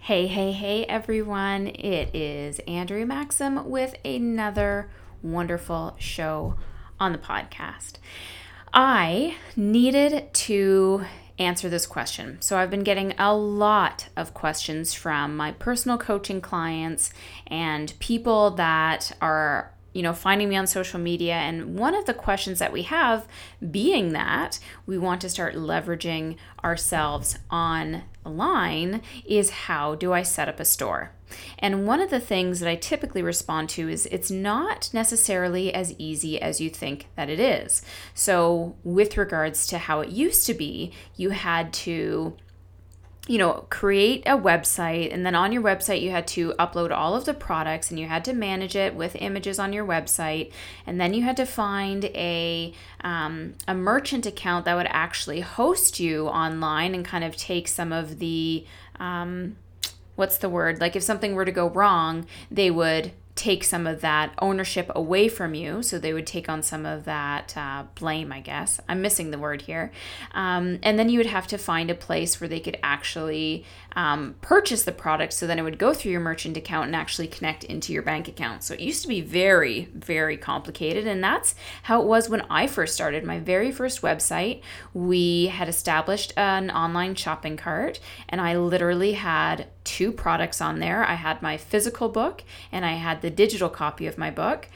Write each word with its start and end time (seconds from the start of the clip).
Hey, 0.00 0.26
hey, 0.26 0.52
hey, 0.52 0.86
everyone. 0.86 1.66
It 1.66 2.14
is 2.14 2.60
Andrea 2.60 3.04
Maxim 3.04 3.68
with 3.68 3.94
another 4.06 4.88
wonderful 5.22 5.96
show 5.98 6.54
on 6.98 7.12
the 7.12 7.18
podcast. 7.18 7.94
I 8.72 9.36
needed 9.54 10.32
to 10.32 11.04
answer 11.38 11.68
this 11.68 11.86
question. 11.86 12.40
So, 12.40 12.56
I've 12.56 12.70
been 12.70 12.84
getting 12.84 13.12
a 13.18 13.34
lot 13.34 14.08
of 14.16 14.32
questions 14.32 14.94
from 14.94 15.36
my 15.36 15.52
personal 15.52 15.98
coaching 15.98 16.40
clients 16.40 17.12
and 17.46 17.92
people 17.98 18.52
that 18.52 19.12
are 19.20 19.74
you 19.94 20.02
know, 20.02 20.12
finding 20.12 20.48
me 20.48 20.54
on 20.54 20.66
social 20.66 21.00
media. 21.00 21.34
And 21.34 21.76
one 21.76 21.94
of 21.94 22.04
the 22.04 22.14
questions 22.14 22.60
that 22.60 22.72
we 22.72 22.82
have 22.82 23.26
being 23.70 24.12
that 24.12 24.60
we 24.86 24.96
want 24.96 25.20
to 25.22 25.28
start 25.28 25.56
leveraging 25.56 26.36
ourselves 26.62 27.38
online 28.28 29.02
is 29.24 29.50
how 29.50 29.94
do 29.94 30.12
I 30.12 30.22
set 30.22 30.48
up 30.48 30.60
a 30.60 30.64
store? 30.64 31.12
And 31.58 31.86
one 31.86 32.00
of 32.00 32.10
the 32.10 32.20
things 32.20 32.60
that 32.60 32.68
I 32.68 32.76
typically 32.76 33.22
respond 33.22 33.68
to 33.70 33.88
is 33.88 34.06
it's 34.06 34.30
not 34.30 34.90
necessarily 34.92 35.72
as 35.72 35.94
easy 35.98 36.40
as 36.40 36.60
you 36.60 36.70
think 36.70 37.06
that 37.16 37.28
it 37.28 37.40
is. 37.40 37.82
So, 38.14 38.76
with 38.84 39.16
regards 39.16 39.66
to 39.68 39.78
how 39.78 40.00
it 40.00 40.10
used 40.10 40.46
to 40.46 40.54
be, 40.54 40.92
you 41.16 41.30
had 41.30 41.72
to 41.84 42.36
you 43.28 43.36
know, 43.36 43.66
create 43.68 44.22
a 44.26 44.38
website, 44.38 45.12
and 45.12 45.24
then 45.24 45.34
on 45.34 45.52
your 45.52 45.62
website, 45.62 46.00
you 46.00 46.10
had 46.10 46.26
to 46.28 46.54
upload 46.58 46.90
all 46.90 47.14
of 47.14 47.26
the 47.26 47.34
products 47.34 47.90
and 47.90 48.00
you 48.00 48.06
had 48.06 48.24
to 48.24 48.32
manage 48.32 48.74
it 48.74 48.94
with 48.94 49.14
images 49.16 49.58
on 49.58 49.74
your 49.74 49.86
website. 49.86 50.50
And 50.86 50.98
then 50.98 51.12
you 51.12 51.22
had 51.22 51.36
to 51.36 51.44
find 51.44 52.06
a, 52.06 52.72
um, 53.02 53.52
a 53.68 53.74
merchant 53.74 54.24
account 54.24 54.64
that 54.64 54.74
would 54.74 54.88
actually 54.88 55.40
host 55.40 56.00
you 56.00 56.26
online 56.26 56.94
and 56.94 57.04
kind 57.04 57.22
of 57.22 57.36
take 57.36 57.68
some 57.68 57.92
of 57.92 58.18
the, 58.18 58.64
um, 58.98 59.56
what's 60.16 60.38
the 60.38 60.48
word? 60.48 60.80
Like 60.80 60.96
if 60.96 61.02
something 61.02 61.34
were 61.34 61.44
to 61.44 61.52
go 61.52 61.68
wrong, 61.68 62.26
they 62.50 62.70
would 62.70 63.12
take 63.38 63.62
some 63.62 63.86
of 63.86 64.00
that 64.00 64.34
ownership 64.40 64.90
away 64.94 65.28
from 65.28 65.54
you. 65.54 65.82
So 65.82 65.98
they 65.98 66.12
would 66.12 66.26
take 66.26 66.48
on 66.48 66.62
some 66.62 66.84
of 66.84 67.04
that 67.04 67.56
uh, 67.56 67.84
blame, 67.94 68.32
I 68.32 68.40
guess. 68.40 68.80
I'm 68.88 69.00
missing 69.00 69.30
the 69.30 69.38
word 69.38 69.62
here. 69.62 69.92
Um, 70.32 70.80
and 70.82 70.98
then 70.98 71.08
you 71.08 71.18
would 71.18 71.26
have 71.26 71.46
to 71.48 71.56
find 71.56 71.88
a 71.90 71.94
place 71.94 72.40
where 72.40 72.48
they 72.48 72.58
could 72.58 72.76
actually 72.82 73.64
um, 73.94 74.34
purchase 74.40 74.82
the 74.82 74.92
product. 74.92 75.32
So 75.32 75.46
then 75.46 75.58
it 75.58 75.62
would 75.62 75.78
go 75.78 75.94
through 75.94 76.12
your 76.12 76.20
merchant 76.20 76.56
account 76.56 76.86
and 76.86 76.96
actually 76.96 77.28
connect 77.28 77.64
into 77.64 77.92
your 77.92 78.02
bank 78.02 78.28
account. 78.28 78.64
So 78.64 78.74
it 78.74 78.80
used 78.80 79.02
to 79.02 79.08
be 79.08 79.20
very, 79.20 79.88
very 79.94 80.36
complicated. 80.36 81.06
And 81.06 81.22
that's 81.22 81.54
how 81.84 82.02
it 82.02 82.06
was 82.06 82.28
when 82.28 82.42
I 82.50 82.66
first 82.66 82.94
started. 82.94 83.24
My 83.24 83.38
very 83.38 83.70
first 83.70 84.02
website, 84.02 84.62
we 84.92 85.46
had 85.46 85.68
established 85.68 86.32
an 86.36 86.70
online 86.70 87.14
shopping 87.14 87.56
cart, 87.56 88.00
and 88.28 88.40
I 88.40 88.56
literally 88.56 89.12
had 89.12 89.68
two 89.88 90.12
products 90.12 90.60
on 90.60 90.80
there. 90.80 91.02
I 91.02 91.14
had 91.14 91.40
my 91.40 91.56
physical 91.56 92.10
book 92.10 92.44
and 92.70 92.84
I 92.84 92.92
had 92.92 93.22
the 93.22 93.30
digital 93.30 93.70
copy 93.70 94.06
of 94.06 94.18
my 94.18 94.30
book. 94.30 94.68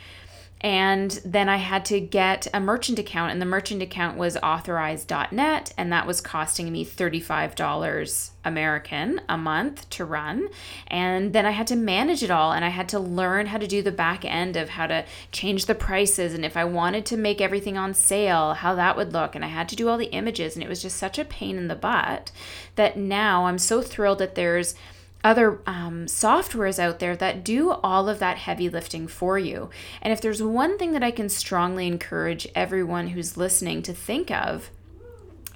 And 0.63 1.11
then 1.25 1.49
I 1.49 1.57
had 1.57 1.85
to 1.87 1.99
get 1.99 2.47
a 2.55 2.61
merchant 2.61 2.97
account, 3.01 3.33
and 3.33 3.43
the 3.43 3.47
merchant 3.47 3.83
account 3.83 4.17
was 4.17 4.37
authorize.net, 4.37 5.75
and 5.77 5.93
that 5.93 6.07
was 6.07 6.21
costing 6.21 6.71
me 6.71 6.87
$35 6.87 8.31
American 8.45 9.21
a 9.29 9.37
month 9.37 9.91
to 9.91 10.05
run. 10.05 10.49
And 10.87 11.33
then 11.33 11.47
I 11.47 11.51
had 11.51 11.67
to 11.69 11.77
manage 11.77 12.23
it 12.23 12.31
all, 12.31 12.53
and 12.53 12.65
I 12.65 12.69
had 12.69 12.89
to 12.91 13.01
learn 13.01 13.47
how 13.47 13.59
to 13.59 13.67
do 13.67 13.83
the 13.83 13.91
back 13.91 14.25
end 14.25 14.57
of 14.57 14.69
how 14.69 14.87
to 14.87 15.05
change 15.33 15.67
the 15.67 15.75
prices, 15.75 16.33
and 16.33 16.45
if 16.45 16.57
I 16.57 16.65
wanted 16.65 17.07
to 17.07 17.17
make 17.17 17.41
everything 17.41 17.77
on 17.77 17.93
sale, 17.93 18.55
how 18.55 18.77
that 18.77 18.97
would 18.97 19.13
look. 19.13 19.35
And 19.35 19.45
I 19.45 19.49
had 19.49 19.69
to 19.71 19.77
do 19.77 19.89
all 19.89 19.99
the 19.99 20.13
images, 20.13 20.55
and 20.55 20.63
it 20.63 20.69
was 20.69 20.83
just 20.83 20.97
such 20.97 21.19
a 21.19 21.25
pain 21.25 21.57
in 21.57 21.67
the 21.67 21.75
butt 21.75 22.31
that 22.77 22.97
now 22.97 23.47
I'm 23.47 23.59
so 23.59 23.83
thrilled 23.83 24.21
that 24.21 24.37
there's 24.37 24.77
other 25.25 25.61
um, 25.67 26.07
softwares 26.07 26.79
out 26.79 26.99
there 26.99 27.17
that 27.17 27.45
do 27.45 27.71
all 27.71 28.09
of 28.09 28.19
that 28.19 28.39
heavy 28.39 28.69
lifting 28.69 29.07
for 29.07 29.39
you. 29.39 29.71
And 30.01 30.13
if 30.13 30.21
there's 30.21 30.43
one 30.43 30.79
thing 30.79 30.93
that 30.93 31.03
I 31.03 31.11
can 31.11 31.29
strongly 31.29 31.87
encourage 31.87 32.49
everyone 32.55 33.09
who's 33.09 33.37
listening 33.37 33.83
to 33.83 33.93
think 33.93 34.31
of, 34.31 34.71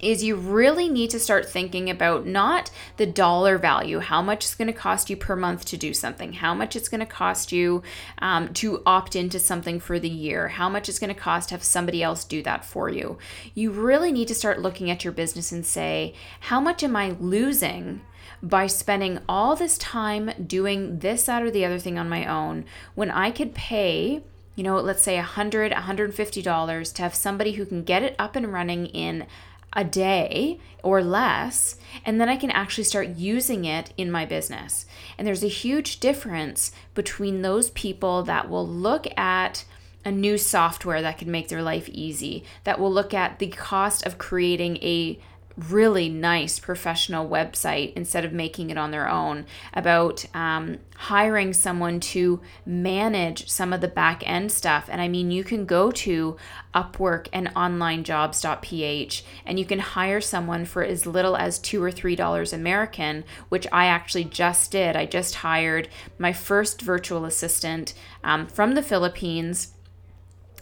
is 0.00 0.22
you 0.22 0.36
really 0.36 0.88
need 0.88 1.10
to 1.10 1.18
start 1.18 1.48
thinking 1.48 1.88
about 1.88 2.26
not 2.26 2.70
the 2.96 3.06
dollar 3.06 3.58
value, 3.58 3.98
how 4.00 4.20
much 4.20 4.44
it's 4.44 4.54
going 4.54 4.66
to 4.66 4.72
cost 4.72 5.08
you 5.08 5.16
per 5.16 5.34
month 5.34 5.64
to 5.64 5.76
do 5.76 5.94
something, 5.94 6.34
how 6.34 6.54
much 6.54 6.76
it's 6.76 6.88
going 6.88 7.00
to 7.00 7.06
cost 7.06 7.52
you 7.52 7.82
um, 8.18 8.52
to 8.52 8.82
opt 8.84 9.16
into 9.16 9.38
something 9.38 9.80
for 9.80 9.98
the 9.98 10.08
year, 10.08 10.48
how 10.48 10.68
much 10.68 10.88
it's 10.88 10.98
going 10.98 11.12
to 11.12 11.18
cost 11.18 11.48
to 11.48 11.54
have 11.54 11.64
somebody 11.64 12.02
else 12.02 12.24
do 12.24 12.42
that 12.42 12.64
for 12.64 12.88
you. 12.88 13.18
You 13.54 13.70
really 13.70 14.12
need 14.12 14.28
to 14.28 14.34
start 14.34 14.60
looking 14.60 14.90
at 14.90 15.04
your 15.04 15.12
business 15.12 15.52
and 15.52 15.64
say, 15.64 16.14
how 16.40 16.60
much 16.60 16.82
am 16.82 16.94
I 16.94 17.16
losing? 17.18 18.02
By 18.42 18.66
spending 18.66 19.18
all 19.28 19.56
this 19.56 19.78
time 19.78 20.30
doing 20.46 20.98
this, 20.98 21.26
that, 21.26 21.42
or 21.42 21.50
the 21.50 21.64
other 21.64 21.78
thing 21.78 21.98
on 21.98 22.08
my 22.08 22.26
own 22.26 22.64
when 22.94 23.10
I 23.10 23.30
could 23.30 23.54
pay, 23.54 24.22
you 24.54 24.62
know, 24.62 24.76
let's 24.76 25.02
say 25.02 25.18
$100, 25.18 25.72
$150 25.72 26.94
to 26.94 27.02
have 27.02 27.14
somebody 27.14 27.52
who 27.52 27.66
can 27.66 27.82
get 27.82 28.02
it 28.02 28.16
up 28.18 28.36
and 28.36 28.52
running 28.52 28.86
in 28.86 29.26
a 29.72 29.84
day 29.84 30.58
or 30.82 31.02
less, 31.02 31.76
and 32.04 32.20
then 32.20 32.28
I 32.28 32.36
can 32.36 32.50
actually 32.50 32.84
start 32.84 33.16
using 33.16 33.64
it 33.64 33.92
in 33.96 34.10
my 34.10 34.24
business. 34.24 34.86
And 35.18 35.26
there's 35.26 35.44
a 35.44 35.48
huge 35.48 36.00
difference 36.00 36.72
between 36.94 37.42
those 37.42 37.70
people 37.70 38.22
that 38.22 38.48
will 38.48 38.66
look 38.66 39.06
at 39.18 39.64
a 40.04 40.10
new 40.10 40.38
software 40.38 41.02
that 41.02 41.18
can 41.18 41.30
make 41.30 41.48
their 41.48 41.62
life 41.62 41.88
easy, 41.88 42.44
that 42.64 42.78
will 42.78 42.92
look 42.92 43.12
at 43.12 43.38
the 43.38 43.48
cost 43.48 44.06
of 44.06 44.18
creating 44.18 44.76
a 44.78 45.18
really 45.56 46.08
nice 46.08 46.58
professional 46.58 47.28
website 47.28 47.92
instead 47.94 48.24
of 48.24 48.32
making 48.32 48.70
it 48.70 48.76
on 48.76 48.90
their 48.90 49.08
own, 49.08 49.46
about 49.72 50.24
um, 50.34 50.78
hiring 50.96 51.52
someone 51.52 52.00
to 52.00 52.40
manage 52.64 53.48
some 53.48 53.72
of 53.72 53.80
the 53.80 53.88
back 53.88 54.22
end 54.28 54.52
stuff. 54.52 54.88
And 54.90 55.00
I 55.00 55.08
mean, 55.08 55.30
you 55.30 55.44
can 55.44 55.64
go 55.64 55.90
to 55.90 56.36
Upwork 56.74 57.28
and 57.32 57.48
onlinejobs.ph 57.54 59.24
and 59.46 59.58
you 59.58 59.64
can 59.64 59.78
hire 59.78 60.20
someone 60.20 60.64
for 60.64 60.82
as 60.82 61.06
little 61.06 61.36
as 61.36 61.58
two 61.58 61.82
or 61.82 61.90
three 61.90 62.16
dollars 62.16 62.52
American, 62.52 63.24
which 63.48 63.66
I 63.72 63.86
actually 63.86 64.24
just 64.24 64.70
did. 64.70 64.94
I 64.94 65.06
just 65.06 65.36
hired 65.36 65.88
my 66.18 66.32
first 66.32 66.82
virtual 66.82 67.24
assistant 67.24 67.94
um, 68.22 68.46
from 68.46 68.74
the 68.74 68.82
Philippines 68.82 69.72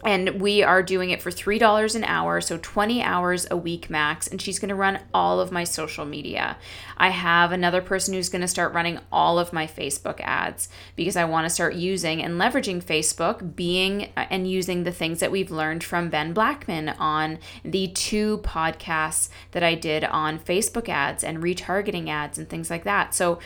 and 0.03 0.41
we 0.41 0.63
are 0.63 0.83
doing 0.83 1.11
it 1.11 1.23
for 1.23 1.31
$3 1.31 1.95
an 1.95 2.05
hour, 2.05 2.41
so 2.41 2.59
20 2.59 3.03
hours 3.03 3.47
a 3.51 3.57
week 3.57 3.89
max. 3.89 4.27
And 4.27 4.41
she's 4.41 4.59
going 4.59 4.69
to 4.69 4.75
run 4.75 5.01
all 5.15 5.41
of 5.41 5.51
my 5.51 5.65
social 5.65 6.05
media. 6.05 6.59
I 6.97 7.09
have 7.09 7.53
another 7.53 7.81
person 7.81 8.15
who's 8.15 8.29
going 8.29 8.43
to 8.43 8.49
start 8.49 8.75
running 8.75 9.01
all 9.11 9.39
of 9.39 9.53
my 9.53 9.67
Facebook 9.67 10.21
ads 10.21 10.69
because 10.95 11.17
I 11.17 11.25
want 11.25 11.47
to 11.47 11.51
start 11.51 11.75
using 11.75 12.23
and 12.23 12.41
leveraging 12.41 12.85
Facebook, 12.85 13.57
being 13.57 14.13
uh, 14.17 14.27
and 14.31 14.49
using 14.49 14.85
the 14.85 14.93
things 14.93 15.21
that 15.21 15.33
we've 15.33 15.51
learned 15.51 15.83
from 15.83 16.11
Ben 16.11 16.33
Blackman 16.33 16.91
on 16.91 17.39
the 17.65 17.89
two 17.89 18.39
podcasts 18.39 19.29
that 19.53 19.63
I 19.63 19.75
did 19.75 20.05
on 20.05 20.39
Facebook 20.39 20.89
ads 20.89 21.25
and 21.25 21.43
retargeting 21.43 22.09
ads 22.09 22.39
and 22.39 22.49
things 22.49 22.71
like 22.71 22.85
that. 22.85 23.15
So, 23.15 23.39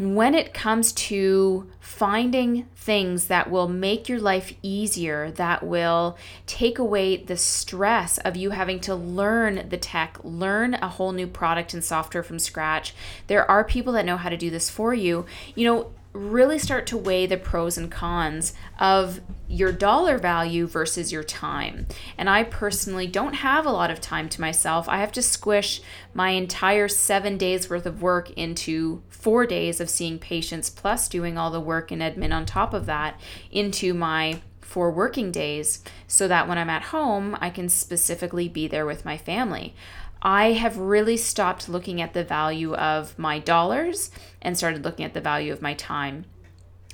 when 0.00 0.34
it 0.34 0.54
comes 0.54 0.92
to 0.92 1.70
finding 1.78 2.64
things 2.74 3.26
that 3.26 3.50
will 3.50 3.68
make 3.68 4.08
your 4.08 4.18
life 4.18 4.54
easier, 4.62 5.30
that 5.32 5.62
will 5.62 6.16
take 6.46 6.78
away 6.78 7.18
the 7.18 7.36
stress 7.36 8.16
of 8.18 8.34
you 8.34 8.50
having 8.50 8.80
to 8.80 8.94
learn 8.94 9.68
the 9.68 9.76
tech, 9.76 10.18
learn 10.24 10.72
a 10.72 10.88
whole 10.88 11.12
new 11.12 11.26
product 11.26 11.74
and 11.74 11.84
software 11.84 12.22
from 12.22 12.38
scratch, 12.38 12.94
there 13.26 13.48
are 13.50 13.62
people 13.62 13.92
that 13.92 14.06
know 14.06 14.16
how 14.16 14.30
to 14.30 14.38
do 14.38 14.48
this 14.48 14.70
for 14.70 14.94
you. 14.94 15.26
You 15.54 15.66
know, 15.66 15.90
really 16.12 16.58
start 16.58 16.86
to 16.88 16.96
weigh 16.96 17.26
the 17.26 17.36
pros 17.36 17.78
and 17.78 17.90
cons 17.90 18.52
of 18.78 19.20
your 19.48 19.72
dollar 19.72 20.18
value 20.18 20.66
versus 20.66 21.12
your 21.12 21.22
time. 21.22 21.86
And 22.18 22.28
I 22.28 22.42
personally 22.44 23.06
don't 23.06 23.34
have 23.34 23.64
a 23.64 23.70
lot 23.70 23.90
of 23.90 24.00
time 24.00 24.28
to 24.30 24.40
myself. 24.40 24.88
I 24.88 24.98
have 24.98 25.12
to 25.12 25.22
squish 25.22 25.80
my 26.12 26.30
entire 26.30 26.88
seven 26.88 27.36
days 27.36 27.70
worth 27.70 27.86
of 27.86 28.02
work 28.02 28.30
into 28.32 29.02
four 29.08 29.46
days 29.46 29.80
of 29.80 29.90
seeing 29.90 30.18
patients, 30.18 30.70
plus 30.70 31.08
doing 31.08 31.38
all 31.38 31.50
the 31.50 31.60
work 31.60 31.90
and 31.90 32.02
admin 32.02 32.34
on 32.34 32.46
top 32.46 32.74
of 32.74 32.86
that, 32.86 33.20
into 33.50 33.94
my 33.94 34.40
four 34.60 34.90
working 34.90 35.32
days 35.32 35.82
so 36.06 36.28
that 36.28 36.46
when 36.46 36.56
I'm 36.56 36.70
at 36.70 36.84
home, 36.84 37.36
I 37.40 37.50
can 37.50 37.68
specifically 37.68 38.48
be 38.48 38.68
there 38.68 38.86
with 38.86 39.04
my 39.04 39.18
family. 39.18 39.74
I 40.22 40.52
have 40.52 40.76
really 40.76 41.16
stopped 41.16 41.68
looking 41.68 42.00
at 42.00 42.12
the 42.12 42.24
value 42.24 42.74
of 42.74 43.18
my 43.18 43.38
dollars 43.38 44.10
and 44.42 44.56
started 44.56 44.84
looking 44.84 45.04
at 45.04 45.14
the 45.14 45.20
value 45.20 45.52
of 45.52 45.62
my 45.62 45.74
time. 45.74 46.26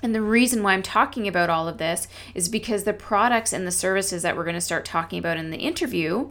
And 0.03 0.15
the 0.15 0.23
reason 0.23 0.63
why 0.63 0.75
I'm 0.75 0.83
talking 0.83 1.27
about 1.27 1.51
all 1.51 1.67
of 1.67 1.79
this 1.79 2.07
is 2.35 2.49
because 2.49 2.85
the 2.85 2.93
products 2.93 3.53
and 3.53 3.67
the 3.67 3.73
services 3.73 4.23
that 4.23 4.37
we're 4.37 4.45
going 4.45 4.55
to 4.55 4.61
start 4.61 4.85
talking 4.85 5.19
about 5.19 5.39
in 5.39 5.51
the 5.51 5.59
interview 5.59 6.31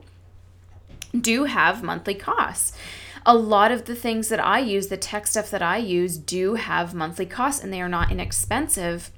do 1.19 1.45
have 1.45 1.83
monthly 1.83 2.15
costs. 2.15 2.77
A 3.25 3.35
lot 3.35 3.71
of 3.71 3.85
the 3.85 3.95
things 3.95 4.29
that 4.29 4.39
I 4.39 4.59
use, 4.59 4.87
the 4.87 4.97
tech 4.97 5.25
stuff 5.25 5.49
that 5.49 5.63
I 5.63 5.77
use, 5.77 6.17
do 6.17 6.55
have 6.55 6.93
monthly 6.93 7.25
costs 7.25 7.63
and 7.63 7.73
they 7.73 7.81
are 7.81 7.89
not 7.89 8.11
inexpensive 8.11 9.11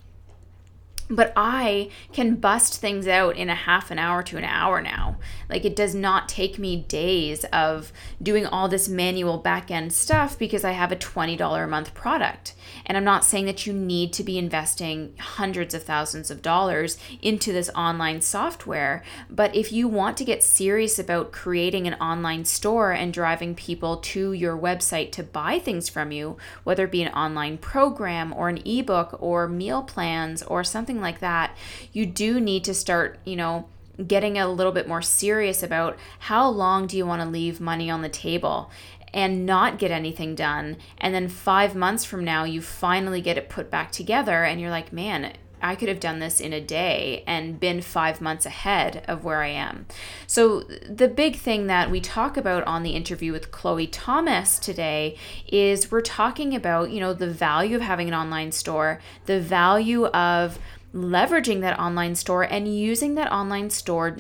but 1.10 1.34
I 1.36 1.90
can 2.12 2.36
bust 2.36 2.80
things 2.80 3.08
out 3.08 3.36
in 3.36 3.50
a 3.50 3.56
half 3.56 3.92
an 3.92 4.00
hour 4.00 4.24
to 4.24 4.38
an 4.38 4.44
hour 4.44 4.82
now. 4.82 5.18
Like 5.50 5.64
it 5.64 5.76
does 5.76 5.96
not 5.96 6.28
take 6.28 6.60
me 6.60 6.76
days 6.76 7.46
of 7.46 7.92
doing 8.22 8.46
all 8.46 8.68
this 8.68 8.90
manual 8.90 9.38
back 9.38 9.72
end 9.72 9.94
stuff 9.94 10.38
because 10.38 10.64
I 10.64 10.72
have 10.72 10.92
a 10.92 10.98
$20 10.98 11.64
a 11.64 11.68
month 11.68 11.94
product. 11.94 12.54
And 12.86 12.98
I'm 12.98 13.04
not 13.04 13.26
saying 13.26 13.46
that 13.46 13.66
you 13.66 13.74
need 13.74 14.14
to 14.14 14.24
be 14.24 14.38
investing 14.38 15.14
hundreds 15.20 15.74
of 15.74 15.84
thousands 15.84 16.30
of 16.30 16.42
dollars 16.42 16.98
into 17.22 17.52
this 17.52 17.70
online 17.70 18.22
software, 18.22 19.04
but 19.30 19.56
if 19.56 19.72
you 19.72 19.88
want 19.88 20.18
to 20.18 20.26
get 20.26 20.44
serious 20.44 21.00
about 21.00 21.32
creating 21.32 21.88
an 21.88 21.94
online 21.96 22.46
store 22.46 22.92
and 22.92 23.14
driving 23.14 23.56
people 23.56 23.98
to 23.98 24.34
your 24.34 24.58
website 24.58 25.12
to 25.14 25.24
buy 25.24 25.60
things 25.60 25.90
from 25.90 26.12
you, 26.12 26.38
whether 26.64 26.86
it 26.86 26.92
be 26.92 27.04
an 27.04 27.14
online 27.14 27.58
program 27.58 28.34
or 28.34 28.50
an 28.50 28.62
ebook 28.66 29.18
or 29.22 29.48
meal 29.48 29.84
plans 29.84 30.44
or 30.44 30.64
something 30.64 30.97
like 31.02 31.20
that, 31.20 31.56
you 31.94 32.06
do 32.06 32.40
need 32.40 32.64
to 32.66 32.74
start, 32.74 33.20
you 33.26 33.36
know, 33.36 33.68
getting 34.06 34.38
a 34.38 34.48
little 34.48 34.72
bit 34.72 34.88
more 34.88 35.02
serious 35.02 35.64
about 35.64 35.98
how 36.20 36.48
long 36.48 36.86
do 36.88 36.98
you 36.98 37.06
want 37.06 37.22
to 37.22 37.28
leave 37.28 37.60
money 37.60 37.90
on 37.90 38.02
the 38.02 38.10
table 38.10 38.70
and 39.14 39.46
not 39.46 39.80
get 39.80 39.90
anything 39.90 40.36
done. 40.36 40.78
And 40.98 41.14
then 41.14 41.28
five 41.28 41.76
months 41.76 42.06
from 42.06 42.24
now, 42.24 42.44
you 42.44 42.62
finally 42.62 43.22
get 43.22 43.38
it 43.38 43.50
put 43.50 43.72
back 43.72 43.92
together, 43.92 44.44
and 44.44 44.60
you're 44.62 44.70
like, 44.70 44.94
man, 44.94 45.34
I 45.62 45.76
could 45.76 45.90
have 45.90 46.00
done 46.00 46.20
this 46.20 46.40
in 46.40 46.54
a 46.54 46.62
day 46.62 47.24
and 47.26 47.60
been 47.60 47.82
five 47.82 48.22
months 48.22 48.46
ahead 48.46 49.04
of 49.08 49.24
where 49.24 49.42
I 49.42 49.48
am. 49.48 49.88
So, 50.28 50.62
the 50.88 51.08
big 51.08 51.36
thing 51.36 51.66
that 51.68 51.90
we 51.90 52.00
talk 52.00 52.38
about 52.38 52.64
on 52.66 52.84
the 52.84 52.92
interview 52.92 53.32
with 53.32 53.52
Chloe 53.52 53.88
Thomas 53.88 54.60
today 54.60 55.18
is 55.48 55.92
we're 55.92 56.02
talking 56.02 56.54
about, 56.56 56.92
you 56.92 57.00
know, 57.00 57.14
the 57.14 57.30
value 57.30 57.76
of 57.76 57.82
having 57.82 58.08
an 58.08 58.14
online 58.14 58.52
store, 58.52 59.02
the 59.26 59.40
value 59.40 60.06
of 60.08 60.60
leveraging 60.98 61.62
that 61.62 61.80
online 61.80 62.16
store 62.16 62.44
and 62.44 62.68
using 62.74 63.16
that 63.16 63.32
online 63.32 63.70
store 63.70 64.18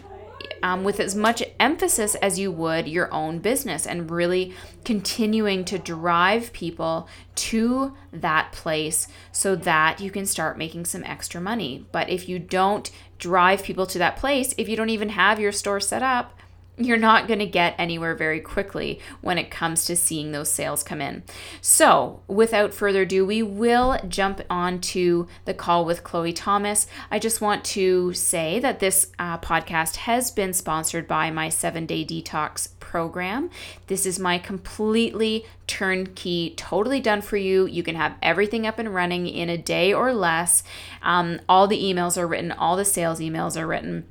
um, 0.64 0.84
with 0.84 1.00
as 1.00 1.16
much 1.16 1.44
emphasis 1.60 2.16
as 2.16 2.40
you 2.40 2.52
would 2.52 2.88
your 2.88 3.14
own 3.14 3.40
business 3.40 3.86
and 3.86 4.10
really 4.10 4.54
continuing 4.86 5.66
to 5.66 5.78
drive 5.78 6.54
people 6.54 7.08
to 7.36 7.96
that 8.12 8.52
place 8.52 9.08
so 9.32 9.56
that 9.56 10.00
you 10.00 10.12
can 10.12 10.26
start 10.26 10.58
making 10.58 10.86
some 10.86 11.04
extra 11.04 11.40
money. 11.40 11.86
But 11.92 12.10
if 12.10 12.28
you 12.28 12.40
don't 12.40 12.90
drive 13.18 13.64
people 13.64 13.86
to 13.88 14.00
that 14.00 14.18
place, 14.18 14.54
if 14.58 14.70
you 14.70 14.76
don't 14.76 14.90
even 14.90 15.10
have 15.10 15.40
your 15.40 15.52
store 15.52 15.80
set 15.80 16.04
up, 16.04 16.38
you're 16.78 16.98
not 16.98 17.28
going 17.28 17.40
to 17.40 17.46
get 17.48 17.76
anywhere 17.78 18.14
very 18.14 18.40
quickly 18.40 19.00
when 19.22 19.38
it 19.38 19.50
comes 19.50 19.86
to 19.86 19.96
seeing 19.96 20.32
those 20.32 20.52
sales 20.52 20.84
come 20.84 21.02
in. 21.02 21.24
So, 21.60 22.22
without 22.28 22.74
further 22.74 23.02
ado, 23.02 23.26
we 23.26 23.42
will 23.42 24.00
jump 24.08 24.42
on 24.50 24.80
to 24.82 25.28
the 25.46 25.56
call 25.56 25.86
with 25.86 26.04
Chloe 26.04 26.34
Thomas. 26.34 26.86
I 27.10 27.18
just 27.18 27.42
want 27.42 27.66
to 27.66 28.14
say 28.14 28.60
that 28.60 28.80
this 28.80 29.12
uh, 29.18 29.40
podcast 29.40 29.98
has 29.98 30.30
been 30.30 30.54
sponsored 30.54 31.08
by 31.08 31.32
my 31.32 31.50
seven 31.50 31.88
day 31.88 32.06
detox 32.06 32.70
program. 32.80 33.50
This 33.88 34.06
is 34.06 34.20
my 34.20 34.38
completely 34.38 35.46
turnkey, 35.66 36.54
totally 36.56 37.02
done 37.02 37.22
for 37.22 37.38
you. 37.38 37.66
You 37.66 37.82
can 37.84 37.96
have 37.96 38.16
everything 38.22 38.68
up 38.68 38.78
and 38.78 38.94
running 38.94 39.28
in 39.28 39.50
a 39.50 39.58
day 39.58 39.94
or 39.94 40.14
less. 40.14 40.64
Um, 41.02 41.42
all 41.50 41.68
the 41.68 41.82
emails 41.82 42.18
are 42.18 42.28
written, 42.28 42.52
all 42.52 42.78
the 42.78 42.86
sales 42.86 43.20
emails 43.20 43.60
are 43.60 43.68
written 43.68 44.06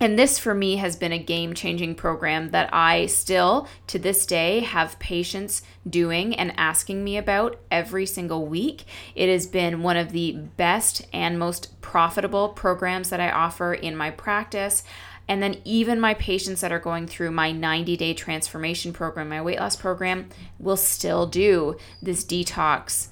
and 0.00 0.18
this 0.18 0.38
for 0.38 0.54
me 0.54 0.76
has 0.76 0.96
been 0.96 1.12
a 1.12 1.18
game 1.18 1.54
changing 1.54 1.94
program 1.94 2.50
that 2.50 2.72
I 2.72 3.06
still 3.06 3.68
to 3.88 3.98
this 3.98 4.26
day 4.26 4.60
have 4.60 4.98
patients 4.98 5.62
doing 5.88 6.34
and 6.34 6.52
asking 6.56 7.02
me 7.02 7.16
about 7.16 7.58
every 7.70 8.06
single 8.06 8.46
week. 8.46 8.84
It 9.14 9.28
has 9.28 9.46
been 9.46 9.82
one 9.82 9.96
of 9.96 10.12
the 10.12 10.32
best 10.56 11.06
and 11.12 11.38
most 11.38 11.80
profitable 11.80 12.50
programs 12.50 13.10
that 13.10 13.20
I 13.20 13.30
offer 13.30 13.74
in 13.74 13.96
my 13.96 14.10
practice. 14.10 14.84
And 15.30 15.42
then, 15.42 15.60
even 15.64 16.00
my 16.00 16.14
patients 16.14 16.62
that 16.62 16.72
are 16.72 16.78
going 16.78 17.06
through 17.06 17.32
my 17.32 17.52
90 17.52 17.98
day 17.98 18.14
transformation 18.14 18.94
program, 18.94 19.28
my 19.28 19.42
weight 19.42 19.58
loss 19.58 19.76
program, 19.76 20.30
will 20.58 20.78
still 20.78 21.26
do 21.26 21.76
this 22.00 22.24
detox, 22.24 23.08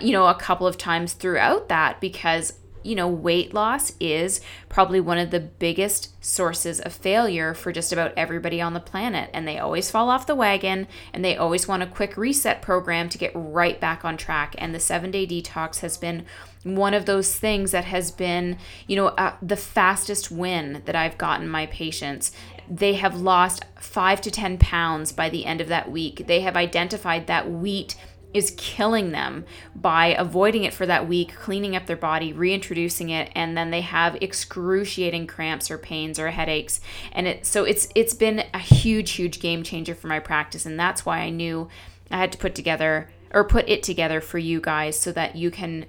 you 0.00 0.12
know, 0.12 0.26
a 0.26 0.34
couple 0.34 0.66
of 0.66 0.76
times 0.78 1.12
throughout 1.12 1.68
that 1.68 2.00
because 2.00 2.54
you 2.82 2.94
know, 2.94 3.08
weight 3.08 3.52
loss 3.54 3.92
is 4.00 4.40
probably 4.68 5.00
one 5.00 5.18
of 5.18 5.30
the 5.30 5.40
biggest 5.40 6.22
sources 6.24 6.80
of 6.80 6.92
failure 6.92 7.54
for 7.54 7.72
just 7.72 7.92
about 7.92 8.12
everybody 8.16 8.60
on 8.60 8.74
the 8.74 8.80
planet. 8.80 9.30
And 9.32 9.46
they 9.46 9.58
always 9.58 9.90
fall 9.90 10.10
off 10.10 10.26
the 10.26 10.34
wagon 10.34 10.86
and 11.12 11.24
they 11.24 11.36
always 11.36 11.66
want 11.66 11.82
a 11.82 11.86
quick 11.86 12.16
reset 12.16 12.62
program 12.62 13.08
to 13.08 13.18
get 13.18 13.32
right 13.34 13.80
back 13.80 14.04
on 14.04 14.16
track. 14.16 14.54
And 14.58 14.74
the 14.74 14.80
seven 14.80 15.10
day 15.10 15.26
detox 15.26 15.80
has 15.80 15.96
been 15.96 16.24
one 16.62 16.94
of 16.94 17.06
those 17.06 17.34
things 17.36 17.70
that 17.70 17.84
has 17.84 18.10
been, 18.10 18.58
you 18.86 18.96
know, 18.96 19.08
uh, 19.08 19.34
the 19.40 19.56
fastest 19.56 20.30
win 20.30 20.82
that 20.84 20.96
I've 20.96 21.18
gotten 21.18 21.48
my 21.48 21.66
patients. 21.66 22.32
They 22.68 22.94
have 22.94 23.20
lost 23.20 23.64
five 23.80 24.20
to 24.20 24.30
10 24.30 24.58
pounds 24.58 25.10
by 25.10 25.28
the 25.28 25.46
end 25.46 25.60
of 25.60 25.68
that 25.68 25.90
week. 25.90 26.26
They 26.26 26.40
have 26.40 26.56
identified 26.56 27.26
that 27.26 27.50
wheat 27.50 27.96
is 28.32 28.54
killing 28.56 29.10
them 29.10 29.44
by 29.74 30.08
avoiding 30.08 30.64
it 30.64 30.72
for 30.72 30.86
that 30.86 31.08
week, 31.08 31.34
cleaning 31.34 31.74
up 31.74 31.86
their 31.86 31.96
body, 31.96 32.32
reintroducing 32.32 33.10
it, 33.10 33.30
and 33.34 33.56
then 33.56 33.70
they 33.70 33.80
have 33.80 34.16
excruciating 34.20 35.26
cramps 35.26 35.70
or 35.70 35.78
pains 35.78 36.18
or 36.18 36.30
headaches. 36.30 36.80
And 37.12 37.26
it 37.26 37.46
so 37.46 37.64
it's 37.64 37.88
it's 37.94 38.14
been 38.14 38.44
a 38.54 38.58
huge, 38.58 39.12
huge 39.12 39.40
game 39.40 39.62
changer 39.62 39.94
for 39.94 40.06
my 40.06 40.20
practice, 40.20 40.66
and 40.66 40.78
that's 40.78 41.04
why 41.04 41.18
I 41.18 41.30
knew 41.30 41.68
I 42.10 42.18
had 42.18 42.32
to 42.32 42.38
put 42.38 42.54
together 42.54 43.10
or 43.32 43.44
put 43.44 43.68
it 43.68 43.82
together 43.82 44.20
for 44.20 44.38
you 44.38 44.60
guys 44.60 44.98
so 44.98 45.12
that 45.12 45.36
you 45.36 45.50
can 45.50 45.86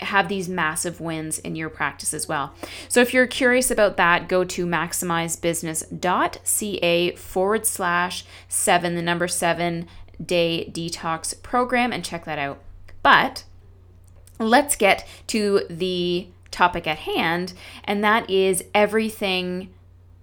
have 0.00 0.28
these 0.28 0.48
massive 0.48 1.00
wins 1.00 1.38
in 1.38 1.54
your 1.54 1.68
practice 1.68 2.12
as 2.12 2.26
well. 2.28 2.52
So 2.88 3.00
if 3.00 3.14
you're 3.14 3.28
curious 3.28 3.70
about 3.70 3.96
that, 3.96 4.28
go 4.28 4.42
to 4.44 4.66
maximizedbusiness.ca 4.66 7.16
forward 7.16 7.64
slash 7.64 8.24
seven, 8.48 8.96
the 8.96 9.02
number 9.02 9.28
seven 9.28 9.86
day 10.24 10.70
detox 10.72 11.40
program 11.42 11.92
and 11.92 12.04
check 12.04 12.24
that 12.24 12.38
out. 12.38 12.60
But 13.02 13.44
let's 14.38 14.76
get 14.76 15.06
to 15.28 15.66
the 15.68 16.28
topic 16.50 16.86
at 16.86 16.98
hand, 16.98 17.52
and 17.84 18.02
that 18.04 18.28
is 18.30 18.64
everything 18.74 19.72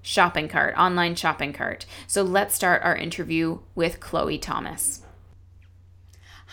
shopping 0.01 0.47
cart, 0.47 0.73
online 0.77 1.15
shopping 1.15 1.53
cart. 1.53 1.85
So 2.07 2.23
let's 2.23 2.55
start 2.55 2.81
our 2.83 2.95
interview 2.95 3.59
with 3.75 3.99
Chloe 3.99 4.39
Thomas. 4.39 5.01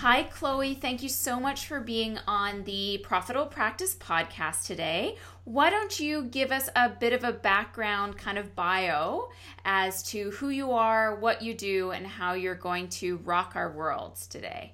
Hi, 0.01 0.23
Chloe. 0.23 0.75
Thank 0.75 1.03
you 1.03 1.09
so 1.09 1.41
much 1.41 1.67
for 1.67 1.81
being 1.81 2.21
on 2.29 2.63
the 2.63 2.99
Profitable 2.99 3.47
Practice 3.47 3.97
podcast 3.97 4.65
today. 4.65 5.17
Why 5.43 5.71
don't 5.71 5.99
you 5.99 6.23
give 6.23 6.53
us 6.53 6.69
a 6.77 6.89
bit 6.89 7.13
of 7.13 7.25
a 7.25 7.33
background 7.33 8.17
kind 8.17 8.39
of 8.39 8.55
bio 8.55 9.29
as 9.65 10.05
to 10.05 10.31
who 10.31 10.51
you 10.51 10.71
are, 10.71 11.17
what 11.17 11.43
you 11.43 11.53
do, 11.53 11.91
and 11.91 12.07
how 12.07 12.35
you're 12.35 12.55
going 12.55 12.91
to 12.91 13.17
rock 13.17 13.55
our 13.57 13.73
worlds 13.73 14.29
today? 14.29 14.73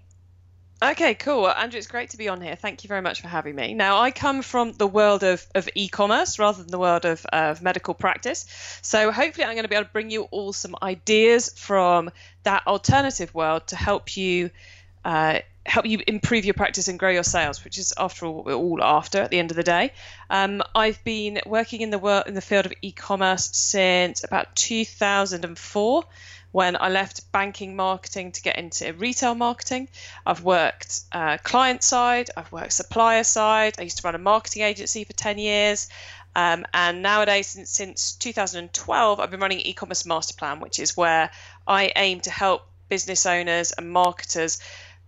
Okay, 0.83 1.15
cool. 1.15 1.49
Andrea, 1.49 1.79
it's 1.79 1.87
great 1.87 2.11
to 2.11 2.19
be 2.19 2.29
on 2.29 2.43
here. 2.43 2.55
Thank 2.55 2.85
you 2.85 2.89
very 2.89 3.01
much 3.01 3.23
for 3.23 3.29
having 3.29 3.55
me. 3.55 3.73
Now, 3.73 4.03
I 4.03 4.11
come 4.11 4.43
from 4.43 4.73
the 4.73 4.87
world 4.87 5.25
of, 5.25 5.47
of 5.55 5.67
e 5.75 5.89
commerce 5.89 6.39
rather 6.39 6.63
than 6.63 6.71
the 6.71 6.79
world 6.79 7.07
of, 7.07 7.25
of 7.33 7.63
medical 7.63 7.95
practice. 7.95 8.45
So, 8.83 9.11
hopefully, 9.11 9.47
I'm 9.47 9.55
going 9.55 9.63
to 9.63 9.71
be 9.71 9.75
able 9.75 9.87
to 9.87 9.93
bring 9.93 10.11
you 10.11 10.25
all 10.25 10.53
some 10.53 10.77
ideas 10.83 11.51
from 11.57 12.11
that 12.43 12.67
alternative 12.67 13.35
world 13.35 13.69
to 13.69 13.77
help 13.77 14.19
you 14.19 14.51
uh, 15.05 15.41
help 15.67 15.87
you 15.87 16.01
improve 16.07 16.45
your 16.45 16.55
practice 16.55 16.89
and 16.89 16.99
grow 16.99 17.11
your 17.11 17.23
sales, 17.23 17.65
which 17.65 17.79
is 17.79 17.93
after 17.97 18.27
all 18.27 18.35
what 18.35 18.45
we're 18.45 18.55
all 18.55 18.83
after 18.83 19.19
at 19.19 19.31
the 19.31 19.39
end 19.39 19.51
of 19.51 19.57
the 19.57 19.63
day. 19.63 19.93
Um, 20.29 20.63
I've 20.75 21.03
been 21.05 21.41
working 21.47 21.81
in 21.81 21.91
the 21.91 21.99
world 21.99 22.25
in 22.27 22.35
the 22.35 22.43
field 22.43 22.67
of 22.67 22.73
e-commerce 22.83 23.51
since 23.53 24.25
about 24.25 24.55
2004 24.57 26.05
when 26.53 26.77
I 26.79 26.89
left 26.89 27.33
banking 27.33 27.75
marketing 27.75 28.33
to 28.33 28.43
get 28.43 28.59
into 28.59 28.93
retail 28.93 29.35
marketing. 29.35 29.89
I've 30.25 30.45
worked 30.45 31.01
uh, 31.11 31.39
client 31.43 31.83
side, 31.83 32.31
I've 32.37 32.53
worked 32.53 32.73
supplier 32.73 33.25
side. 33.25 33.75
I 33.79 33.83
used 33.83 33.99
to 33.99 34.07
run 34.07 34.15
a 34.15 34.19
marketing 34.19 34.63
agency 34.63 35.03
for 35.05 35.13
10 35.15 35.39
years. 35.39 35.89
Um, 36.37 36.67
and 36.75 37.03
nowadays, 37.03 37.49
since, 37.49 37.71
since 37.71 38.13
2012, 38.13 39.21
I've 39.21 39.31
been 39.31 39.41
running 39.41 39.61
e-commerce 39.61 40.05
master 40.05 40.35
plan, 40.35 40.61
which 40.61 40.79
is 40.79 40.97
where 40.97 41.31
I 41.67 41.93
aim 41.97 42.21
to 42.21 42.31
help 42.31 42.67
business 42.89 43.27
owners 43.27 43.73
and 43.73 43.91
marketers 43.91 44.61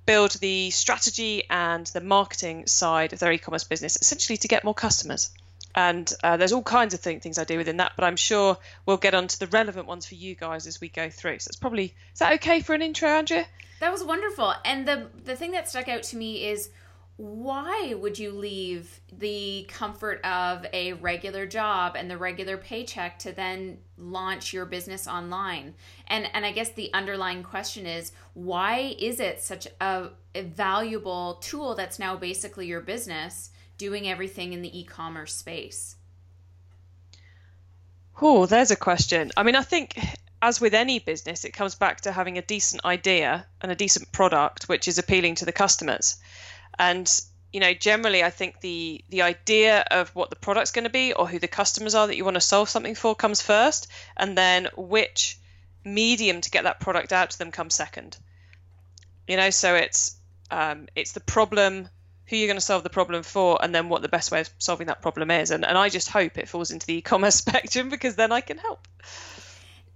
build 0.07 0.33
the 0.33 0.71
strategy 0.71 1.43
and 1.51 1.87
the 1.89 2.01
marketing 2.01 2.67
side 2.67 3.13
of 3.13 3.19
their 3.19 3.33
e-commerce 3.33 3.65
business, 3.65 3.99
essentially 4.01 4.37
to 4.39 4.49
get 4.49 4.65
more 4.65 4.75
customers. 4.75 5.31
And 5.75 6.11
uh, 6.25 6.39
there's 6.39 6.53
all 6.53 6.63
kinds 6.63 6.95
of 6.95 7.03
th- 7.03 7.21
things 7.21 7.39
I 7.39 7.45
do 7.45 7.59
within 7.59 7.77
that, 7.77 7.93
but 7.97 8.05
I'm 8.05 8.17
sure 8.17 8.57
we'll 8.87 8.97
get 8.97 9.15
onto 9.15 9.37
the 9.37 9.47
relevant 9.49 9.87
ones 9.87 10.07
for 10.07 10.15
you 10.15 10.35
guys 10.35 10.67
as 10.67 10.81
we 10.81 10.89
go 10.89 11.11
through. 11.11 11.41
So 11.41 11.51
it's 11.51 11.57
probably 11.57 11.95
is 12.15 12.19
that 12.21 12.33
okay 12.35 12.61
for 12.61 12.75
an 12.75 12.81
intro, 12.81 13.11
Andrea? 13.11 13.45
That 13.81 13.93
was 13.93 14.03
wonderful. 14.03 14.55
And 14.65 14.89
the 14.89 15.09
the 15.25 15.37
thing 15.37 15.51
that 15.53 15.69
stuck 15.69 15.89
out 15.89 16.03
to 16.05 16.17
me 16.17 16.47
is 16.47 16.71
why 17.19 17.95
would 17.95 18.19
you 18.19 18.31
leave 18.31 19.01
the 19.19 19.65
comfort 19.69 20.23
of 20.23 20.67
a 20.75 20.93
regular 20.95 21.47
job 21.47 21.97
and 21.97 22.11
the 22.11 22.19
regular 22.19 22.59
paycheck 22.59 23.19
to 23.19 23.33
then 23.33 23.79
launch 23.97 24.53
your 24.53 24.67
business 24.67 25.09
online 25.09 25.73
and 26.09 26.29
and 26.35 26.45
i 26.45 26.53
guess 26.53 26.71
the 26.73 26.93
underlying 26.93 27.43
question 27.43 27.87
is 27.87 28.13
why 28.35 28.95
is 28.99 29.19
it 29.19 29.41
such 29.41 29.67
a, 29.81 30.09
a 30.35 30.43
valuable 30.43 31.39
tool 31.41 31.75
that's 31.75 31.99
now 31.99 32.15
basically 32.15 32.67
your 32.67 32.83
business 32.83 33.51
doing 33.79 34.09
everything 34.09 34.53
in 34.53 34.63
the 34.63 34.79
e-commerce 34.79 35.35
space? 35.35 35.97
Oh, 38.21 38.47
there's 38.47 38.71
a 38.71 38.77
question. 38.77 39.31
I 39.37 39.43
mean, 39.43 39.57
I 39.57 39.63
think 39.63 39.99
as 40.41 40.61
with 40.61 40.75
any 40.75 40.99
business, 40.99 41.45
it 41.45 41.53
comes 41.53 41.75
back 41.75 42.03
to 42.03 42.13
having 42.13 42.39
a 42.39 42.43
decent 42.43 42.85
idea 42.85 43.47
and 43.61 43.71
a 43.71 43.75
decent 43.75 44.11
product 44.13 44.69
which 44.69 44.89
is 44.89 44.99
appealing 44.99 45.35
to 45.37 45.45
the 45.45 45.53
customers. 45.53 46.17
And 46.79 47.09
you 47.53 47.61
know, 47.61 47.73
generally, 47.73 48.23
I 48.23 48.31
think 48.31 48.61
the 48.61 49.03
the 49.09 49.23
idea 49.23 49.85
of 49.91 50.15
what 50.15 50.31
the 50.31 50.37
product's 50.37 50.73
going 50.73 50.85
to 50.85 50.91
be 50.91 51.13
or 51.13 51.27
who 51.27 51.39
the 51.39 51.49
customers 51.49 51.95
are 51.95 52.07
that 52.07 52.17
you 52.17 52.25
want 52.25 52.35
to 52.35 52.41
solve 52.41 52.69
something 52.69 52.95
for 52.95 53.15
comes 53.15 53.41
first, 53.41 53.89
and 54.17 54.37
then 54.37 54.69
which 54.77 55.39
medium 55.85 56.41
to 56.41 56.51
get 56.51 56.65
that 56.65 56.81
product 56.81 57.13
out 57.13 57.31
to 57.31 57.39
them 57.39 57.53
comes 57.53 57.75
second. 57.75 58.19
You 59.27 59.37
know, 59.37 59.51
so 59.51 59.75
it's 59.75 60.17
um, 60.51 60.89
it's 60.95 61.13
the 61.13 61.21
problem, 61.21 61.89
who 62.27 62.37
you're 62.37 62.49
going 62.49 62.59
to 62.59 62.65
solve 62.65 62.83
the 62.83 62.91
problem 62.91 63.23
for, 63.23 63.59
and 63.63 63.75
then 63.75 63.89
what 63.89 64.03
the 64.03 64.09
best 64.09 64.31
way 64.31 64.41
of 64.41 64.51
solving 64.59 64.89
that 64.89 65.01
problem 65.01 65.31
is. 65.31 65.51
And 65.51 65.65
and 65.65 65.79
I 65.79 65.89
just 65.89 66.11
hope 66.11 66.39
it 66.39 66.49
falls 66.49 66.71
into 66.71 66.87
the 66.87 66.97
e-commerce 66.97 67.35
spectrum 67.45 67.89
because 67.89 68.17
then 68.17 68.33
I 68.33 68.41
can 68.41 68.59
help. 68.59 68.87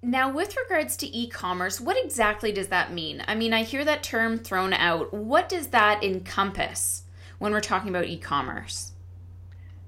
Now, 0.02 0.30
with 0.30 0.56
regards 0.56 0.96
to 0.98 1.06
e 1.06 1.28
commerce, 1.28 1.78
what 1.78 2.02
exactly 2.02 2.52
does 2.52 2.68
that 2.68 2.92
mean? 2.92 3.22
I 3.28 3.34
mean, 3.34 3.52
I 3.52 3.64
hear 3.64 3.84
that 3.84 4.02
term 4.02 4.38
thrown 4.38 4.72
out. 4.72 5.12
What 5.12 5.48
does 5.48 5.68
that 5.68 6.02
encompass 6.02 7.02
when 7.38 7.52
we're 7.52 7.60
talking 7.60 7.90
about 7.90 8.06
e 8.06 8.16
commerce? 8.16 8.92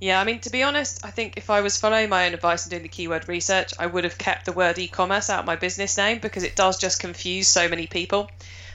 Yeah, 0.01 0.21
I 0.21 0.25
mean, 0.25 0.41
to 0.41 0.51
be 0.51 0.65
honest, 0.65 1.07
I 1.07 1.11
think 1.11 1.37
if 1.37 1.49
I 1.49 1.61
was 1.61 1.81
following 1.81 2.11
my 2.11 2.27
own 2.27 2.35
advice 2.35 2.65
and 2.65 2.71
doing 2.71 2.83
the 2.83 2.89
keyword 2.89 3.29
research, 3.29 3.73
I 3.79 3.87
would 3.87 4.05
have 4.05 4.19
kept 4.19 4.45
the 4.45 4.53
word 4.53 4.79
e 4.79 4.89
commerce 4.89 5.31
out 5.31 5.41
of 5.41 5.47
my 5.47 5.57
business 5.57 5.97
name 5.97 6.19
because 6.19 6.43
it 6.43 6.57
does 6.57 6.79
just 6.79 7.01
confuse 7.01 7.49
so 7.49 7.69
many 7.69 7.87
people. 7.87 8.29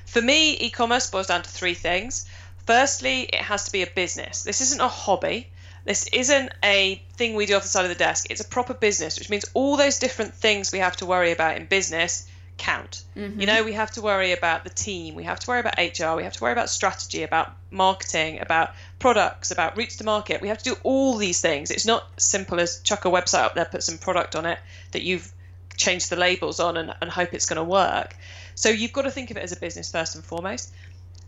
For 0.05 0.21
me, 0.21 0.53
e 0.53 0.71
commerce 0.71 1.07
boils 1.09 1.27
down 1.27 1.43
to 1.43 1.49
three 1.49 1.75
things. 1.75 2.25
Firstly, 2.65 3.23
it 3.23 3.41
has 3.41 3.65
to 3.65 3.71
be 3.71 3.83
a 3.83 3.87
business. 3.87 4.43
This 4.43 4.61
isn't 4.61 4.81
a 4.81 4.87
hobby. 4.87 5.49
This 5.87 6.05
isn't 6.11 6.51
a 6.65 7.01
thing 7.13 7.35
we 7.35 7.45
do 7.45 7.55
off 7.55 7.63
the 7.63 7.69
side 7.69 7.85
of 7.85 7.89
the 7.89 7.95
desk. 7.95 8.27
It's 8.29 8.41
a 8.41 8.47
proper 8.47 8.73
business, 8.73 9.17
which 9.17 9.29
means 9.29 9.45
all 9.53 9.77
those 9.77 9.99
different 9.99 10.33
things 10.33 10.73
we 10.73 10.79
have 10.79 10.97
to 10.97 11.05
worry 11.05 11.31
about 11.31 11.55
in 11.55 11.65
business 11.65 12.27
count. 12.57 13.03
Mm-hmm. 13.15 13.39
You 13.39 13.47
know, 13.47 13.63
we 13.63 13.71
have 13.71 13.91
to 13.91 14.01
worry 14.01 14.33
about 14.33 14.65
the 14.65 14.69
team, 14.69 15.15
we 15.15 15.23
have 15.23 15.39
to 15.39 15.47
worry 15.47 15.61
about 15.61 15.77
HR, 15.77 16.17
we 16.17 16.23
have 16.23 16.33
to 16.33 16.43
worry 16.43 16.51
about 16.51 16.69
strategy, 16.69 17.23
about 17.23 17.55
marketing, 17.71 18.41
about 18.41 18.71
products, 18.99 19.51
about 19.51 19.77
routes 19.77 19.95
to 19.97 20.03
market. 20.03 20.41
We 20.41 20.49
have 20.49 20.57
to 20.57 20.71
do 20.71 20.75
all 20.83 21.15
these 21.15 21.39
things. 21.39 21.71
It's 21.71 21.85
not 21.85 22.05
simple 22.17 22.59
as 22.59 22.81
chuck 22.81 23.05
a 23.05 23.09
website 23.09 23.45
up 23.45 23.55
there, 23.55 23.63
put 23.63 23.81
some 23.81 23.97
product 23.97 24.35
on 24.35 24.45
it 24.45 24.59
that 24.91 25.03
you've 25.03 25.31
changed 25.77 26.09
the 26.09 26.17
labels 26.17 26.59
on 26.59 26.75
and, 26.75 26.93
and 26.99 27.09
hope 27.09 27.33
it's 27.33 27.45
going 27.45 27.57
to 27.57 27.63
work. 27.63 28.13
So 28.55 28.69
you've 28.69 28.91
got 28.91 29.03
to 29.03 29.11
think 29.11 29.31
of 29.31 29.37
it 29.37 29.43
as 29.43 29.53
a 29.53 29.57
business 29.57 29.89
first 29.89 30.15
and 30.15 30.23
foremost. 30.25 30.73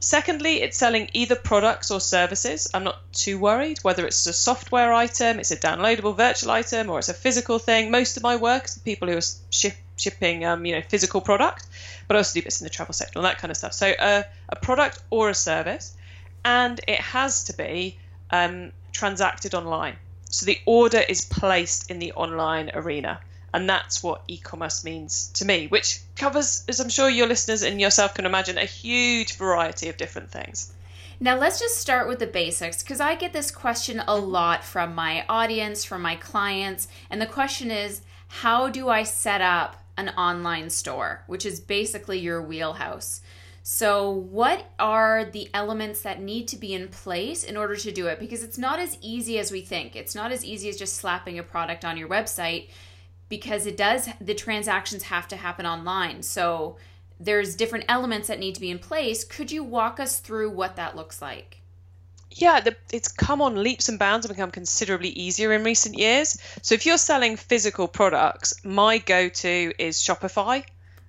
Secondly, 0.02 0.62
it's 0.62 0.78
selling 0.78 1.10
either 1.14 1.36
products 1.36 1.92
or 1.92 2.00
services. 2.00 2.70
I'm 2.74 2.86
not 2.86 3.12
too 3.12 3.38
worried 3.38 3.80
whether 3.82 4.06
it's 4.06 4.26
a 4.28 4.34
software 4.34 4.94
item, 4.94 5.40
it's 5.40 5.52
a 5.52 5.58
downloadable 5.58 6.16
virtual 6.16 6.52
item, 6.52 6.90
or 6.90 7.00
it's 7.00 7.10
a 7.10 7.14
physical 7.14 7.60
thing. 7.60 7.92
Most 7.92 8.16
of 8.16 8.24
my 8.24 8.38
work 8.38 8.66
is 8.66 8.78
people 8.78 9.10
who 9.10 9.18
are 9.18 9.22
ship, 9.50 9.76
shipping, 9.98 10.46
um, 10.46 10.66
you 10.66 10.74
know, 10.74 10.82
physical 10.82 11.20
product, 11.20 11.68
but 12.08 12.16
I 12.16 12.20
also 12.20 12.40
do 12.40 12.44
bits 12.44 12.62
in 12.62 12.66
the 12.66 12.70
travel 12.70 12.94
sector 12.94 13.20
and 13.20 13.26
that 13.26 13.40
kind 13.40 13.52
of 13.52 13.58
stuff. 13.58 13.74
So 13.74 13.90
uh, 13.92 14.24
a 14.48 14.56
product 14.56 15.04
or 15.10 15.30
a 15.30 15.36
service, 15.36 15.96
and 16.46 16.80
it 16.88 17.00
has 17.00 17.44
to 17.46 17.58
be 17.58 17.98
um, 18.32 18.72
transacted 18.94 19.54
online. 19.54 19.98
So 20.30 20.46
the 20.46 20.60
order 20.66 21.02
is 21.10 21.26
placed 21.26 21.92
in 21.92 22.00
the 22.00 22.14
online 22.14 22.72
arena. 22.74 23.20
And 23.54 23.70
that's 23.70 24.04
what 24.04 24.24
e 24.28 24.38
commerce 24.38 24.84
means 24.84 25.30
to 25.36 25.46
me, 25.46 25.68
which 25.68 26.02
covers, 26.16 26.64
as 26.68 26.80
I'm 26.80 26.90
sure 26.90 27.10
your 27.10 27.28
listeners 27.28 27.64
and 27.64 27.82
yourself 27.82 28.14
can 28.14 28.26
imagine, 28.26 28.58
a 28.58 28.66
huge 28.66 29.36
variety 29.36 29.90
of 29.90 29.98
different 29.98 30.32
things. 30.32 30.72
Now, 31.22 31.38
let's 31.38 31.60
just 31.60 31.78
start 31.78 32.08
with 32.08 32.20
the 32.20 32.28
basics 32.28 32.82
because 32.82 33.02
I 33.02 33.16
get 33.16 33.34
this 33.34 33.52
question 33.52 34.02
a 34.08 34.16
lot 34.16 34.64
from 34.64 34.96
my 34.96 35.26
audience, 35.28 35.84
from 35.84 36.02
my 36.02 36.16
clients. 36.16 36.88
And 37.10 37.22
the 37.22 37.26
question 37.26 37.72
is 37.72 38.02
how 38.28 38.70
do 38.70 38.88
I 38.90 39.04
set 39.04 39.42
up 39.42 39.84
an 39.98 40.10
online 40.10 40.70
store, 40.70 41.24
which 41.28 41.46
is 41.46 41.60
basically 41.60 42.20
your 42.20 42.42
wheelhouse? 42.42 43.22
So, 43.64 44.10
what 44.10 44.72
are 44.80 45.26
the 45.26 45.50
elements 45.54 46.02
that 46.04 46.22
need 46.22 46.48
to 46.48 46.56
be 46.56 46.74
in 46.74 46.88
place 46.88 47.44
in 47.44 47.58
order 47.58 47.76
to 47.76 47.92
do 47.92 48.08
it? 48.08 48.20
Because 48.20 48.42
it's 48.42 48.58
not 48.58 48.80
as 48.80 48.98
easy 49.02 49.38
as 49.38 49.52
we 49.52 49.62
think. 49.62 49.96
It's 49.96 50.16
not 50.16 50.32
as 50.32 50.46
easy 50.46 50.70
as 50.70 50.78
just 50.78 50.96
slapping 50.96 51.38
a 51.38 51.44
product 51.44 51.84
on 51.84 51.98
your 51.98 52.08
website 52.08 52.70
because 53.30 53.66
it 53.66 53.78
does 53.78 54.10
the 54.20 54.34
transactions 54.34 55.04
have 55.04 55.28
to 55.30 55.38
happen 55.38 55.66
online. 55.66 56.24
So 56.24 56.78
there's 57.20 57.56
different 57.56 57.86
elements 57.88 58.28
that 58.28 58.40
need 58.40 58.56
to 58.56 58.62
be 58.62 58.72
in 58.72 58.80
place. 58.80 59.24
Could 59.24 59.52
you 59.52 59.64
walk 59.64 60.00
us 60.00 60.20
through 60.20 60.50
what 60.50 60.76
that 60.76 60.96
looks 60.96 61.22
like? 61.22 61.58
Yeah, 62.32 62.60
the, 62.60 62.76
it's 62.92 63.08
come 63.08 63.42
on 63.42 63.64
leaps 63.64 63.90
and 63.90 63.98
bounds 63.98 64.26
and 64.26 64.36
become 64.36 64.52
considerably 64.52 65.10
easier 65.10 65.52
in 65.52 65.64
recent 65.64 65.98
years. 65.98 66.40
So 66.62 66.76
if 66.76 66.86
you're 66.86 66.98
selling 66.98 67.38
physical 67.38 67.88
products, 67.88 68.64
my 68.64 69.00
go-to 69.00 69.74
is 69.80 69.98
Shopify 69.98 70.64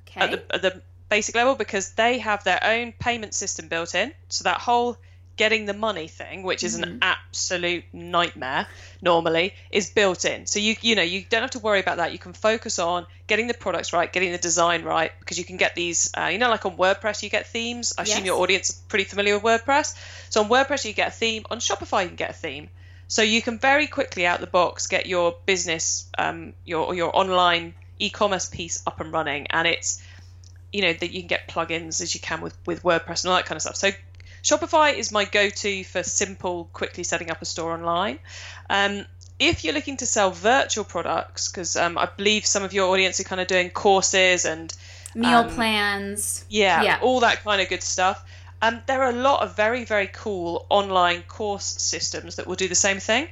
okay. 0.08 0.20
at, 0.20 0.30
the, 0.30 0.54
at 0.54 0.62
the 0.62 0.82
basic 1.10 1.34
level 1.34 1.54
because 1.54 1.92
they 1.92 2.18
have 2.18 2.42
their 2.44 2.60
own 2.64 2.92
payment 2.92 3.34
system 3.34 3.68
built 3.68 3.94
in. 3.94 4.12
So 4.28 4.44
that 4.44 4.58
whole 4.58 4.96
getting 5.40 5.64
the 5.64 5.72
money 5.72 6.06
thing, 6.06 6.42
which 6.42 6.62
is 6.62 6.74
mm-hmm. 6.74 6.84
an 6.84 6.98
absolute 7.00 7.84
nightmare 7.94 8.66
normally, 9.00 9.54
is 9.70 9.88
built 9.88 10.26
in. 10.26 10.44
So 10.44 10.58
you 10.58 10.76
you 10.82 10.94
know 10.96 11.02
you 11.02 11.24
don't 11.26 11.40
have 11.40 11.52
to 11.52 11.60
worry 11.60 11.80
about 11.80 11.96
that. 11.96 12.12
You 12.12 12.18
can 12.18 12.34
focus 12.34 12.78
on 12.78 13.06
getting 13.26 13.46
the 13.46 13.54
products 13.54 13.94
right, 13.94 14.12
getting 14.12 14.32
the 14.32 14.38
design 14.38 14.82
right, 14.82 15.10
because 15.18 15.38
you 15.38 15.46
can 15.46 15.56
get 15.56 15.74
these. 15.74 16.10
Uh, 16.14 16.26
you 16.26 16.36
know, 16.36 16.50
like 16.50 16.66
on 16.66 16.76
WordPress, 16.76 17.22
you 17.22 17.30
get 17.30 17.46
themes. 17.46 17.94
I 17.96 18.02
yes. 18.02 18.10
assume 18.10 18.26
your 18.26 18.38
audience 18.42 18.68
is 18.68 18.76
pretty 18.90 19.04
familiar 19.04 19.38
with 19.38 19.44
WordPress. 19.44 19.96
So 20.28 20.42
on 20.42 20.50
WordPress, 20.50 20.84
you 20.84 20.92
get 20.92 21.08
a 21.08 21.10
theme. 21.10 21.46
On 21.50 21.58
Shopify, 21.58 22.02
you 22.02 22.08
can 22.08 22.16
get 22.16 22.30
a 22.30 22.34
theme. 22.34 22.68
So 23.08 23.22
you 23.22 23.40
can 23.40 23.58
very 23.58 23.86
quickly 23.86 24.26
out 24.26 24.40
the 24.40 24.46
box 24.46 24.88
get 24.88 25.06
your 25.06 25.36
business, 25.46 26.06
um, 26.18 26.52
your 26.66 26.94
your 26.94 27.16
online 27.16 27.72
e-commerce 27.98 28.46
piece 28.50 28.82
up 28.86 29.00
and 29.00 29.10
running, 29.10 29.46
and 29.46 29.66
it's 29.66 30.02
you 30.70 30.82
know 30.82 30.92
that 30.92 31.10
you 31.10 31.20
can 31.22 31.28
get 31.28 31.48
plugins 31.48 32.02
as 32.02 32.14
you 32.14 32.20
can 32.20 32.42
with 32.42 32.58
with 32.66 32.82
WordPress 32.82 33.24
and 33.24 33.30
all 33.30 33.36
that 33.36 33.46
kind 33.46 33.56
of 33.56 33.62
stuff. 33.62 33.76
So 33.76 33.90
Shopify 34.42 34.94
is 34.94 35.12
my 35.12 35.24
go 35.24 35.50
to 35.50 35.84
for 35.84 36.02
simple, 36.02 36.68
quickly 36.72 37.04
setting 37.04 37.30
up 37.30 37.42
a 37.42 37.44
store 37.44 37.72
online. 37.72 38.18
Um, 38.68 39.04
if 39.38 39.64
you're 39.64 39.74
looking 39.74 39.96
to 39.98 40.06
sell 40.06 40.30
virtual 40.30 40.84
products, 40.84 41.50
because 41.50 41.76
um, 41.76 41.96
I 41.96 42.06
believe 42.06 42.44
some 42.44 42.62
of 42.62 42.72
your 42.72 42.92
audience 42.92 43.20
are 43.20 43.24
kind 43.24 43.40
of 43.40 43.46
doing 43.46 43.70
courses 43.70 44.44
and 44.44 44.74
meal 45.14 45.38
um, 45.38 45.50
plans, 45.50 46.44
yeah, 46.48 46.82
yeah, 46.82 46.98
all 47.02 47.20
that 47.20 47.42
kind 47.42 47.60
of 47.60 47.68
good 47.68 47.82
stuff. 47.82 48.22
Um, 48.62 48.82
there 48.86 49.02
are 49.02 49.10
a 49.10 49.16
lot 49.16 49.42
of 49.42 49.56
very, 49.56 49.84
very 49.84 50.06
cool 50.06 50.66
online 50.68 51.22
course 51.22 51.64
systems 51.64 52.36
that 52.36 52.46
will 52.46 52.56
do 52.56 52.68
the 52.68 52.74
same 52.74 52.98
thing. 52.98 53.28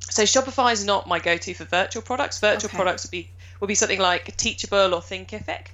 So 0.00 0.24
Shopify 0.24 0.72
is 0.72 0.84
not 0.84 1.08
my 1.08 1.18
go-to 1.18 1.54
for 1.54 1.64
virtual 1.64 2.02
products. 2.02 2.38
Virtual 2.38 2.68
okay. 2.68 2.76
products 2.76 3.04
would 3.04 3.10
be 3.10 3.30
would 3.60 3.68
be 3.68 3.74
something 3.74 4.00
like 4.00 4.36
Teachable 4.36 4.92
or 4.94 5.00
Thinkific, 5.00 5.68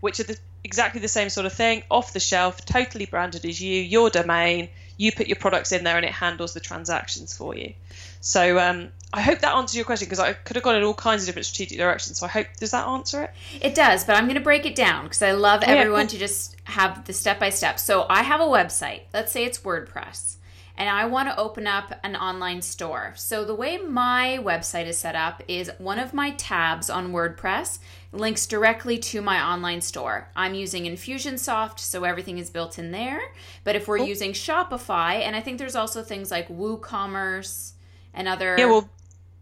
which 0.00 0.20
are 0.20 0.24
the 0.24 0.38
exactly 0.64 1.00
the 1.00 1.08
same 1.08 1.30
sort 1.30 1.46
of 1.46 1.52
thing, 1.52 1.82
off 1.90 2.12
the 2.12 2.20
shelf, 2.20 2.64
totally 2.64 3.06
branded 3.06 3.44
as 3.44 3.60
you, 3.60 3.80
your 3.80 4.10
domain. 4.10 4.68
You 4.96 5.12
put 5.12 5.28
your 5.28 5.36
products 5.36 5.72
in 5.72 5.82
there 5.82 5.96
and 5.96 6.04
it 6.04 6.12
handles 6.12 6.52
the 6.52 6.60
transactions 6.60 7.34
for 7.34 7.56
you. 7.56 7.72
So 8.20 8.58
um, 8.58 8.90
I 9.14 9.22
hope 9.22 9.38
that 9.38 9.54
answers 9.54 9.74
your 9.74 9.86
question 9.86 10.06
because 10.06 10.18
I 10.18 10.34
could 10.34 10.56
have 10.56 10.62
gone 10.62 10.76
in 10.76 10.82
all 10.82 10.92
kinds 10.92 11.22
of 11.22 11.26
different 11.26 11.46
strategic 11.46 11.78
directions. 11.78 12.18
So 12.18 12.26
I 12.26 12.28
hope 12.28 12.48
does 12.58 12.72
that 12.72 12.86
answer 12.86 13.22
it? 13.24 13.30
It 13.62 13.74
does, 13.74 14.04
but 14.04 14.16
I'm 14.16 14.24
going 14.24 14.34
to 14.34 14.42
break 14.42 14.66
it 14.66 14.74
down 14.74 15.04
because 15.04 15.22
I 15.22 15.32
love 15.32 15.62
oh, 15.66 15.70
everyone 15.70 16.00
yeah, 16.00 16.06
cool. 16.06 16.10
to 16.10 16.18
just 16.18 16.56
have 16.64 17.06
the 17.06 17.14
step 17.14 17.40
by 17.40 17.48
step. 17.48 17.78
So 17.78 18.04
I 18.10 18.22
have 18.22 18.40
a 18.40 18.44
website. 18.44 19.02
Let's 19.14 19.32
say 19.32 19.44
it's 19.44 19.60
WordPress 19.60 20.36
and 20.80 20.88
I 20.88 21.04
want 21.04 21.28
to 21.28 21.38
open 21.38 21.66
up 21.66 21.92
an 22.02 22.16
online 22.16 22.62
store. 22.62 23.12
So, 23.14 23.44
the 23.44 23.54
way 23.54 23.76
my 23.76 24.40
website 24.42 24.86
is 24.86 24.96
set 24.96 25.14
up 25.14 25.42
is 25.46 25.70
one 25.76 25.98
of 25.98 26.14
my 26.14 26.30
tabs 26.30 26.88
on 26.88 27.12
WordPress 27.12 27.80
links 28.12 28.46
directly 28.46 28.96
to 28.96 29.20
my 29.20 29.44
online 29.44 29.82
store. 29.82 30.30
I'm 30.34 30.54
using 30.54 30.84
Infusionsoft, 30.84 31.80
so 31.80 32.04
everything 32.04 32.38
is 32.38 32.48
built 32.48 32.78
in 32.78 32.92
there. 32.92 33.20
But 33.62 33.76
if 33.76 33.88
we're 33.88 34.00
oh. 34.00 34.06
using 34.06 34.32
Shopify, 34.32 35.20
and 35.20 35.36
I 35.36 35.42
think 35.42 35.58
there's 35.58 35.76
also 35.76 36.02
things 36.02 36.30
like 36.30 36.48
WooCommerce 36.48 37.72
and 38.14 38.26
other. 38.26 38.56
Yeah, 38.58 38.64
well, 38.64 38.88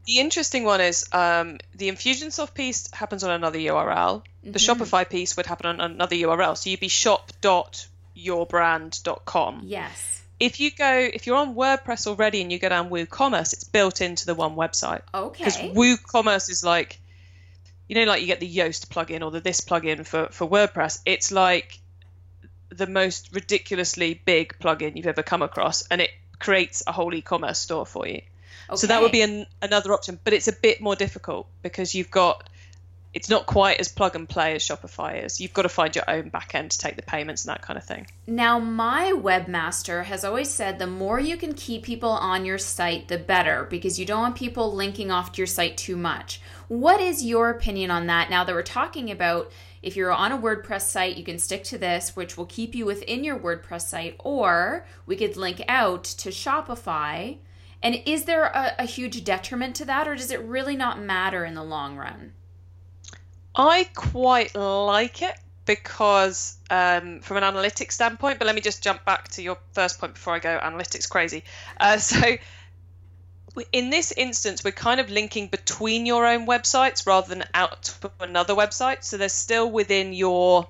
the 0.07 0.19
interesting 0.19 0.65
one 0.65 0.81
is 0.81 1.09
um, 1.13 1.59
the 1.73 1.89
Infusionsoft 1.89 2.55
piece 2.55 2.93
happens 2.93 3.23
on 3.23 3.31
another 3.31 3.61
URL. 3.61 4.23
Mm-hmm. 4.23 4.51
The 4.51 4.59
Shopify 4.59 5.09
piece 5.09 5.37
would 5.37 5.47
happen 5.47 5.67
on 5.67 5.81
another 5.81 6.17
URL. 6.17 6.57
So 6.57 6.69
you'd 6.69 6.81
be 6.81 6.89
shop.yourbrand.com. 6.89 9.63
Yes 9.67 10.18
if 10.41 10.61
you 10.61 10.71
go 10.71 10.93
if 10.93 11.27
you're 11.27 11.37
on 11.37 11.55
WordPress 11.55 12.07
already 12.07 12.43
and 12.43 12.53
you 12.53 12.59
go 12.59 12.69
down 12.69 12.91
WooCommerce, 12.91 13.53
it's 13.53 13.65
built 13.65 14.01
into 14.01 14.27
the 14.27 14.35
one 14.35 14.55
website. 14.55 15.03
Okay. 15.13 15.45
Because 15.45 15.57
WooCommerce 15.57 16.51
is 16.51 16.63
like, 16.63 17.01
you 17.89 17.97
know, 17.97 18.05
like 18.05 18.21
you 18.21 18.27
get 18.27 18.41
the 18.41 18.57
Yoast 18.57 18.89
plugin 18.89 19.23
or 19.23 19.31
the 19.31 19.41
this 19.41 19.61
plugin 19.61 20.07
for 20.07 20.29
for 20.31 20.49
WordPress. 20.49 21.01
It's 21.05 21.33
like 21.33 21.79
the 22.71 22.87
most 22.87 23.35
ridiculously 23.35 24.21
big 24.25 24.57
plugin 24.61 24.97
you've 24.97 25.07
ever 25.07 25.23
come 25.23 25.43
across, 25.43 25.87
and 25.89 26.01
it 26.01 26.11
creates 26.39 26.83
a 26.87 26.93
whole 26.93 27.13
e-commerce 27.15 27.59
store 27.59 27.87
for 27.87 28.07
you. 28.07 28.21
Okay. 28.71 28.77
So 28.77 28.87
that 28.89 29.01
would 29.01 29.13
be 29.13 29.23
an, 29.23 29.47
another 29.63 29.93
option, 29.93 30.21
but 30.23 30.35
it's 30.35 30.47
a 30.47 30.53
bit 30.53 30.81
more 30.81 30.95
difficult 30.95 31.49
because 31.63 31.95
you've 31.95 32.11
got 32.11 32.49
it's 33.15 33.31
not 33.31 33.47
quite 33.47 33.81
as 33.81 33.89
plug 33.89 34.15
and 34.15 34.29
play 34.29 34.55
as 34.55 34.63
Shopify 34.63 35.25
is. 35.25 35.41
You've 35.41 35.55
got 35.55 35.63
to 35.63 35.69
find 35.69 35.95
your 35.95 36.09
own 36.09 36.31
backend 36.31 36.71
to 36.71 36.79
take 36.79 36.97
the 36.97 37.03
payments 37.03 37.45
and 37.45 37.55
that 37.55 37.63
kind 37.63 37.79
of 37.79 37.85
thing. 37.85 38.07
Now, 38.27 38.59
my 38.59 39.13
webmaster 39.13 40.05
has 40.05 40.25
always 40.25 40.51
said 40.51 40.79
the 40.79 40.87
more 40.87 41.19
you 41.19 41.37
can 41.37 41.55
keep 41.55 41.85
people 41.85 42.11
on 42.11 42.45
your 42.45 42.59
site, 42.59 43.09
the 43.09 43.19
better, 43.19 43.67
because 43.71 43.99
you 43.99 44.05
don't 44.05 44.21
want 44.21 44.37
people 44.37 44.75
linking 44.75 45.11
off 45.11 45.33
to 45.33 45.39
your 45.39 45.47
site 45.47 45.77
too 45.77 45.97
much. 45.97 46.41
What 46.69 47.01
is 47.01 47.25
your 47.25 47.51
opinion 47.51 47.91
on 47.91 48.07
that 48.09 48.29
now 48.29 48.45
that 48.45 48.55
we're 48.55 48.63
talking 48.63 49.11
about 49.11 49.51
if 49.81 49.97
you're 49.97 50.13
on 50.13 50.33
a 50.33 50.39
WordPress 50.39 50.83
site, 50.83 51.17
you 51.17 51.25
can 51.25 51.39
stick 51.39 51.65
to 51.65 51.79
this, 51.79 52.17
which 52.17 52.37
will 52.37 52.47
keep 52.47 52.75
you 52.75 52.85
within 52.85 53.25
your 53.25 53.39
WordPress 53.39 53.83
site, 53.83 54.17
or 54.19 54.87
we 55.07 55.17
could 55.17 55.37
link 55.37 55.63
out 55.69 56.05
to 56.05 56.31
Shopify. 56.31 57.39
And 57.83 58.03
is 58.05 58.25
there 58.25 58.45
a, 58.45 58.75
a 58.81 58.85
huge 58.85 59.23
detriment 59.25 59.77
to 59.77 59.85
that, 59.85 60.09
or 60.09 60.17
does 60.17 60.33
it 60.33 60.43
really 60.43 60.77
not 60.77 61.01
matter 61.01 61.45
in 61.45 61.55
the 61.55 61.63
long 61.63 61.97
run? 61.97 62.33
I 63.59 63.89
quite 63.95 64.55
like 64.55 65.21
it 65.21 65.37
because 65.67 66.57
um, 66.71 67.21
from 67.21 67.37
an 67.37 67.43
analytics 67.43 67.93
standpoint, 67.93 68.39
but 68.39 68.47
let 68.47 68.55
me 68.55 68.61
just 68.61 68.83
jump 68.83 69.05
back 69.05 69.29
to 69.29 69.43
your 69.43 69.59
first 69.73 70.01
point 70.01 70.15
before 70.15 70.35
I 70.35 70.39
go 70.39 70.59
analytics 70.59 71.11
crazy. 71.11 71.45
Uh, 71.79 71.99
so 71.99 72.21
in 73.73 73.91
this 73.91 74.13
instance, 74.13 74.63
we're 74.65 74.71
kind 74.71 75.01
of 75.01 75.11
linking 75.11 75.49
between 75.49 76.07
your 76.07 76.27
own 76.27 76.47
websites 76.47 77.07
rather 77.07 77.29
than 77.29 77.45
out 77.53 77.83
to 77.83 78.11
another 78.21 78.55
website. 78.55 79.03
So 79.03 79.17
they're 79.17 79.29
still 79.29 79.71
within 79.71 80.13
your 80.13 80.69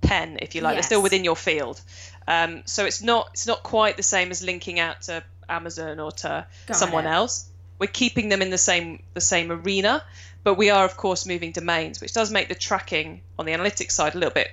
pen, 0.00 0.38
if 0.42 0.54
you 0.54 0.60
like. 0.60 0.76
Yes. 0.76 0.84
They're 0.84 0.96
still 0.96 1.02
within 1.02 1.24
your 1.24 1.36
field. 1.36 1.80
Um, 2.28 2.62
so 2.66 2.84
it's 2.84 3.02
not 3.02 3.30
it's 3.32 3.46
not 3.46 3.62
quite 3.62 3.96
the 3.96 4.02
same 4.02 4.30
as 4.30 4.42
linking 4.42 4.78
out 4.78 5.02
to 5.02 5.24
Amazon 5.48 5.98
or 5.98 6.12
to 6.12 6.46
Got 6.66 6.76
someone 6.76 7.06
it. 7.06 7.10
else. 7.10 7.49
We're 7.80 7.88
keeping 7.88 8.28
them 8.28 8.42
in 8.42 8.50
the 8.50 8.58
same 8.58 9.02
the 9.14 9.20
same 9.20 9.50
arena, 9.50 10.04
but 10.44 10.54
we 10.54 10.70
are, 10.70 10.84
of 10.84 10.96
course, 10.96 11.26
moving 11.26 11.50
domains, 11.50 12.00
which 12.00 12.12
does 12.12 12.30
make 12.30 12.48
the 12.48 12.54
tracking 12.54 13.22
on 13.38 13.46
the 13.46 13.52
analytics 13.52 13.92
side 13.92 14.14
a 14.14 14.18
little 14.18 14.34
bit 14.34 14.50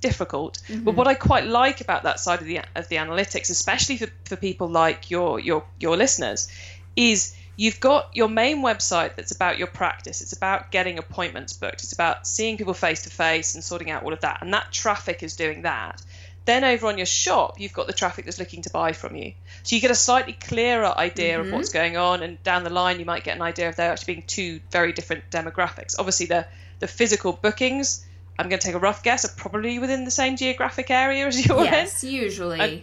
difficult. 0.00 0.60
Mm-hmm. 0.68 0.84
But 0.84 0.94
what 0.94 1.08
I 1.08 1.14
quite 1.14 1.44
like 1.44 1.80
about 1.80 2.04
that 2.04 2.20
side 2.20 2.40
of 2.40 2.46
the 2.46 2.60
of 2.74 2.88
the 2.88 2.96
analytics, 2.96 3.50
especially 3.50 3.96
for, 3.98 4.08
for 4.24 4.36
people 4.36 4.68
like 4.68 5.10
your 5.10 5.40
your 5.40 5.64
your 5.80 5.96
listeners, 5.96 6.48
is 6.96 7.34
you've 7.56 7.80
got 7.80 8.14
your 8.14 8.28
main 8.28 8.62
website 8.62 9.16
that's 9.16 9.32
about 9.32 9.58
your 9.58 9.66
practice. 9.66 10.22
It's 10.22 10.32
about 10.32 10.70
getting 10.70 10.98
appointments 10.98 11.52
booked. 11.54 11.82
It's 11.82 11.92
about 11.92 12.26
seeing 12.26 12.56
people 12.56 12.74
face 12.74 13.02
to 13.02 13.10
face 13.10 13.56
and 13.56 13.64
sorting 13.64 13.90
out 13.90 14.04
all 14.04 14.12
of 14.12 14.20
that. 14.20 14.38
And 14.40 14.54
that 14.54 14.70
traffic 14.70 15.24
is 15.24 15.34
doing 15.34 15.62
that. 15.62 16.00
Then 16.44 16.64
over 16.64 16.86
on 16.86 16.96
your 16.96 17.06
shop, 17.06 17.60
you've 17.60 17.74
got 17.74 17.88
the 17.88 17.92
traffic 17.92 18.24
that's 18.24 18.38
looking 18.38 18.62
to 18.62 18.70
buy 18.70 18.92
from 18.92 19.16
you. 19.16 19.34
So 19.68 19.76
you 19.76 19.82
get 19.82 19.90
a 19.90 19.94
slightly 19.94 20.32
clearer 20.32 20.86
idea 20.96 21.36
mm-hmm. 21.36 21.48
of 21.48 21.52
what's 21.52 21.68
going 21.68 21.98
on, 21.98 22.22
and 22.22 22.42
down 22.42 22.64
the 22.64 22.70
line, 22.70 23.00
you 23.00 23.04
might 23.04 23.22
get 23.22 23.36
an 23.36 23.42
idea 23.42 23.68
of 23.68 23.76
there 23.76 23.92
actually 23.92 24.14
being 24.14 24.26
two 24.26 24.60
very 24.70 24.92
different 24.94 25.28
demographics. 25.30 25.94
Obviously, 25.98 26.24
the 26.24 26.46
the 26.78 26.86
physical 26.86 27.34
bookings, 27.34 28.06
I'm 28.38 28.48
going 28.48 28.60
to 28.60 28.66
take 28.66 28.76
a 28.76 28.78
rough 28.78 29.02
guess, 29.02 29.26
are 29.26 29.36
probably 29.36 29.78
within 29.78 30.06
the 30.06 30.10
same 30.10 30.38
geographic 30.38 30.90
area 30.90 31.26
as 31.26 31.46
you're 31.46 31.64
yes, 31.64 32.02
in. 32.02 32.10
Yes, 32.10 32.22
usually. 32.22 32.60
And, 32.60 32.82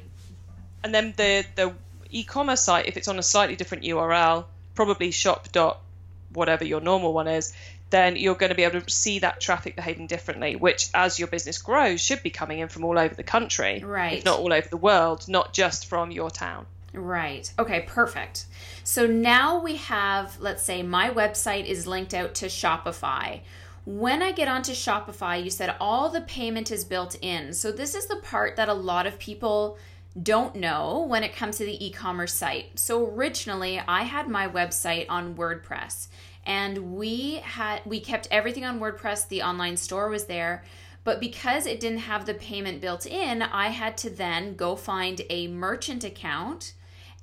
and 0.84 0.94
then 0.94 1.14
the 1.18 1.44
the 1.56 1.74
e-commerce 2.12 2.62
site, 2.62 2.86
if 2.86 2.98
it's 2.98 3.08
on 3.08 3.18
a 3.18 3.24
slightly 3.24 3.56
different 3.56 3.84
URL, 3.84 4.46
probably 4.76 5.10
shop 5.10 5.52
dot 5.52 5.82
whatever 6.34 6.66
your 6.66 6.82
normal 6.82 7.14
one 7.14 7.28
is, 7.28 7.52
then 7.90 8.16
you're 8.16 8.36
going 8.36 8.52
to 8.52 8.56
be 8.56 8.64
able 8.64 8.80
to 8.80 8.94
see 8.94 9.18
that 9.20 9.42
traffic 9.42 9.76
behaving 9.76 10.06
differently, 10.06 10.56
which 10.56 10.90
as 10.94 11.18
your 11.18 11.30
business 11.30 11.58
grows 11.58 12.00
should 12.00 12.22
be 12.22 12.30
coming 12.30 12.60
in 12.60 12.68
from 12.68 12.86
all 12.86 13.00
over 13.00 13.16
the 13.16 13.24
country, 13.24 13.84
right. 13.84 14.20
if 14.20 14.26
not 14.26 14.38
all 14.38 14.54
over 14.54 14.68
the 14.70 14.78
world, 14.78 15.28
not 15.28 15.52
just 15.52 15.88
from 15.88 16.12
your 16.12 16.30
town. 16.30 16.68
Right. 16.96 17.52
Okay, 17.60 17.82
perfect. 17.88 18.46
So 18.84 19.06
now 19.06 19.60
we 19.60 19.76
have, 19.76 20.40
let's 20.40 20.64
say 20.64 20.82
my 20.84 21.10
website 21.10 21.66
is 21.66 21.88
linked 21.88 22.14
out 22.14 22.36
to 22.36 22.46
Shopify. 22.46 23.42
When 23.86 24.24
I 24.24 24.32
get 24.32 24.48
onto 24.48 24.72
Shopify, 24.72 25.44
you 25.44 25.50
said 25.50 25.76
all 25.80 26.10
the 26.10 26.22
payment 26.22 26.72
is 26.72 26.86
built 26.86 27.16
in. 27.22 27.54
So 27.54 27.72
this 27.72 27.94
is 27.94 28.08
the 28.08 28.16
part 28.18 28.56
that 28.56 28.70
a 28.70 28.74
lot 28.74 29.06
of 29.06 29.20
people 29.20 29.78
don't 30.22 30.56
know 30.56 31.06
when 31.08 31.24
it 31.24 31.36
comes 31.36 31.58
to 31.58 31.66
the 31.66 31.86
e-commerce 31.86 32.34
site. 32.34 32.80
So 32.80 33.06
originally, 33.06 33.80
I 33.80 34.04
had 34.04 34.30
my 34.30 34.48
website 34.48 35.06
on 35.10 35.36
WordPress 35.36 36.08
and 36.46 36.96
we 36.96 37.36
had 37.44 37.82
we 37.86 38.00
kept 38.00 38.28
everything 38.32 38.66
on 38.66 38.80
WordPress. 38.80 39.28
The 39.28 39.42
online 39.42 39.78
store 39.78 40.10
was 40.10 40.26
there, 40.26 40.64
but 41.04 41.20
because 41.20 41.66
it 41.66 41.80
didn't 41.80 42.00
have 42.00 42.26
the 42.26 42.34
payment 42.34 42.82
built 42.82 43.06
in, 43.06 43.42
I 43.42 43.70
had 43.70 43.98
to 43.98 44.10
then 44.10 44.56
go 44.56 44.76
find 44.76 45.22
a 45.30 45.48
merchant 45.48 46.04
account 46.04 46.74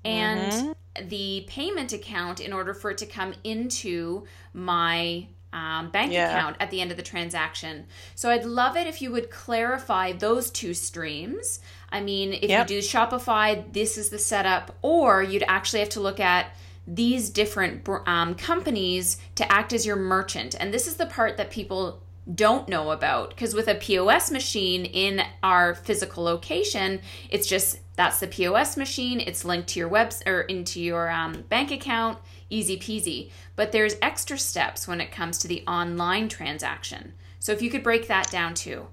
and 0.05 0.53
mm-hmm. 0.53 1.09
the 1.09 1.45
payment 1.49 1.93
account 1.93 2.41
in 2.41 2.53
order 2.53 2.75
for 2.75 2.91
it 2.91 2.99
to 2.99 3.07
come 3.07 3.35
into 3.45 4.25
my 4.53 5.27
um, 5.53 5.91
bank 5.91 6.13
yeah. 6.13 6.29
account 6.29 6.57
at 6.61 6.71
the 6.71 6.81
end 6.81 6.91
of 6.91 6.97
the 6.97 7.03
transaction. 7.03 7.87
So 8.15 8.31
I'd 8.31 8.45
love 8.45 8.77
it 8.77 8.87
if 8.87 9.03
you 9.03 9.13
would 9.13 9.31
clarify 9.31 10.13
those 10.13 10.51
two 10.51 10.75
streams. 10.75 11.61
I 11.91 12.01
mean, 12.01 12.33
if 12.33 12.49
yep. 12.49 12.71
you 12.71 12.81
do 12.81 12.87
Shopify, 12.87 13.71
this 13.73 13.99
is 13.99 14.09
the 14.09 14.19
setup, 14.19 14.77
or 14.83 15.23
you'd 15.23 15.45
actually 15.47 15.81
have 15.81 15.91
to 15.91 16.01
look 16.01 16.21
at 16.21 16.57
these 16.87 17.31
different 17.31 17.89
um, 18.07 18.35
companies 18.35 19.19
to 19.37 19.53
act 19.53 19.73
as 19.73 19.87
your 19.87 19.97
merchant. 19.97 20.57
And 20.59 20.73
this 20.73 20.87
is 20.87 20.97
the 20.97 21.07
part 21.07 21.37
that 21.37 21.51
people 21.51 22.02
don't 22.33 22.69
know 22.69 22.91
about 22.91 23.31
because 23.31 23.55
with 23.55 23.69
a 23.69 23.75
POS 23.75 24.31
machine 24.31 24.85
in 24.85 25.23
our 25.43 25.75
physical 25.75 26.23
location, 26.23 27.01
it's 27.31 27.47
just 27.47 27.81
that's 27.97 28.21
the 28.21 28.27
POS 28.27 28.77
machine. 28.77 29.21
It's 29.21 29.45
linked 29.45 29.69
to 29.71 29.81
your 29.81 29.89
web 29.89 30.13
or 30.27 30.43
into 30.43 30.81
your 30.81 31.11
um, 31.11 31.43
bank 31.49 31.71
account, 31.71 32.19
easy 32.49 32.79
peasy. 32.79 33.31
But 33.57 33.73
there's 33.73 33.97
extra 34.01 34.39
steps 34.39 34.89
when 34.89 35.01
it 35.01 35.13
comes 35.13 35.39
to 35.39 35.49
the 35.49 35.65
online 35.67 36.29
transaction. 36.29 37.15
So 37.39 37.53
if 37.53 37.61
you 37.61 37.71
could 37.71 37.83
break 37.83 38.09
that 38.09 38.31
down 38.31 38.55
too. 38.55 38.87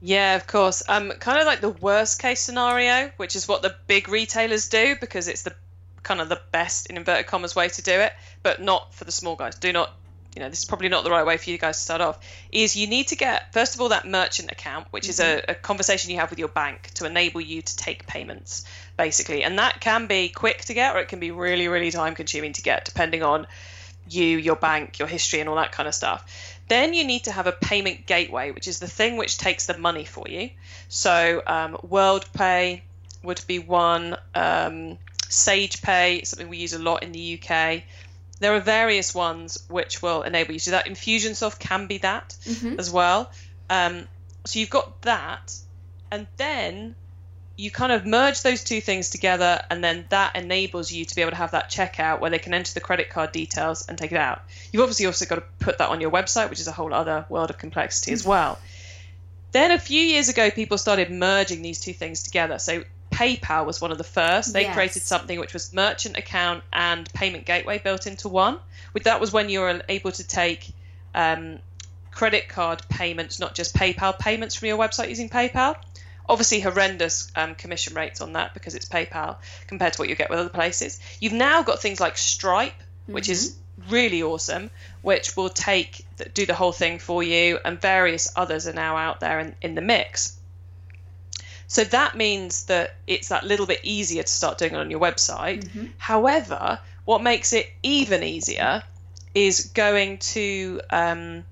Yeah, 0.00 0.36
of 0.36 0.46
course. 0.46 0.82
Um, 0.88 1.10
kind 1.12 1.40
of 1.40 1.46
like 1.46 1.60
the 1.60 1.70
worst 1.70 2.20
case 2.20 2.40
scenario, 2.40 3.10
which 3.16 3.34
is 3.34 3.48
what 3.48 3.62
the 3.62 3.74
big 3.86 4.08
retailers 4.08 4.68
do 4.68 4.94
because 5.00 5.26
it's 5.26 5.42
the 5.42 5.54
kind 6.02 6.20
of 6.20 6.28
the 6.28 6.40
best 6.52 6.86
in 6.86 6.96
inverted 6.96 7.26
commas 7.26 7.56
way 7.56 7.68
to 7.68 7.82
do 7.82 7.92
it, 7.92 8.12
but 8.42 8.62
not 8.62 8.94
for 8.94 9.04
the 9.04 9.12
small 9.12 9.36
guys. 9.36 9.56
Do 9.56 9.72
not, 9.72 9.92
you 10.38 10.44
know, 10.44 10.50
this 10.50 10.60
is 10.60 10.64
probably 10.66 10.88
not 10.88 11.02
the 11.02 11.10
right 11.10 11.26
way 11.26 11.36
for 11.36 11.50
you 11.50 11.58
guys 11.58 11.78
to 11.78 11.82
start 11.82 12.00
off. 12.00 12.24
Is 12.52 12.76
you 12.76 12.86
need 12.86 13.08
to 13.08 13.16
get 13.16 13.52
first 13.52 13.74
of 13.74 13.80
all 13.80 13.88
that 13.88 14.06
merchant 14.06 14.52
account, 14.52 14.86
which 14.92 15.04
mm-hmm. 15.04 15.10
is 15.10 15.18
a, 15.18 15.24
mm-hmm. 15.24 15.50
a 15.50 15.54
conversation 15.56 16.12
you 16.12 16.18
have 16.18 16.30
with 16.30 16.38
your 16.38 16.46
bank 16.46 16.92
to 16.94 17.06
enable 17.06 17.40
you 17.40 17.60
to 17.60 17.76
take 17.76 18.06
payments, 18.06 18.64
basically, 18.96 19.42
and 19.42 19.58
that 19.58 19.80
can 19.80 20.06
be 20.06 20.28
quick 20.28 20.64
to 20.66 20.74
get 20.74 20.94
or 20.94 21.00
it 21.00 21.08
can 21.08 21.18
be 21.18 21.32
really, 21.32 21.66
really 21.66 21.90
time 21.90 22.14
consuming 22.14 22.52
to 22.52 22.62
get, 22.62 22.84
depending 22.84 23.24
on 23.24 23.48
you, 24.08 24.38
your 24.38 24.54
bank, 24.54 25.00
your 25.00 25.08
history, 25.08 25.40
and 25.40 25.48
all 25.48 25.56
that 25.56 25.72
kind 25.72 25.88
of 25.88 25.94
stuff. 25.94 26.54
Then 26.68 26.94
you 26.94 27.04
need 27.04 27.24
to 27.24 27.32
have 27.32 27.48
a 27.48 27.52
payment 27.52 28.06
gateway, 28.06 28.52
which 28.52 28.68
is 28.68 28.78
the 28.78 28.86
thing 28.86 29.16
which 29.16 29.38
takes 29.38 29.66
the 29.66 29.76
money 29.76 30.04
for 30.04 30.28
you. 30.28 30.50
So 30.88 31.42
um, 31.48 31.76
WorldPay 31.84 32.82
would 33.24 33.40
be 33.48 33.58
one. 33.58 34.16
Um, 34.36 34.98
SagePay, 35.28 36.26
something 36.26 36.48
we 36.48 36.58
use 36.58 36.72
a 36.72 36.78
lot 36.78 37.02
in 37.02 37.12
the 37.12 37.40
UK. 37.42 37.82
There 38.40 38.54
are 38.54 38.60
various 38.60 39.14
ones 39.14 39.64
which 39.68 40.02
will 40.02 40.22
enable 40.22 40.52
you 40.52 40.58
to 40.60 40.64
do 40.66 40.70
that. 40.72 40.86
Infusionsoft 40.86 41.58
can 41.58 41.86
be 41.86 41.98
that 41.98 42.36
mm-hmm. 42.44 42.78
as 42.78 42.90
well. 42.90 43.30
Um, 43.68 44.06
so 44.44 44.58
you've 44.58 44.70
got 44.70 45.02
that, 45.02 45.54
and 46.10 46.26
then 46.36 46.94
you 47.56 47.70
kind 47.72 47.90
of 47.90 48.06
merge 48.06 48.42
those 48.42 48.62
two 48.62 48.80
things 48.80 49.10
together, 49.10 49.60
and 49.68 49.82
then 49.82 50.06
that 50.10 50.36
enables 50.36 50.92
you 50.92 51.04
to 51.04 51.14
be 51.14 51.22
able 51.22 51.32
to 51.32 51.36
have 51.36 51.50
that 51.50 51.70
checkout 51.70 52.20
where 52.20 52.30
they 52.30 52.38
can 52.38 52.54
enter 52.54 52.72
the 52.72 52.80
credit 52.80 53.10
card 53.10 53.32
details 53.32 53.88
and 53.88 53.98
take 53.98 54.12
it 54.12 54.18
out. 54.18 54.42
You've 54.72 54.82
obviously 54.82 55.06
also 55.06 55.26
got 55.26 55.36
to 55.36 55.44
put 55.58 55.78
that 55.78 55.88
on 55.90 56.00
your 56.00 56.10
website, 56.10 56.50
which 56.50 56.60
is 56.60 56.68
a 56.68 56.72
whole 56.72 56.94
other 56.94 57.26
world 57.28 57.50
of 57.50 57.58
complexity 57.58 58.12
as 58.12 58.24
well. 58.24 58.58
Then 59.50 59.72
a 59.72 59.78
few 59.78 60.00
years 60.00 60.28
ago, 60.28 60.50
people 60.50 60.78
started 60.78 61.10
merging 61.10 61.62
these 61.62 61.80
two 61.80 61.92
things 61.92 62.22
together. 62.22 62.58
So 62.58 62.84
PayPal 63.18 63.66
was 63.66 63.80
one 63.80 63.90
of 63.90 63.98
the 63.98 64.04
first. 64.04 64.52
They 64.52 64.62
yes. 64.62 64.74
created 64.74 65.02
something 65.02 65.40
which 65.40 65.52
was 65.52 65.72
merchant 65.74 66.16
account 66.16 66.62
and 66.72 67.12
payment 67.12 67.46
gateway 67.46 67.78
built 67.78 68.06
into 68.06 68.28
one. 68.28 68.58
With 68.94 69.04
that 69.04 69.20
was 69.20 69.32
when 69.32 69.48
you 69.48 69.60
were 69.60 69.82
able 69.88 70.12
to 70.12 70.24
take 70.24 70.70
um, 71.16 71.58
credit 72.12 72.48
card 72.48 72.80
payments, 72.88 73.40
not 73.40 73.56
just 73.56 73.74
PayPal 73.74 74.16
payments 74.16 74.54
from 74.54 74.68
your 74.68 74.78
website 74.78 75.08
using 75.08 75.28
PayPal. 75.28 75.74
Obviously, 76.28 76.60
horrendous 76.60 77.32
um, 77.34 77.56
commission 77.56 77.94
rates 77.94 78.20
on 78.20 78.34
that 78.34 78.54
because 78.54 78.76
it's 78.76 78.88
PayPal 78.88 79.38
compared 79.66 79.94
to 79.94 80.00
what 80.00 80.08
you 80.08 80.14
get 80.14 80.30
with 80.30 80.38
other 80.38 80.48
places. 80.48 81.00
You've 81.20 81.32
now 81.32 81.64
got 81.64 81.82
things 81.82 81.98
like 81.98 82.16
Stripe, 82.16 82.72
mm-hmm. 82.72 83.14
which 83.14 83.28
is 83.28 83.56
mm-hmm. 83.80 83.94
really 83.94 84.22
awesome, 84.22 84.70
which 85.02 85.36
will 85.36 85.48
take 85.48 86.04
do 86.34 86.46
the 86.46 86.54
whole 86.54 86.72
thing 86.72 87.00
for 87.00 87.24
you, 87.24 87.58
and 87.64 87.80
various 87.80 88.30
others 88.36 88.68
are 88.68 88.74
now 88.74 88.96
out 88.96 89.18
there 89.18 89.40
in, 89.40 89.56
in 89.60 89.74
the 89.74 89.80
mix. 89.80 90.37
So 91.68 91.84
that 91.84 92.16
means 92.16 92.64
that 92.64 92.96
it's 93.06 93.28
that 93.28 93.44
little 93.44 93.66
bit 93.66 93.80
easier 93.82 94.22
to 94.22 94.32
start 94.32 94.56
doing 94.56 94.72
it 94.72 94.78
on 94.78 94.90
your 94.90 95.00
website. 95.00 95.64
Mm-hmm. 95.64 95.86
However, 95.98 96.80
what 97.04 97.22
makes 97.22 97.52
it 97.52 97.70
even 97.82 98.22
easier 98.22 98.82
is 99.34 99.66
going 99.74 100.18
to 100.18 100.80
um, 100.90 101.44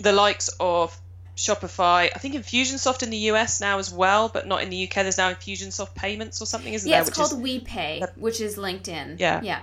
the 0.00 0.12
likes 0.12 0.48
of 0.58 0.98
Shopify. 1.36 2.08
I 2.14 2.18
think 2.18 2.34
Infusionsoft 2.34 3.02
in 3.02 3.10
the 3.10 3.18
US 3.32 3.60
now 3.60 3.78
as 3.78 3.92
well, 3.92 4.30
but 4.30 4.46
not 4.46 4.62
in 4.62 4.70
the 4.70 4.84
UK. 4.84 4.94
There's 4.94 5.18
now 5.18 5.32
Infusionsoft 5.32 5.94
Payments 5.94 6.40
or 6.40 6.46
something, 6.46 6.72
isn't 6.72 6.88
yeah, 6.88 6.96
there? 6.96 7.04
Yeah, 7.04 7.08
it's 7.08 7.16
called 7.16 7.32
is, 7.32 7.62
WePay, 7.62 8.16
which 8.16 8.40
is 8.40 8.56
LinkedIn. 8.56 9.20
Yeah. 9.20 9.42
Yeah. 9.42 9.60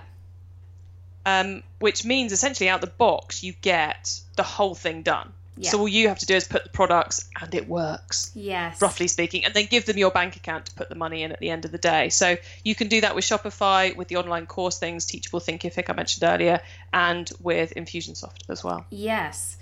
um, 1.25 1.63
which 1.79 2.05
means 2.05 2.31
essentially 2.31 2.69
out 2.69 2.81
the 2.81 2.87
box 2.87 3.43
you 3.43 3.53
get 3.61 4.19
the 4.35 4.43
whole 4.43 4.75
thing 4.75 5.01
done. 5.01 5.33
Yeah. 5.57 5.69
So 5.69 5.79
all 5.79 5.87
you 5.87 6.09
have 6.09 6.19
to 6.19 6.25
do 6.25 6.35
is 6.35 6.47
put 6.47 6.63
the 6.63 6.69
products 6.69 7.29
and 7.39 7.53
it 7.55 7.67
works. 7.67 8.31
Yes. 8.35 8.81
Roughly 8.81 9.07
speaking, 9.07 9.45
and 9.45 9.53
then 9.53 9.67
give 9.69 9.85
them 9.85 9.97
your 9.97 10.11
bank 10.11 10.35
account 10.35 10.65
to 10.67 10.73
put 10.73 10.89
the 10.89 10.95
money 10.95 11.23
in 11.23 11.31
at 11.31 11.39
the 11.39 11.49
end 11.49 11.65
of 11.65 11.71
the 11.71 11.77
day. 11.77 12.09
So 12.09 12.37
you 12.63 12.75
can 12.75 12.87
do 12.87 13.01
that 13.01 13.15
with 13.15 13.23
Shopify, 13.23 13.95
with 13.95 14.07
the 14.07 14.17
online 14.17 14.45
course 14.45 14.79
things, 14.79 15.05
Teachable 15.05 15.39
Thinkific 15.39 15.89
I 15.89 15.93
mentioned 15.93 16.23
earlier, 16.23 16.61
and 16.93 17.29
with 17.39 17.73
Infusionsoft 17.75 18.49
as 18.49 18.63
well. 18.63 18.85
Yes. 18.89 19.57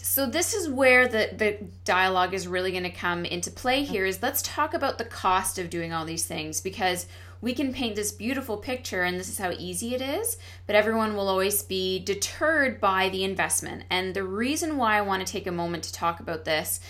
So 0.00 0.26
this 0.26 0.54
is 0.54 0.68
where 0.68 1.08
the, 1.08 1.30
the 1.36 1.58
dialogue 1.84 2.32
is 2.34 2.46
really 2.46 2.70
going 2.70 2.84
to 2.84 2.90
come 2.90 3.24
into 3.24 3.50
play 3.50 3.82
here 3.82 4.04
is 4.04 4.22
let's 4.22 4.42
talk 4.42 4.74
about 4.74 4.98
the 4.98 5.04
cost 5.04 5.58
of 5.58 5.70
doing 5.70 5.92
all 5.92 6.04
these 6.04 6.24
things 6.24 6.60
because 6.60 7.06
we 7.40 7.54
can 7.54 7.72
paint 7.72 7.96
this 7.96 8.12
beautiful 8.12 8.56
picture 8.56 9.02
and 9.02 9.18
this 9.18 9.28
is 9.28 9.38
how 9.38 9.52
easy 9.52 9.94
it 9.94 10.02
is, 10.02 10.38
but 10.66 10.76
everyone 10.76 11.14
will 11.14 11.28
always 11.28 11.62
be 11.62 11.98
deterred 11.98 12.80
by 12.80 13.08
the 13.08 13.24
investment. 13.24 13.84
And 13.90 14.14
the 14.14 14.24
reason 14.24 14.76
why 14.76 14.98
I 14.98 15.02
want 15.02 15.26
to 15.26 15.32
take 15.32 15.46
a 15.46 15.52
moment 15.52 15.84
to 15.84 15.92
talk 15.92 16.20
about 16.20 16.44
this 16.44 16.80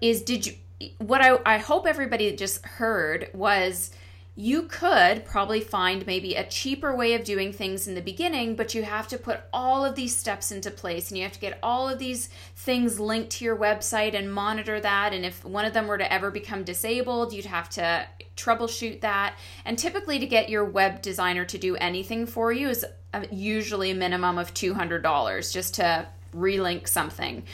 is 0.00 0.22
did 0.22 0.46
you 0.46 0.54
what 0.98 1.22
I, 1.22 1.38
I 1.46 1.58
hope 1.58 1.86
everybody 1.86 2.34
just 2.36 2.64
heard 2.66 3.30
was 3.32 3.90
you 4.36 4.62
could 4.62 5.24
probably 5.24 5.60
find 5.60 6.06
maybe 6.06 6.34
a 6.34 6.46
cheaper 6.46 6.94
way 6.96 7.14
of 7.14 7.22
doing 7.22 7.52
things 7.52 7.86
in 7.86 7.94
the 7.94 8.00
beginning, 8.00 8.56
but 8.56 8.74
you 8.74 8.82
have 8.82 9.06
to 9.08 9.16
put 9.16 9.40
all 9.52 9.84
of 9.84 9.94
these 9.94 10.16
steps 10.16 10.50
into 10.50 10.72
place 10.72 11.10
and 11.10 11.18
you 11.18 11.22
have 11.22 11.32
to 11.32 11.38
get 11.38 11.58
all 11.62 11.88
of 11.88 12.00
these 12.00 12.28
things 12.56 12.98
linked 12.98 13.30
to 13.30 13.44
your 13.44 13.56
website 13.56 14.12
and 14.14 14.32
monitor 14.32 14.80
that. 14.80 15.12
And 15.12 15.24
if 15.24 15.44
one 15.44 15.64
of 15.64 15.72
them 15.72 15.86
were 15.86 15.98
to 15.98 16.12
ever 16.12 16.32
become 16.32 16.64
disabled, 16.64 17.32
you'd 17.32 17.44
have 17.44 17.68
to 17.70 18.06
troubleshoot 18.36 19.02
that. 19.02 19.36
And 19.64 19.78
typically, 19.78 20.18
to 20.18 20.26
get 20.26 20.48
your 20.48 20.64
web 20.64 21.00
designer 21.00 21.44
to 21.44 21.58
do 21.58 21.76
anything 21.76 22.26
for 22.26 22.50
you 22.50 22.68
is 22.68 22.84
uh, 23.12 23.22
usually 23.30 23.92
a 23.92 23.94
minimum 23.94 24.38
of 24.38 24.52
$200 24.52 25.52
just 25.52 25.74
to 25.74 26.08
relink 26.34 26.88
something 26.88 27.44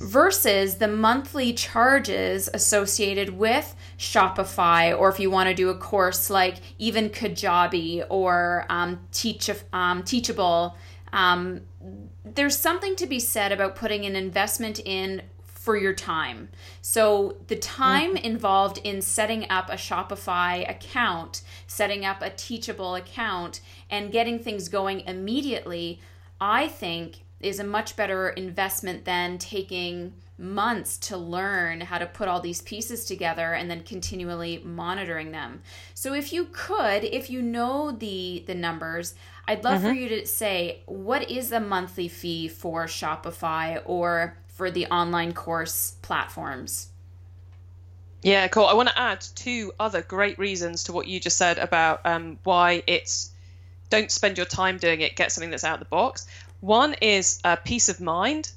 versus 0.00 0.76
the 0.76 0.88
monthly 0.88 1.52
charges 1.52 2.48
associated 2.54 3.30
with 3.30 3.74
Shopify, 3.98 4.98
or 4.98 5.08
if 5.08 5.18
you 5.18 5.30
want 5.30 5.48
to 5.48 5.54
do 5.54 5.68
a 5.70 5.76
course 5.76 6.30
like 6.30 6.56
even 6.78 7.10
Kajabi 7.10 8.04
or 8.08 8.66
um, 8.68 9.00
Teach, 9.12 9.50
um, 9.72 10.02
Teachable. 10.02 10.76
Um, 11.12 11.62
there's 12.24 12.56
something 12.56 12.96
to 12.96 13.06
be 13.06 13.18
said 13.18 13.52
about 13.52 13.76
putting 13.76 14.04
an 14.04 14.14
investment 14.14 14.80
in 14.84 15.22
for 15.68 15.76
your 15.76 15.92
time. 15.92 16.48
So, 16.80 17.36
the 17.48 17.56
time 17.56 18.14
mm-hmm. 18.14 18.24
involved 18.24 18.80
in 18.84 19.02
setting 19.02 19.50
up 19.50 19.68
a 19.68 19.74
Shopify 19.74 20.68
account, 20.68 21.42
setting 21.66 22.06
up 22.06 22.22
a 22.22 22.30
Teachable 22.30 22.94
account, 22.94 23.60
and 23.90 24.10
getting 24.10 24.38
things 24.38 24.70
going 24.70 25.00
immediately, 25.00 26.00
I 26.40 26.68
think 26.68 27.18
is 27.40 27.60
a 27.60 27.64
much 27.64 27.96
better 27.96 28.30
investment 28.30 29.04
than 29.04 29.38
taking 29.38 30.12
months 30.38 30.96
to 30.96 31.16
learn 31.16 31.80
how 31.80 31.98
to 31.98 32.06
put 32.06 32.28
all 32.28 32.40
these 32.40 32.62
pieces 32.62 33.04
together 33.04 33.54
and 33.54 33.68
then 33.68 33.82
continually 33.82 34.62
monitoring 34.64 35.32
them. 35.32 35.60
So 35.94 36.14
if 36.14 36.32
you 36.32 36.48
could, 36.52 37.04
if 37.04 37.28
you 37.28 37.42
know 37.42 37.90
the 37.90 38.44
the 38.46 38.54
numbers, 38.54 39.14
I'd 39.46 39.64
love 39.64 39.80
mm-hmm. 39.80 39.88
for 39.88 39.94
you 39.94 40.08
to 40.10 40.26
say 40.26 40.82
what 40.86 41.30
is 41.30 41.50
the 41.50 41.60
monthly 41.60 42.08
fee 42.08 42.48
for 42.48 42.86
Shopify 42.86 43.82
or 43.84 44.36
for 44.46 44.70
the 44.70 44.86
online 44.86 45.32
course 45.32 45.96
platforms? 46.02 46.88
Yeah, 48.22 48.48
cool. 48.48 48.66
I 48.66 48.74
want 48.74 48.88
to 48.88 48.98
add 48.98 49.20
two 49.34 49.72
other 49.78 50.02
great 50.02 50.38
reasons 50.38 50.84
to 50.84 50.92
what 50.92 51.06
you 51.06 51.20
just 51.20 51.36
said 51.36 51.58
about 51.58 52.04
um, 52.04 52.38
why 52.42 52.82
it's 52.86 53.30
don't 53.90 54.10
spend 54.10 54.36
your 54.36 54.46
time 54.46 54.76
doing 54.76 55.00
it, 55.00 55.16
get 55.16 55.32
something 55.32 55.50
that's 55.50 55.64
out 55.64 55.74
of 55.74 55.80
the 55.80 55.86
box. 55.86 56.26
One 56.60 56.94
is 57.00 57.40
uh, 57.44 57.56
peace 57.56 57.88
of 57.88 58.00
mind 58.00 58.50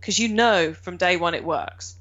because 0.00 0.18
you 0.18 0.28
know 0.28 0.72
from 0.74 0.96
day 0.96 1.16
one 1.16 1.34
it 1.34 1.44
works. 1.44 1.96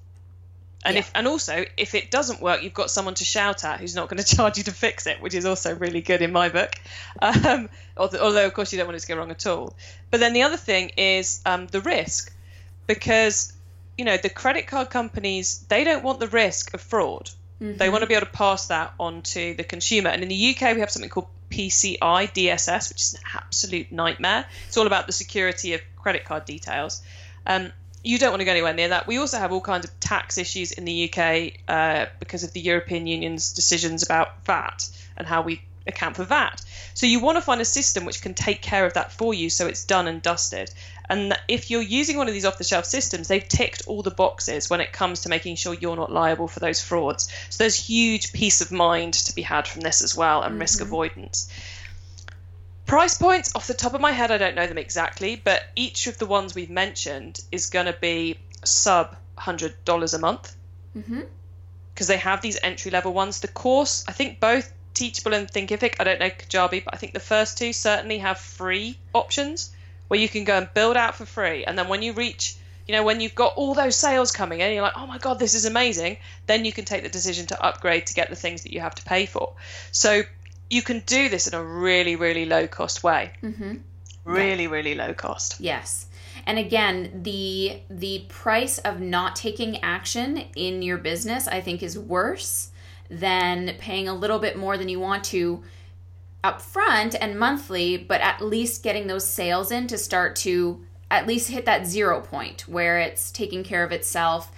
And 0.85 0.95
yeah. 0.95 0.99
if 0.99 1.11
and 1.15 1.27
also 1.27 1.65
if 1.75 1.95
it 1.95 2.11
doesn't 2.11 2.41
work, 2.41 2.63
you've 2.63 2.73
got 2.73 2.91
someone 2.91 3.15
to 3.15 3.25
shout 3.25 3.65
at 3.65 3.79
who's 3.79 3.95
not 3.95 4.09
going 4.09 4.23
to 4.23 4.35
charge 4.35 4.57
you 4.57 4.63
to 4.65 4.71
fix 4.71 5.07
it, 5.07 5.21
which 5.21 5.33
is 5.33 5.45
also 5.45 5.75
really 5.75 6.01
good 6.01 6.21
in 6.21 6.31
my 6.31 6.49
book. 6.49 6.73
Um, 7.21 7.69
although 7.97 8.45
of 8.45 8.53
course 8.53 8.71
you 8.71 8.77
don't 8.77 8.87
want 8.87 8.97
it 8.97 9.01
to 9.01 9.07
go 9.07 9.17
wrong 9.17 9.31
at 9.31 9.45
all. 9.45 9.75
But 10.11 10.19
then 10.19 10.33
the 10.33 10.43
other 10.43 10.57
thing 10.57 10.91
is 10.97 11.41
um, 11.45 11.67
the 11.67 11.81
risk, 11.81 12.33
because 12.85 13.53
you 13.97 14.05
know 14.05 14.17
the 14.17 14.29
credit 14.29 14.67
card 14.67 14.89
companies 14.89 15.65
they 15.67 15.83
don't 15.83 16.03
want 16.03 16.19
the 16.19 16.27
risk 16.27 16.73
of 16.73 16.81
fraud. 16.81 17.29
Mm-hmm. 17.61 17.77
They 17.77 17.89
want 17.89 18.01
to 18.01 18.07
be 18.07 18.13
able 18.13 18.27
to 18.27 18.31
pass 18.31 18.67
that 18.67 18.93
on 18.99 19.23
to 19.23 19.55
the 19.55 19.63
consumer. 19.63 20.09
And 20.09 20.21
in 20.21 20.29
the 20.29 20.55
UK, 20.55 20.75
we 20.75 20.81
have 20.81 20.91
something 20.91 21.09
called 21.09 21.27
PCI 21.49 21.97
DSS, 21.99 22.89
which 22.89 23.01
is 23.01 23.13
an 23.13 23.21
absolute 23.33 23.91
nightmare. 23.91 24.45
It's 24.67 24.77
all 24.77 24.87
about 24.87 25.07
the 25.07 25.13
security 25.13 25.73
of 25.73 25.81
credit 25.95 26.25
card 26.25 26.45
details. 26.45 27.01
Um, 27.45 27.71
you 28.03 28.17
don't 28.17 28.31
want 28.31 28.41
to 28.41 28.45
go 28.45 28.51
anywhere 28.51 28.73
near 28.73 28.89
that. 28.89 29.07
We 29.07 29.17
also 29.17 29.37
have 29.37 29.51
all 29.51 29.61
kinds 29.61 29.85
of 29.85 29.99
tax 29.99 30.37
issues 30.37 30.71
in 30.71 30.85
the 30.85 31.11
UK 31.11 31.53
uh, 31.67 32.05
because 32.19 32.43
of 32.43 32.53
the 32.53 32.61
European 32.61 33.07
Union's 33.07 33.53
decisions 33.53 34.03
about 34.03 34.45
VAT 34.45 34.89
and 35.17 35.27
how 35.27 35.41
we 35.41 35.61
account 35.87 36.15
for 36.15 36.23
VAT. 36.23 36.61
So 36.93 37.05
you 37.05 37.19
want 37.19 37.37
to 37.37 37.41
find 37.41 37.61
a 37.61 37.65
system 37.65 38.05
which 38.05 38.21
can 38.21 38.33
take 38.33 38.61
care 38.61 38.85
of 38.85 38.93
that 38.93 39.11
for 39.11 39.33
you 39.33 39.49
so 39.49 39.67
it's 39.67 39.85
done 39.85 40.07
and 40.07 40.21
dusted. 40.21 40.71
And 41.09 41.37
if 41.47 41.71
you're 41.71 41.81
using 41.81 42.17
one 42.17 42.27
of 42.27 42.33
these 42.33 42.45
off 42.45 42.57
the 42.57 42.63
shelf 42.63 42.85
systems, 42.85 43.27
they've 43.27 43.47
ticked 43.47 43.83
all 43.87 44.01
the 44.01 44.11
boxes 44.11 44.69
when 44.69 44.81
it 44.81 44.91
comes 44.91 45.21
to 45.21 45.29
making 45.29 45.55
sure 45.55 45.73
you're 45.73 45.95
not 45.95 46.11
liable 46.11 46.47
for 46.47 46.59
those 46.59 46.81
frauds. 46.81 47.29
So 47.49 47.63
there's 47.63 47.75
huge 47.75 48.33
peace 48.33 48.61
of 48.61 48.71
mind 48.71 49.13
to 49.13 49.35
be 49.35 49.41
had 49.41 49.67
from 49.67 49.81
this 49.81 50.01
as 50.01 50.15
well 50.15 50.41
and 50.41 50.53
mm-hmm. 50.53 50.61
risk 50.61 50.81
avoidance. 50.81 51.49
Price 52.85 53.17
points, 53.17 53.53
off 53.55 53.67
the 53.67 53.73
top 53.73 53.93
of 53.93 54.01
my 54.01 54.11
head, 54.11 54.31
I 54.31 54.37
don't 54.37 54.55
know 54.55 54.67
them 54.67 54.77
exactly, 54.77 55.35
but 55.41 55.63
each 55.75 56.07
of 56.07 56.17
the 56.17 56.25
ones 56.25 56.55
we've 56.55 56.69
mentioned 56.69 57.41
is 57.51 57.69
going 57.69 57.85
to 57.85 57.97
be 57.99 58.37
sub 58.63 59.15
$100 59.37 60.13
a 60.13 60.17
month. 60.19 60.55
Mm-hmm 60.95 61.21
because 61.97 62.05
they 62.05 62.17
have 62.17 62.43
these 62.43 62.59
entry 62.61 62.91
level 62.91 63.11
ones. 63.11 63.39
The 63.39 63.47
course, 63.47 64.05
I 64.07 64.11
think 64.11 64.39
both 64.39 64.71
Teachable 64.93 65.33
and 65.33 65.51
Thinkific, 65.51 65.95
I 65.99 66.03
don't 66.03 66.19
know 66.19 66.29
Kajabi, 66.29 66.85
but 66.85 66.93
I 66.93 66.97
think 66.97 67.13
the 67.13 67.19
first 67.19 67.57
two 67.57 67.73
certainly 67.73 68.19
have 68.19 68.37
free 68.37 68.99
options 69.15 69.71
where 70.07 70.19
you 70.19 70.29
can 70.29 70.43
go 70.43 70.57
and 70.57 70.69
build 70.73 70.97
out 70.97 71.15
for 71.15 71.25
free. 71.25 71.65
And 71.65 71.77
then 71.77 71.87
when 71.87 72.01
you 72.01 72.13
reach, 72.13 72.55
you 72.87 72.93
know, 72.93 73.03
when 73.03 73.19
you've 73.19 73.35
got 73.35 73.53
all 73.55 73.73
those 73.73 73.95
sales 73.95 74.31
coming 74.31 74.61
in, 74.61 74.73
you're 74.73 74.81
like, 74.81 74.97
oh 74.97 75.07
my 75.07 75.17
God, 75.17 75.39
this 75.39 75.53
is 75.53 75.65
amazing. 75.65 76.17
Then 76.45 76.65
you 76.65 76.71
can 76.71 76.85
take 76.85 77.03
the 77.03 77.09
decision 77.09 77.45
to 77.47 77.61
upgrade 77.61 78.07
to 78.07 78.13
get 78.13 78.29
the 78.29 78.35
things 78.35 78.63
that 78.63 78.73
you 78.73 78.79
have 78.79 78.95
to 78.95 79.03
pay 79.03 79.25
for. 79.25 79.53
So 79.91 80.23
you 80.69 80.81
can 80.81 80.99
do 81.05 81.29
this 81.29 81.47
in 81.47 81.53
a 81.53 81.63
really, 81.63 82.15
really 82.15 82.45
low 82.45 82.67
cost 82.67 83.03
way. 83.03 83.31
Mm-hmm. 83.43 83.75
Really, 84.25 84.63
yeah. 84.63 84.69
really 84.69 84.95
low 84.95 85.13
cost. 85.13 85.59
Yes. 85.59 86.05
And 86.45 86.57
again, 86.59 87.23
the 87.23 87.81
the 87.89 88.25
price 88.29 88.77
of 88.79 88.99
not 88.99 89.35
taking 89.35 89.81
action 89.81 90.37
in 90.55 90.81
your 90.81 90.97
business, 90.97 91.47
I 91.47 91.61
think, 91.61 91.81
is 91.81 91.97
worse 91.97 92.69
than 93.09 93.73
paying 93.79 94.07
a 94.07 94.13
little 94.13 94.39
bit 94.39 94.57
more 94.57 94.77
than 94.77 94.89
you 94.89 94.99
want 94.99 95.23
to 95.25 95.63
upfront 96.47 97.15
and 97.19 97.37
monthly, 97.37 97.97
but 97.97 98.21
at 98.21 98.41
least 98.41 98.83
getting 98.83 99.07
those 99.07 99.27
sales 99.27 99.71
in 99.71 99.87
to 99.87 99.97
start 99.97 100.35
to 100.37 100.81
at 101.11 101.27
least 101.27 101.49
hit 101.49 101.65
that 101.65 101.85
zero 101.85 102.21
point 102.21 102.61
where 102.67 102.99
it's 102.99 103.31
taking 103.31 103.63
care 103.63 103.83
of 103.83 103.91
itself. 103.91 104.51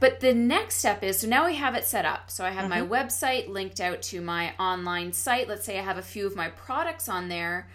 But 0.00 0.20
the 0.20 0.32
next 0.32 0.76
step 0.76 1.02
is 1.02 1.20
so 1.20 1.28
now 1.28 1.46
we 1.46 1.56
have 1.56 1.74
it 1.74 1.84
set 1.84 2.04
up. 2.04 2.30
So 2.30 2.44
I 2.44 2.50
have 2.50 2.70
mm-hmm. 2.70 2.88
my 2.88 2.98
website 2.98 3.48
linked 3.48 3.80
out 3.80 4.02
to 4.02 4.20
my 4.20 4.54
online 4.58 5.12
site. 5.12 5.48
Let's 5.48 5.64
say 5.64 5.78
I 5.78 5.82
have 5.82 5.98
a 5.98 6.02
few 6.02 6.26
of 6.26 6.36
my 6.36 6.48
products 6.48 7.08
on 7.08 7.28
there. 7.28 7.68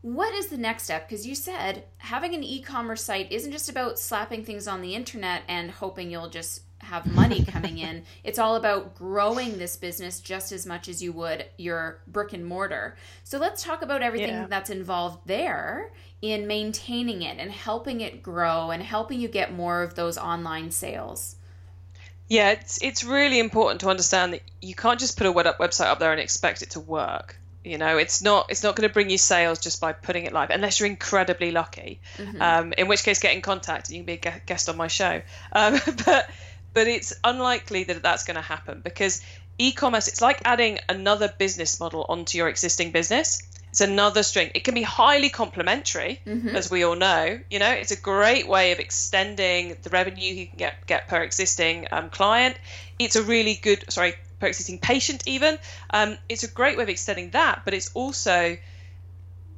What 0.00 0.34
is 0.34 0.46
the 0.46 0.56
next 0.56 0.84
step? 0.84 1.08
Because 1.08 1.26
you 1.26 1.34
said 1.34 1.84
having 1.98 2.34
an 2.34 2.42
e 2.42 2.62
commerce 2.62 3.04
site 3.04 3.30
isn't 3.30 3.52
just 3.52 3.68
about 3.68 3.98
slapping 3.98 4.44
things 4.44 4.66
on 4.66 4.80
the 4.80 4.94
internet 4.94 5.42
and 5.48 5.70
hoping 5.70 6.10
you'll 6.10 6.30
just 6.30 6.62
have 6.88 7.06
money 7.06 7.44
coming 7.44 7.78
in. 7.78 8.02
It's 8.24 8.38
all 8.38 8.56
about 8.56 8.94
growing 8.94 9.58
this 9.58 9.76
business 9.76 10.20
just 10.20 10.52
as 10.52 10.66
much 10.66 10.88
as 10.88 11.02
you 11.02 11.12
would 11.12 11.44
your 11.56 12.00
brick 12.06 12.32
and 12.32 12.44
mortar. 12.44 12.96
So 13.24 13.38
let's 13.38 13.62
talk 13.62 13.82
about 13.82 14.02
everything 14.02 14.30
yeah. 14.30 14.46
that's 14.48 14.70
involved 14.70 15.26
there 15.26 15.92
in 16.20 16.46
maintaining 16.46 17.22
it 17.22 17.38
and 17.38 17.50
helping 17.50 18.00
it 18.00 18.22
grow 18.22 18.70
and 18.70 18.82
helping 18.82 19.20
you 19.20 19.28
get 19.28 19.52
more 19.52 19.82
of 19.82 19.94
those 19.94 20.18
online 20.18 20.70
sales. 20.70 21.36
Yeah, 22.28 22.50
it's 22.50 22.82
it's 22.82 23.04
really 23.04 23.38
important 23.38 23.80
to 23.80 23.88
understand 23.88 24.34
that 24.34 24.42
you 24.60 24.74
can't 24.74 25.00
just 25.00 25.16
put 25.16 25.26
a 25.26 25.32
web 25.32 25.46
website 25.58 25.86
up 25.86 25.98
there 25.98 26.12
and 26.12 26.20
expect 26.20 26.62
it 26.62 26.70
to 26.70 26.80
work. 26.80 27.38
You 27.64 27.78
know, 27.78 27.98
it's 27.98 28.22
not 28.22 28.46
it's 28.50 28.62
not 28.62 28.76
going 28.76 28.88
to 28.88 28.92
bring 28.92 29.10
you 29.10 29.18
sales 29.18 29.60
just 29.60 29.80
by 29.80 29.92
putting 29.92 30.24
it 30.24 30.32
live, 30.32 30.50
unless 30.50 30.78
you're 30.78 30.88
incredibly 30.88 31.50
lucky. 31.50 32.00
Mm-hmm. 32.16 32.42
Um, 32.42 32.72
in 32.76 32.86
which 32.86 33.02
case, 33.02 33.18
get 33.18 33.34
in 33.34 33.40
contact 33.40 33.88
and 33.88 33.96
you 33.96 34.04
can 34.04 34.06
be 34.06 34.28
a 34.28 34.40
guest 34.46 34.68
on 34.68 34.76
my 34.76 34.88
show. 34.88 35.22
Um, 35.52 35.80
but 36.04 36.30
but 36.74 36.86
it's 36.86 37.12
unlikely 37.24 37.84
that 37.84 38.02
that's 38.02 38.24
going 38.24 38.36
to 38.36 38.40
happen 38.40 38.80
because 38.82 39.22
e-commerce 39.58 40.08
it's 40.08 40.20
like 40.20 40.40
adding 40.44 40.78
another 40.88 41.32
business 41.38 41.80
model 41.80 42.06
onto 42.08 42.38
your 42.38 42.48
existing 42.48 42.92
business 42.92 43.42
it's 43.70 43.80
another 43.80 44.22
string 44.22 44.50
it 44.54 44.64
can 44.64 44.74
be 44.74 44.82
highly 44.82 45.28
complementary 45.28 46.20
mm-hmm. 46.26 46.54
as 46.54 46.70
we 46.70 46.84
all 46.84 46.96
know 46.96 47.38
you 47.50 47.58
know 47.58 47.70
it's 47.70 47.90
a 47.90 48.00
great 48.00 48.48
way 48.48 48.72
of 48.72 48.78
extending 48.78 49.76
the 49.82 49.90
revenue 49.90 50.32
you 50.32 50.46
can 50.46 50.56
get 50.56 50.86
get 50.86 51.08
per 51.08 51.22
existing 51.22 51.86
um, 51.90 52.08
client 52.10 52.56
it's 52.98 53.16
a 53.16 53.22
really 53.22 53.54
good 53.54 53.84
sorry 53.90 54.14
per 54.38 54.46
existing 54.46 54.78
patient 54.78 55.26
even 55.26 55.58
um, 55.90 56.16
it's 56.28 56.44
a 56.44 56.48
great 56.48 56.76
way 56.76 56.84
of 56.84 56.88
extending 56.88 57.30
that 57.30 57.62
but 57.64 57.74
it's 57.74 57.90
also 57.94 58.56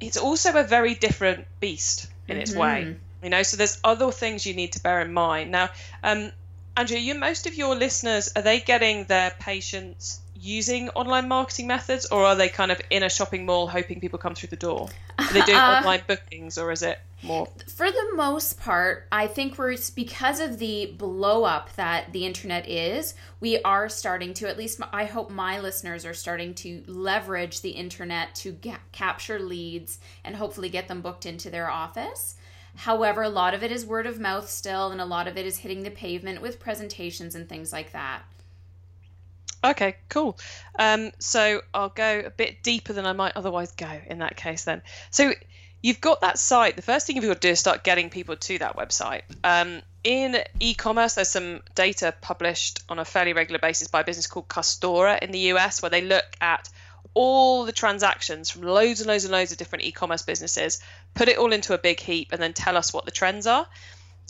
it's 0.01 0.17
also 0.17 0.57
a 0.57 0.63
very 0.63 0.95
different 0.95 1.45
beast 1.59 2.07
in 2.27 2.37
its 2.37 2.55
way. 2.55 2.83
Mhm. 2.83 2.95
You 3.23 3.29
know, 3.29 3.43
so 3.43 3.55
there's 3.55 3.79
other 3.83 4.11
things 4.11 4.45
you 4.45 4.55
need 4.55 4.73
to 4.73 4.81
bear 4.81 5.01
in 5.01 5.13
mind. 5.13 5.51
Now, 5.51 5.69
um, 6.03 6.31
Andrea, 6.77 6.99
you 6.99 7.15
most 7.15 7.47
of 7.47 7.55
your 7.55 7.75
listeners 7.75 8.31
are 8.35 8.41
they 8.41 8.59
getting 8.59 9.03
their 9.05 9.31
patients 9.39 10.21
using 10.41 10.89
online 10.89 11.27
marketing 11.27 11.67
methods, 11.67 12.05
or 12.07 12.25
are 12.25 12.35
they 12.35 12.49
kind 12.49 12.71
of 12.71 12.81
in 12.89 13.03
a 13.03 13.09
shopping 13.09 13.45
mall 13.45 13.67
hoping 13.67 13.99
people 13.99 14.17
come 14.17 14.33
through 14.33 14.49
the 14.49 14.55
door? 14.55 14.89
Are 15.19 15.33
they 15.33 15.41
doing 15.41 15.57
Uh, 15.61 15.77
online 15.77 16.01
bookings, 16.07 16.57
or 16.57 16.71
is 16.71 16.81
it 16.81 16.99
more? 17.21 17.47
For 17.67 17.91
the 17.91 18.13
most 18.15 18.59
part, 18.59 19.07
I 19.11 19.27
think 19.27 19.57
we're 19.57 19.75
because 19.95 20.39
of 20.39 20.57
the 20.57 20.95
blow 20.97 21.43
up 21.43 21.75
that 21.75 22.13
the 22.13 22.25
internet 22.25 22.67
is, 22.67 23.13
we 23.39 23.61
are 23.63 23.89
starting 23.89 24.33
to, 24.35 24.49
at 24.49 24.57
least 24.57 24.79
I 24.91 25.05
hope 25.05 25.29
my 25.29 25.59
listeners 25.59 26.05
are 26.05 26.13
starting 26.13 26.53
to 26.55 26.83
leverage 26.87 27.61
the 27.61 27.71
internet 27.71 28.33
to 28.35 28.53
ga- 28.53 28.79
capture 28.91 29.39
leads 29.39 29.99
and 30.23 30.37
hopefully 30.37 30.69
get 30.69 30.87
them 30.87 31.01
booked 31.01 31.25
into 31.25 31.49
their 31.49 31.69
office. 31.69 32.35
However, 32.75 33.21
a 33.21 33.29
lot 33.29 33.53
of 33.53 33.63
it 33.63 33.71
is 33.71 33.85
word 33.85 34.07
of 34.07 34.19
mouth 34.19 34.49
still, 34.49 34.91
and 34.91 35.01
a 35.01 35.05
lot 35.05 35.27
of 35.27 35.37
it 35.37 35.45
is 35.45 35.59
hitting 35.59 35.83
the 35.83 35.91
pavement 35.91 36.41
with 36.41 36.59
presentations 36.59 37.35
and 37.35 37.47
things 37.47 37.71
like 37.71 37.91
that. 37.91 38.23
Okay, 39.63 39.95
cool. 40.09 40.39
Um, 40.79 41.11
so 41.19 41.61
I'll 41.73 41.89
go 41.89 42.23
a 42.25 42.31
bit 42.31 42.63
deeper 42.63 42.93
than 42.93 43.05
I 43.05 43.13
might 43.13 43.33
otherwise 43.35 43.71
go 43.73 43.99
in 44.07 44.19
that 44.19 44.35
case 44.35 44.63
then. 44.63 44.81
So 45.11 45.33
you've 45.83 46.01
got 46.01 46.21
that 46.21 46.39
site. 46.39 46.75
The 46.75 46.81
first 46.81 47.05
thing 47.05 47.15
you've 47.15 47.25
got 47.25 47.41
to 47.41 47.47
do 47.47 47.51
is 47.51 47.59
start 47.59 47.83
getting 47.83 48.09
people 48.09 48.35
to 48.35 48.57
that 48.59 48.75
website. 48.75 49.21
Um, 49.43 49.81
in 50.03 50.37
e-commerce, 50.59 51.13
there's 51.13 51.29
some 51.29 51.61
data 51.75 52.13
published 52.21 52.81
on 52.89 52.97
a 52.97 53.05
fairly 53.05 53.33
regular 53.33 53.59
basis 53.59 53.87
by 53.87 54.01
a 54.01 54.03
business 54.03 54.25
called 54.25 54.47
Custora 54.47 55.19
in 55.21 55.31
the 55.31 55.39
US, 55.53 55.81
where 55.81 55.91
they 55.91 56.01
look 56.01 56.25
at 56.39 56.69
all 57.13 57.65
the 57.65 57.71
transactions 57.71 58.49
from 58.49 58.63
loads 58.63 59.01
and 59.01 59.07
loads 59.07 59.25
and 59.25 59.31
loads 59.31 59.51
of 59.51 59.57
different 59.57 59.85
e-commerce 59.85 60.21
businesses, 60.21 60.81
put 61.13 61.27
it 61.27 61.37
all 61.37 61.51
into 61.51 61.73
a 61.73 61.77
big 61.77 61.99
heap, 61.99 62.29
and 62.31 62.41
then 62.41 62.53
tell 62.53 62.77
us 62.77 62.93
what 62.93 63.05
the 63.05 63.11
trends 63.11 63.47
are 63.47 63.67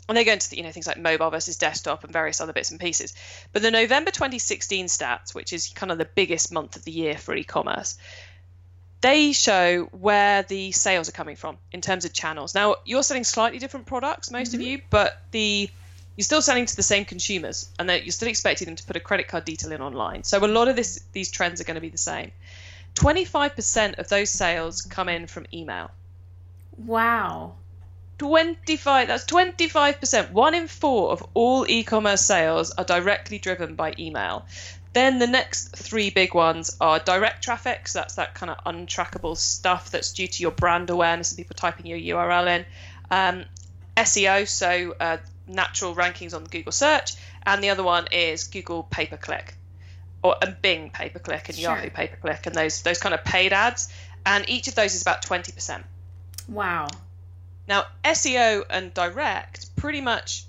and 0.08 0.16
they 0.16 0.24
go 0.24 0.32
into 0.32 0.50
the, 0.50 0.56
you 0.56 0.62
know 0.62 0.70
things 0.70 0.86
like 0.86 0.98
mobile 0.98 1.30
versus 1.30 1.56
desktop 1.56 2.04
and 2.04 2.12
various 2.12 2.40
other 2.40 2.52
bits 2.52 2.70
and 2.70 2.80
pieces. 2.80 3.14
But 3.52 3.62
the 3.62 3.70
November 3.70 4.10
2016 4.10 4.86
stats, 4.86 5.34
which 5.34 5.52
is 5.52 5.68
kind 5.68 5.92
of 5.92 5.98
the 5.98 6.04
biggest 6.04 6.52
month 6.52 6.76
of 6.76 6.84
the 6.84 6.92
year 6.92 7.16
for 7.16 7.34
e-commerce, 7.34 7.96
they 9.00 9.32
show 9.32 9.84
where 9.92 10.42
the 10.42 10.72
sales 10.72 11.08
are 11.08 11.12
coming 11.12 11.36
from 11.36 11.58
in 11.72 11.80
terms 11.80 12.04
of 12.04 12.12
channels. 12.12 12.54
Now 12.54 12.76
you're 12.84 13.02
selling 13.02 13.24
slightly 13.24 13.58
different 13.58 13.86
products, 13.86 14.30
most 14.30 14.54
of 14.54 14.60
mm-hmm. 14.60 14.68
you, 14.68 14.82
but 14.90 15.22
the 15.30 15.70
you're 16.16 16.24
still 16.24 16.42
selling 16.42 16.66
to 16.66 16.76
the 16.76 16.82
same 16.82 17.06
consumers, 17.06 17.70
and 17.78 17.88
that 17.88 18.04
you're 18.04 18.12
still 18.12 18.28
expecting 18.28 18.66
them 18.66 18.76
to 18.76 18.84
put 18.84 18.96
a 18.96 19.00
credit 19.00 19.28
card 19.28 19.46
detail 19.46 19.72
in 19.72 19.80
online. 19.80 20.24
So 20.24 20.44
a 20.44 20.46
lot 20.46 20.68
of 20.68 20.76
this 20.76 21.00
these 21.12 21.30
trends 21.30 21.60
are 21.60 21.64
going 21.64 21.76
to 21.76 21.80
be 21.80 21.88
the 21.88 21.98
same. 21.98 22.32
25% 22.94 23.98
of 23.98 24.08
those 24.08 24.30
sales 24.30 24.82
come 24.82 25.08
in 25.08 25.26
from 25.26 25.46
email. 25.52 25.90
Wow. 26.76 27.54
25 28.18 29.08
that's 29.08 29.24
25% 29.24 30.30
one 30.30 30.54
in 30.54 30.68
four 30.68 31.10
of 31.10 31.26
all 31.34 31.66
e-commerce 31.68 32.20
sales 32.20 32.70
are 32.72 32.84
directly 32.84 33.38
driven 33.38 33.74
by 33.74 33.94
email. 33.98 34.46
Then 34.92 35.18
the 35.18 35.26
next 35.26 35.74
three 35.74 36.10
big 36.10 36.34
ones 36.34 36.76
are 36.80 36.98
direct 36.98 37.42
traffic 37.42 37.88
so 37.88 38.00
that's 38.00 38.14
that 38.16 38.34
kind 38.34 38.50
of 38.50 38.58
untrackable 38.64 39.36
stuff 39.36 39.90
that's 39.90 40.12
due 40.12 40.28
to 40.28 40.42
your 40.42 40.52
brand 40.52 40.90
awareness 40.90 41.32
and 41.32 41.38
people 41.38 41.56
typing 41.56 41.86
your 41.86 41.98
url 41.98 42.46
in. 42.46 42.64
Um, 43.10 43.44
seo 43.96 44.46
so 44.46 44.94
uh, 45.00 45.16
natural 45.48 45.94
rankings 45.94 46.34
on 46.34 46.44
google 46.44 46.72
search. 46.72 47.14
And 47.44 47.64
the 47.64 47.70
other 47.70 47.82
one 47.82 48.06
is 48.12 48.44
google 48.44 48.84
pay 48.84 49.06
per 49.06 49.16
click 49.16 49.56
or 50.22 50.36
and 50.42 50.56
bing 50.62 50.90
pay 50.90 51.08
per 51.08 51.18
click 51.18 51.48
and 51.48 51.58
Sure. 51.58 51.70
yahoo 51.76 51.90
pay 51.90 52.06
per 52.08 52.16
click 52.16 52.46
and 52.46 52.54
those 52.54 52.82
those 52.82 52.98
kind 52.98 53.14
of 53.14 53.24
paid 53.24 53.52
ads 53.52 53.92
and 54.24 54.48
each 54.48 54.68
of 54.68 54.74
those 54.74 54.94
is 54.94 55.02
about 55.02 55.22
20% 55.22 55.82
Wow. 56.48 56.88
now, 57.68 57.84
SEO 58.04 58.64
and 58.68 58.92
direct, 58.92 59.74
pretty 59.76 60.00
much, 60.00 60.44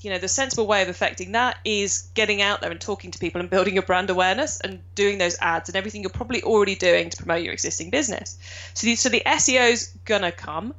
you 0.00 0.10
know, 0.10 0.18
the 0.18 0.28
sensible 0.28 0.66
way 0.66 0.82
of 0.82 0.88
affecting 0.88 1.32
that 1.32 1.58
is 1.64 2.08
getting 2.14 2.40
out 2.42 2.60
there 2.62 2.70
and 2.70 2.80
talking 2.80 3.10
to 3.10 3.18
people 3.18 3.40
and 3.40 3.48
building 3.50 3.74
your 3.74 3.82
brand 3.82 4.08
awareness 4.10 4.58
and 4.60 4.80
doing 4.94 5.18
those 5.18 5.36
ads 5.40 5.68
and 5.68 5.76
everything 5.76 6.00
you're 6.02 6.10
probably 6.10 6.42
already 6.42 6.74
doing 6.74 7.10
to 7.10 7.16
promote 7.18 7.42
your 7.42 7.52
existing 7.52 7.90
business. 7.90 8.38
So, 8.74 8.86
the, 8.86 8.96
so 8.96 9.08
the 9.10 9.22
SEO's 9.26 9.88
gonna 10.04 10.32
come. 10.32 10.74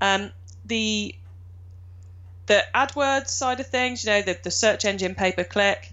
Um, 0.00 0.30
the 0.66 1.14
the 2.46 2.64
AdWords 2.74 3.28
side 3.28 3.60
of 3.60 3.66
things, 3.66 4.04
you 4.04 4.10
know, 4.10 4.22
the, 4.22 4.38
the 4.42 4.50
search 4.50 4.84
engine 4.84 5.14
pay 5.14 5.32
per 5.32 5.44
click, 5.44 5.90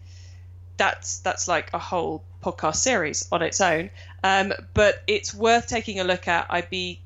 that's 0.78 1.20
that's 1.20 1.48
like 1.48 1.70
a 1.74 1.80
whole 1.80 2.24
podcast 2.42 2.76
series 2.78 3.28
on 3.32 3.42
its 3.42 3.62
own. 3.62 3.90
Um, 4.24 4.54
but 4.74 5.02
it's 5.08 5.34
worth 5.34 5.68
taking 5.68 6.00
a 6.00 6.04
look 6.04 6.28
at. 6.28 6.48
I'd 6.50 6.70
be 6.70 7.00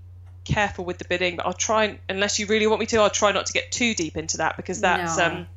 careful 0.46 0.86
with 0.86 0.98
the 0.98 1.06
bidding, 1.06 1.36
but 1.36 1.46
I'll 1.46 1.54
try 1.54 1.86
and, 1.86 2.00
unless 2.10 2.40
you 2.40 2.46
really 2.46 2.68
want 2.68 2.80
me 2.80 2.86
to, 2.88 2.98
I'll 2.98 3.10
try 3.10 3.32
not 3.32 3.48
to 3.48 3.54
get 3.54 3.72
too 3.72 3.94
deep 3.94 4.16
into 4.18 4.38
that 4.38 4.56
because 4.58 4.80
that's 4.82 5.18
No. 5.18 5.26
um, 5.26 5.48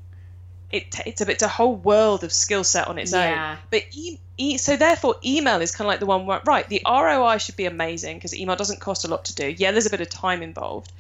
it, 0.73 0.95
it's 1.07 1.21
a 1.21 1.27
bit 1.27 1.35
it's 1.35 1.43
a 1.43 1.49
whole 1.49 1.75
world 1.77 2.25
of 2.25 2.33
skill 2.33 2.65
set 2.65 2.89
on 2.89 2.99
its 2.99 3.13
Yeah. 3.13 3.53
own. 3.53 3.59
But 3.71 3.85
e- 3.93 4.19
e- 4.37 4.59
so 4.59 4.77
therefore, 4.77 5.17
email 5.25 5.61
is 5.61 5.71
kind 5.75 5.87
of 5.87 5.89
like 5.89 6.01
the 6.01 6.07
one 6.07 6.27
where 6.27 6.41
right, 6.45 6.69
the 6.69 6.83
ROI 6.87 7.39
should 7.39 7.57
be 7.57 7.67
amazing 7.67 8.17
because 8.17 8.35
email 8.35 8.57
doesn't 8.57 8.81
cost 8.81 9.05
a 9.05 9.09
lot 9.09 9.25
to 9.27 9.35
do. 9.35 9.49
Yeah, 9.49 9.71
there's 9.73 9.87
a 9.87 9.91
bit 9.91 10.01
of 10.01 10.11
time 10.11 10.43
involved, 10.43 10.93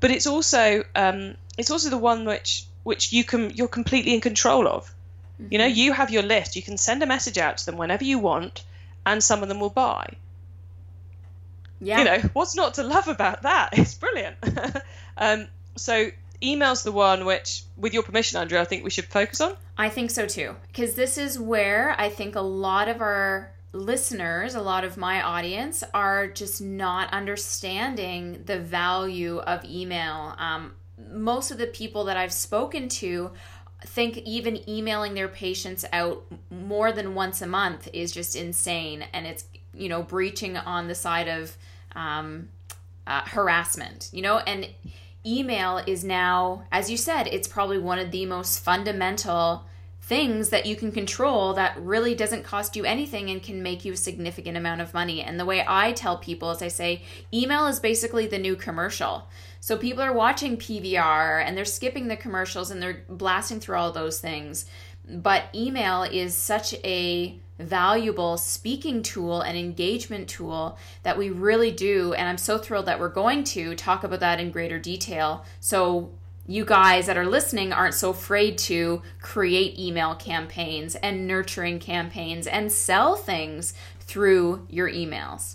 but 0.00 0.10
it's 0.10 0.26
also 0.26 0.84
um, 0.94 1.36
it's 1.58 1.70
also 1.70 1.90
the 1.90 1.98
one 1.98 2.24
which 2.24 2.64
which 2.82 3.12
you 3.12 3.24
can 3.24 3.50
you're 3.50 3.68
completely 3.68 4.14
in 4.14 4.20
control 4.20 4.66
of. 4.68 4.92
You 5.50 5.58
know, 5.58 5.66
you 5.66 5.92
have 5.92 6.10
your 6.10 6.22
list. 6.22 6.56
You 6.56 6.62
can 6.62 6.76
send 6.78 7.02
a 7.02 7.06
message 7.06 7.38
out 7.38 7.58
to 7.58 7.66
them 7.66 7.76
whenever 7.76 8.04
you 8.04 8.18
want, 8.18 8.64
and 9.06 9.22
some 9.22 9.42
of 9.42 9.48
them 9.48 9.60
will 9.60 9.70
buy 9.70 10.14
Yeah. 11.80 11.98
you 11.98 12.04
know 12.04 12.18
what's 12.32 12.54
not 12.56 12.74
to 12.74 12.82
love 12.82 13.08
about 13.08 13.42
that 13.42 13.70
it's 13.78 13.94
brilliant 13.94 14.36
um, 15.18 15.48
so 15.76 16.10
email's 16.42 16.82
the 16.82 16.92
one 16.92 17.24
which 17.24 17.62
with 17.76 17.92
your 17.92 18.02
permission 18.02 18.40
andrea 18.40 18.60
i 18.62 18.64
think 18.64 18.84
we 18.84 18.90
should 18.90 19.06
focus 19.06 19.40
on 19.40 19.56
I 19.76 19.88
think 19.88 20.12
so 20.12 20.24
too. 20.24 20.54
Because 20.68 20.94
this 20.94 21.18
is 21.18 21.36
where 21.36 21.96
I 21.98 22.08
think 22.08 22.36
a 22.36 22.40
lot 22.40 22.88
of 22.88 23.00
our 23.00 23.52
listeners, 23.72 24.54
a 24.54 24.62
lot 24.62 24.84
of 24.84 24.96
my 24.96 25.20
audience, 25.20 25.82
are 25.92 26.28
just 26.28 26.62
not 26.62 27.12
understanding 27.12 28.44
the 28.46 28.60
value 28.60 29.38
of 29.38 29.64
email. 29.64 30.36
Um, 30.38 30.74
most 31.10 31.50
of 31.50 31.58
the 31.58 31.66
people 31.66 32.04
that 32.04 32.16
I've 32.16 32.32
spoken 32.32 32.88
to 33.00 33.32
think 33.86 34.18
even 34.18 34.68
emailing 34.68 35.14
their 35.14 35.28
patients 35.28 35.84
out 35.92 36.24
more 36.50 36.92
than 36.92 37.14
once 37.14 37.42
a 37.42 37.46
month 37.46 37.88
is 37.92 38.12
just 38.12 38.36
insane. 38.36 39.04
And 39.12 39.26
it's, 39.26 39.44
you 39.72 39.88
know, 39.88 40.02
breaching 40.02 40.56
on 40.56 40.88
the 40.88 40.94
side 40.94 41.28
of 41.28 41.56
um, 41.94 42.48
uh, 43.06 43.22
harassment, 43.22 44.08
you 44.12 44.22
know? 44.22 44.38
And 44.38 44.68
email 45.24 45.78
is 45.78 46.04
now, 46.04 46.64
as 46.72 46.90
you 46.90 46.96
said, 46.96 47.26
it's 47.28 47.48
probably 47.48 47.78
one 47.78 47.98
of 47.98 48.10
the 48.10 48.26
most 48.26 48.60
fundamental 48.60 49.64
things 50.06 50.50
that 50.50 50.66
you 50.66 50.76
can 50.76 50.92
control 50.92 51.54
that 51.54 51.80
really 51.80 52.14
doesn't 52.14 52.42
cost 52.44 52.76
you 52.76 52.84
anything 52.84 53.30
and 53.30 53.42
can 53.42 53.62
make 53.62 53.86
you 53.86 53.94
a 53.94 53.96
significant 53.96 54.54
amount 54.54 54.82
of 54.82 54.92
money. 54.92 55.22
And 55.22 55.40
the 55.40 55.46
way 55.46 55.64
I 55.66 55.92
tell 55.92 56.18
people 56.18 56.50
is 56.50 56.60
I 56.60 56.68
say 56.68 57.02
email 57.32 57.66
is 57.66 57.80
basically 57.80 58.26
the 58.26 58.38
new 58.38 58.54
commercial. 58.54 59.26
So 59.60 59.78
people 59.78 60.02
are 60.02 60.12
watching 60.12 60.58
PVR 60.58 61.42
and 61.42 61.56
they're 61.56 61.64
skipping 61.64 62.08
the 62.08 62.18
commercials 62.18 62.70
and 62.70 62.82
they're 62.82 63.02
blasting 63.08 63.60
through 63.60 63.76
all 63.76 63.92
those 63.92 64.20
things. 64.20 64.66
But 65.08 65.44
email 65.54 66.02
is 66.02 66.34
such 66.34 66.74
a 66.84 67.38
valuable 67.58 68.36
speaking 68.36 69.02
tool 69.02 69.40
and 69.40 69.56
engagement 69.56 70.28
tool 70.28 70.76
that 71.02 71.16
we 71.16 71.30
really 71.30 71.70
do. 71.70 72.12
And 72.12 72.28
I'm 72.28 72.36
so 72.36 72.58
thrilled 72.58 72.86
that 72.86 73.00
we're 73.00 73.08
going 73.08 73.42
to 73.44 73.74
talk 73.74 74.04
about 74.04 74.20
that 74.20 74.38
in 74.38 74.50
greater 74.50 74.78
detail. 74.78 75.46
So 75.60 76.10
you 76.46 76.64
guys 76.64 77.06
that 77.06 77.16
are 77.16 77.26
listening 77.26 77.72
aren't 77.72 77.94
so 77.94 78.10
afraid 78.10 78.58
to 78.58 79.02
create 79.20 79.78
email 79.78 80.14
campaigns 80.14 80.94
and 80.96 81.26
nurturing 81.26 81.78
campaigns 81.78 82.46
and 82.46 82.70
sell 82.70 83.16
things 83.16 83.72
through 84.00 84.66
your 84.68 84.90
emails. 84.90 85.54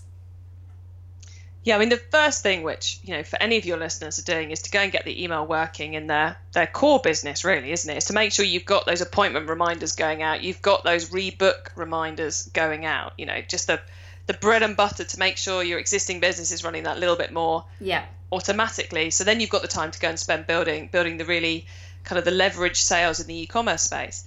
yeah 1.63 1.75
i 1.75 1.79
mean 1.79 1.89
the 1.89 1.97
first 1.97 2.41
thing 2.41 2.63
which 2.63 2.99
you 3.03 3.15
know 3.15 3.21
for 3.23 3.39
any 3.41 3.57
of 3.57 3.65
your 3.65 3.77
listeners 3.77 4.17
are 4.17 4.23
doing 4.23 4.49
is 4.49 4.63
to 4.63 4.71
go 4.71 4.79
and 4.79 4.91
get 4.91 5.05
the 5.05 5.23
email 5.23 5.45
working 5.45 5.93
in 5.93 6.07
their 6.07 6.35
their 6.53 6.65
core 6.65 6.99
business 6.99 7.45
really 7.45 7.71
isn't 7.71 7.91
it 7.91 7.97
is 7.97 8.05
to 8.05 8.13
make 8.13 8.31
sure 8.31 8.43
you've 8.43 8.65
got 8.65 8.85
those 8.87 9.01
appointment 9.01 9.47
reminders 9.47 9.91
going 9.93 10.23
out 10.23 10.41
you've 10.41 10.61
got 10.61 10.83
those 10.83 11.11
rebook 11.11 11.69
reminders 11.75 12.47
going 12.53 12.85
out 12.85 13.13
you 13.17 13.25
know 13.25 13.41
just 13.47 13.67
the 13.67 13.79
the 14.25 14.33
bread 14.35 14.63
and 14.63 14.75
butter 14.77 15.03
to 15.03 15.19
make 15.19 15.37
sure 15.37 15.63
your 15.63 15.79
existing 15.79 16.19
business 16.19 16.51
is 16.51 16.63
running 16.63 16.83
that 16.83 16.99
little 16.99 17.15
bit 17.15 17.31
more 17.33 17.65
Yeah. 17.79 18.05
Automatically. 18.31 19.09
So 19.09 19.23
then 19.23 19.39
you've 19.39 19.49
got 19.49 19.61
the 19.61 19.67
time 19.67 19.91
to 19.91 19.99
go 19.99 20.09
and 20.09 20.19
spend 20.19 20.47
building 20.47 20.89
building 20.91 21.17
the 21.17 21.25
really 21.25 21.65
kind 22.03 22.19
of 22.19 22.25
the 22.25 22.31
leverage 22.31 22.81
sales 22.81 23.19
in 23.19 23.27
the 23.27 23.41
e-commerce 23.41 23.83
space. 23.83 24.23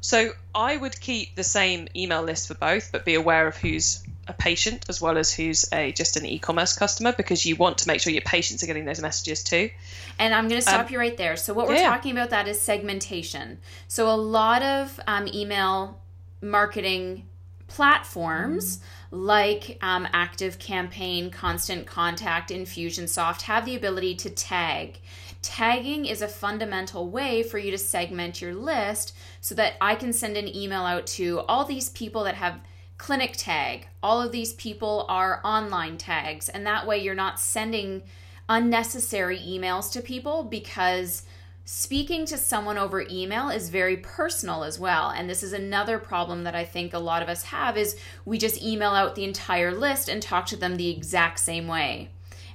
So 0.00 0.30
I 0.54 0.76
would 0.76 0.98
keep 1.00 1.34
the 1.34 1.44
same 1.44 1.88
email 1.94 2.22
list 2.22 2.48
for 2.48 2.54
both, 2.54 2.90
but 2.92 3.04
be 3.04 3.14
aware 3.14 3.46
of 3.46 3.56
who's 3.56 4.02
a 4.28 4.32
patient 4.32 4.86
as 4.88 5.00
well 5.00 5.18
as 5.18 5.32
who's 5.32 5.66
a 5.72 5.92
just 5.92 6.16
an 6.16 6.24
e-commerce 6.24 6.76
customer 6.76 7.12
because 7.12 7.44
you 7.44 7.56
want 7.56 7.78
to 7.78 7.88
make 7.88 8.00
sure 8.00 8.12
your 8.12 8.22
patients 8.22 8.62
are 8.62 8.66
getting 8.66 8.84
those 8.84 9.00
messages 9.00 9.42
too. 9.42 9.70
And 10.18 10.34
I'm 10.34 10.48
going 10.48 10.60
to 10.60 10.66
stop 10.66 10.86
Um, 10.86 10.92
you 10.92 10.98
right 10.98 11.16
there. 11.16 11.36
So, 11.36 11.52
what 11.52 11.66
we're 11.66 11.74
yeah. 11.74 11.88
talking 11.90 12.12
about 12.12 12.30
that 12.30 12.46
is 12.48 12.60
segmentation. 12.60 13.58
So, 13.88 14.08
a 14.08 14.16
lot 14.16 14.62
of 14.62 15.00
um, 15.06 15.28
email 15.28 15.98
marketing 16.40 17.26
platforms 17.66 18.80
like 19.10 19.78
um, 19.82 20.06
Active 20.12 20.58
Campaign, 20.58 21.30
Constant 21.30 21.86
Contact, 21.86 22.50
Infusionsoft 22.50 23.42
have 23.42 23.64
the 23.64 23.74
ability 23.74 24.14
to 24.16 24.30
tag. 24.30 25.00
Tagging 25.42 26.06
is 26.06 26.22
a 26.22 26.28
fundamental 26.28 27.08
way 27.08 27.42
for 27.42 27.58
you 27.58 27.70
to 27.70 27.78
segment 27.78 28.40
your 28.40 28.54
list 28.54 29.14
so 29.40 29.54
that 29.54 29.74
I 29.80 29.94
can 29.94 30.12
send 30.12 30.36
an 30.36 30.54
email 30.54 30.82
out 30.82 31.06
to 31.08 31.40
all 31.48 31.64
these 31.64 31.88
people 31.90 32.24
that 32.24 32.34
have 32.34 32.60
clinic 32.98 33.34
tag. 33.36 33.88
All 34.02 34.20
of 34.20 34.30
these 34.30 34.52
people 34.52 35.06
are 35.08 35.40
online 35.44 35.96
tags, 35.96 36.48
and 36.48 36.66
that 36.66 36.86
way 36.86 36.98
you're 36.98 37.14
not 37.14 37.40
sending 37.40 38.02
unnecessary 38.48 39.38
emails 39.38 39.90
to 39.92 40.02
people 40.02 40.44
because 40.44 41.24
speaking 41.72 42.26
to 42.26 42.36
someone 42.36 42.76
over 42.76 43.06
email 43.08 43.48
is 43.48 43.68
very 43.68 43.96
personal 43.96 44.64
as 44.64 44.76
well. 44.76 45.10
And 45.10 45.30
this 45.30 45.44
is 45.44 45.52
another 45.52 46.00
problem 46.00 46.42
that 46.42 46.56
i 46.56 46.64
think 46.64 46.92
a 46.92 46.98
lot 46.98 47.22
of 47.22 47.28
us 47.28 47.44
have 47.44 47.76
is 47.76 47.96
we 48.24 48.38
just 48.38 48.60
email 48.60 48.90
out 48.90 49.14
the 49.14 49.22
entire 49.22 49.72
list 49.72 50.08
and 50.08 50.20
talk 50.20 50.46
to 50.46 50.56
them 50.56 50.74
the 50.76 50.90
exact 50.90 51.38
same 51.38 51.68
way. 51.68 52.10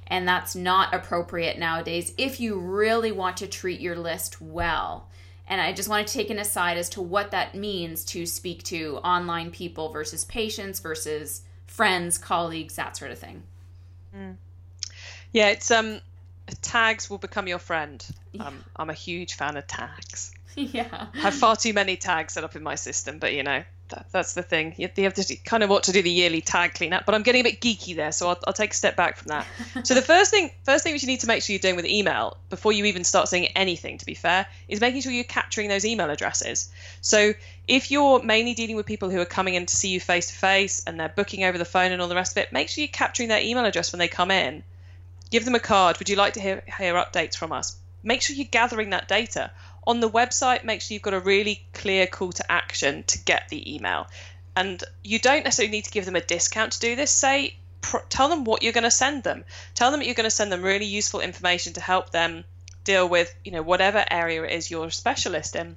And 0.06 0.28
that's 0.28 0.54
not 0.54 0.94
appropriate 0.94 1.58
nowadays 1.58 2.12
if 2.18 2.40
you 2.40 2.58
really 2.58 3.10
want 3.10 3.38
to 3.38 3.46
treat 3.46 3.80
your 3.80 3.96
list 3.96 4.42
well. 4.42 5.08
And 5.48 5.62
i 5.62 5.72
just 5.72 5.88
want 5.88 6.06
to 6.06 6.12
take 6.12 6.28
an 6.28 6.38
aside 6.38 6.76
as 6.76 6.90
to 6.90 7.00
what 7.00 7.30
that 7.30 7.54
means 7.54 8.04
to 8.06 8.26
speak 8.26 8.64
to 8.64 8.98
online 8.98 9.50
people 9.50 9.92
versus 9.92 10.26
patients 10.26 10.78
versus 10.80 11.40
friends 11.66 12.18
colleagues 12.18 12.76
that 12.76 12.98
sort 12.98 13.12
of 13.12 13.18
thing. 13.18 13.44
Mm. 14.14 14.36
yeah 15.32 15.48
it's 15.48 15.70
um 15.70 16.00
tags 16.62 17.10
will 17.10 17.18
become 17.18 17.48
your 17.48 17.58
friend. 17.58 18.04
Yeah. 18.32 18.46
Um, 18.46 18.64
I'm 18.76 18.90
a 18.90 18.94
huge 18.94 19.34
fan 19.34 19.56
of 19.56 19.66
tags. 19.66 20.32
Yeah. 20.58 21.08
I 21.12 21.18
have 21.18 21.34
far 21.34 21.54
too 21.54 21.74
many 21.74 21.98
tags 21.98 22.32
set 22.32 22.42
up 22.42 22.56
in 22.56 22.62
my 22.62 22.76
system, 22.76 23.18
but 23.18 23.34
you 23.34 23.42
know, 23.42 23.62
that, 23.90 24.06
that's 24.10 24.32
the 24.32 24.42
thing. 24.42 24.74
You, 24.78 24.88
you 24.96 25.04
have 25.04 25.12
to 25.12 25.36
kind 25.44 25.62
of 25.62 25.68
want 25.68 25.84
to 25.84 25.92
do 25.92 26.00
the 26.00 26.10
yearly 26.10 26.40
tag 26.40 26.72
cleanup, 26.72 27.04
but 27.04 27.14
I'm 27.14 27.22
getting 27.22 27.42
a 27.42 27.44
bit 27.44 27.60
geeky 27.60 27.94
there, 27.94 28.10
so 28.10 28.28
I'll, 28.28 28.38
I'll 28.46 28.52
take 28.54 28.72
a 28.72 28.74
step 28.74 28.96
back 28.96 29.18
from 29.18 29.28
that. 29.28 29.46
so 29.84 29.92
the 29.92 30.00
first 30.00 30.30
thing, 30.30 30.50
first 30.64 30.82
thing 30.82 30.94
which 30.94 31.02
you 31.02 31.08
need 31.08 31.20
to 31.20 31.26
make 31.26 31.42
sure 31.42 31.52
you're 31.52 31.60
doing 31.60 31.76
with 31.76 31.84
email 31.84 32.38
before 32.48 32.72
you 32.72 32.86
even 32.86 33.04
start 33.04 33.28
saying 33.28 33.48
anything, 33.54 33.98
to 33.98 34.06
be 34.06 34.14
fair, 34.14 34.46
is 34.66 34.80
making 34.80 35.02
sure 35.02 35.12
you're 35.12 35.24
capturing 35.24 35.68
those 35.68 35.84
email 35.84 36.08
addresses. 36.08 36.72
So 37.02 37.34
if 37.68 37.90
you're 37.90 38.22
mainly 38.22 38.54
dealing 38.54 38.76
with 38.76 38.86
people 38.86 39.10
who 39.10 39.20
are 39.20 39.26
coming 39.26 39.54
in 39.54 39.66
to 39.66 39.76
see 39.76 39.90
you 39.90 40.00
face 40.00 40.28
to 40.28 40.34
face 40.34 40.82
and 40.86 40.98
they're 40.98 41.12
booking 41.14 41.44
over 41.44 41.58
the 41.58 41.66
phone 41.66 41.92
and 41.92 42.00
all 42.00 42.08
the 42.08 42.14
rest 42.14 42.32
of 42.32 42.42
it, 42.42 42.50
make 42.52 42.70
sure 42.70 42.82
you're 42.82 42.88
capturing 42.88 43.28
their 43.28 43.42
email 43.42 43.66
address 43.66 43.92
when 43.92 43.98
they 43.98 44.08
come 44.08 44.30
in 44.30 44.62
Give 45.36 45.44
them 45.44 45.54
a 45.54 45.60
card. 45.60 45.98
Would 45.98 46.08
you 46.08 46.16
like 46.16 46.32
to 46.32 46.40
hear, 46.40 46.62
hear 46.78 46.94
updates 46.94 47.36
from 47.36 47.52
us? 47.52 47.76
Make 48.02 48.22
sure 48.22 48.34
you're 48.34 48.46
gathering 48.50 48.88
that 48.88 49.06
data. 49.06 49.50
On 49.86 50.00
the 50.00 50.08
website, 50.08 50.64
make 50.64 50.80
sure 50.80 50.94
you've 50.94 51.02
got 51.02 51.12
a 51.12 51.20
really 51.20 51.62
clear 51.74 52.06
call 52.06 52.32
to 52.32 52.50
action 52.50 53.02
to 53.08 53.18
get 53.18 53.50
the 53.50 53.74
email. 53.74 54.06
And 54.56 54.82
you 55.04 55.18
don't 55.18 55.44
necessarily 55.44 55.72
need 55.72 55.84
to 55.84 55.90
give 55.90 56.06
them 56.06 56.16
a 56.16 56.22
discount 56.22 56.72
to 56.72 56.80
do 56.80 56.96
this. 56.96 57.10
Say, 57.10 57.54
pr- 57.82 57.98
tell 58.08 58.30
them 58.30 58.44
what 58.44 58.62
you're 58.62 58.72
going 58.72 58.84
to 58.84 58.90
send 58.90 59.24
them. 59.24 59.44
Tell 59.74 59.90
them 59.90 60.00
that 60.00 60.06
you're 60.06 60.14
going 60.14 60.24
to 60.24 60.30
send 60.30 60.50
them 60.50 60.62
really 60.62 60.86
useful 60.86 61.20
information 61.20 61.74
to 61.74 61.82
help 61.82 62.12
them 62.12 62.46
deal 62.84 63.06
with, 63.06 63.34
you 63.44 63.52
know, 63.52 63.60
whatever 63.60 64.02
area 64.10 64.42
it 64.42 64.52
is 64.52 64.70
you're 64.70 64.86
a 64.86 64.90
specialist 64.90 65.54
in. 65.54 65.76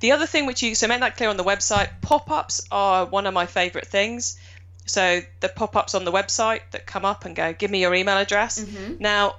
The 0.00 0.12
other 0.12 0.26
thing 0.26 0.46
which 0.46 0.62
you 0.62 0.74
so 0.74 0.88
make 0.88 1.00
that 1.00 1.18
clear 1.18 1.28
on 1.28 1.36
the 1.36 1.44
website, 1.44 1.90
pop-ups 2.00 2.66
are 2.70 3.04
one 3.04 3.26
of 3.26 3.34
my 3.34 3.44
favorite 3.44 3.88
things. 3.88 4.38
So 4.86 5.20
the 5.40 5.48
pop 5.48 5.76
ups 5.76 5.94
on 5.94 6.04
the 6.04 6.12
website 6.12 6.60
that 6.72 6.86
come 6.86 7.04
up 7.04 7.24
and 7.24 7.36
go, 7.36 7.52
give 7.52 7.70
me 7.70 7.80
your 7.80 7.94
email 7.94 8.18
address. 8.18 8.62
Mm-hmm. 8.62 8.94
Now, 9.00 9.36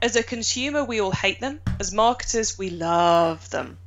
as 0.00 0.16
a 0.16 0.22
consumer, 0.22 0.84
we 0.84 1.00
all 1.00 1.10
hate 1.10 1.40
them. 1.40 1.60
As 1.78 1.92
marketers, 1.92 2.58
we 2.58 2.70
love 2.70 3.48
them. 3.50 3.78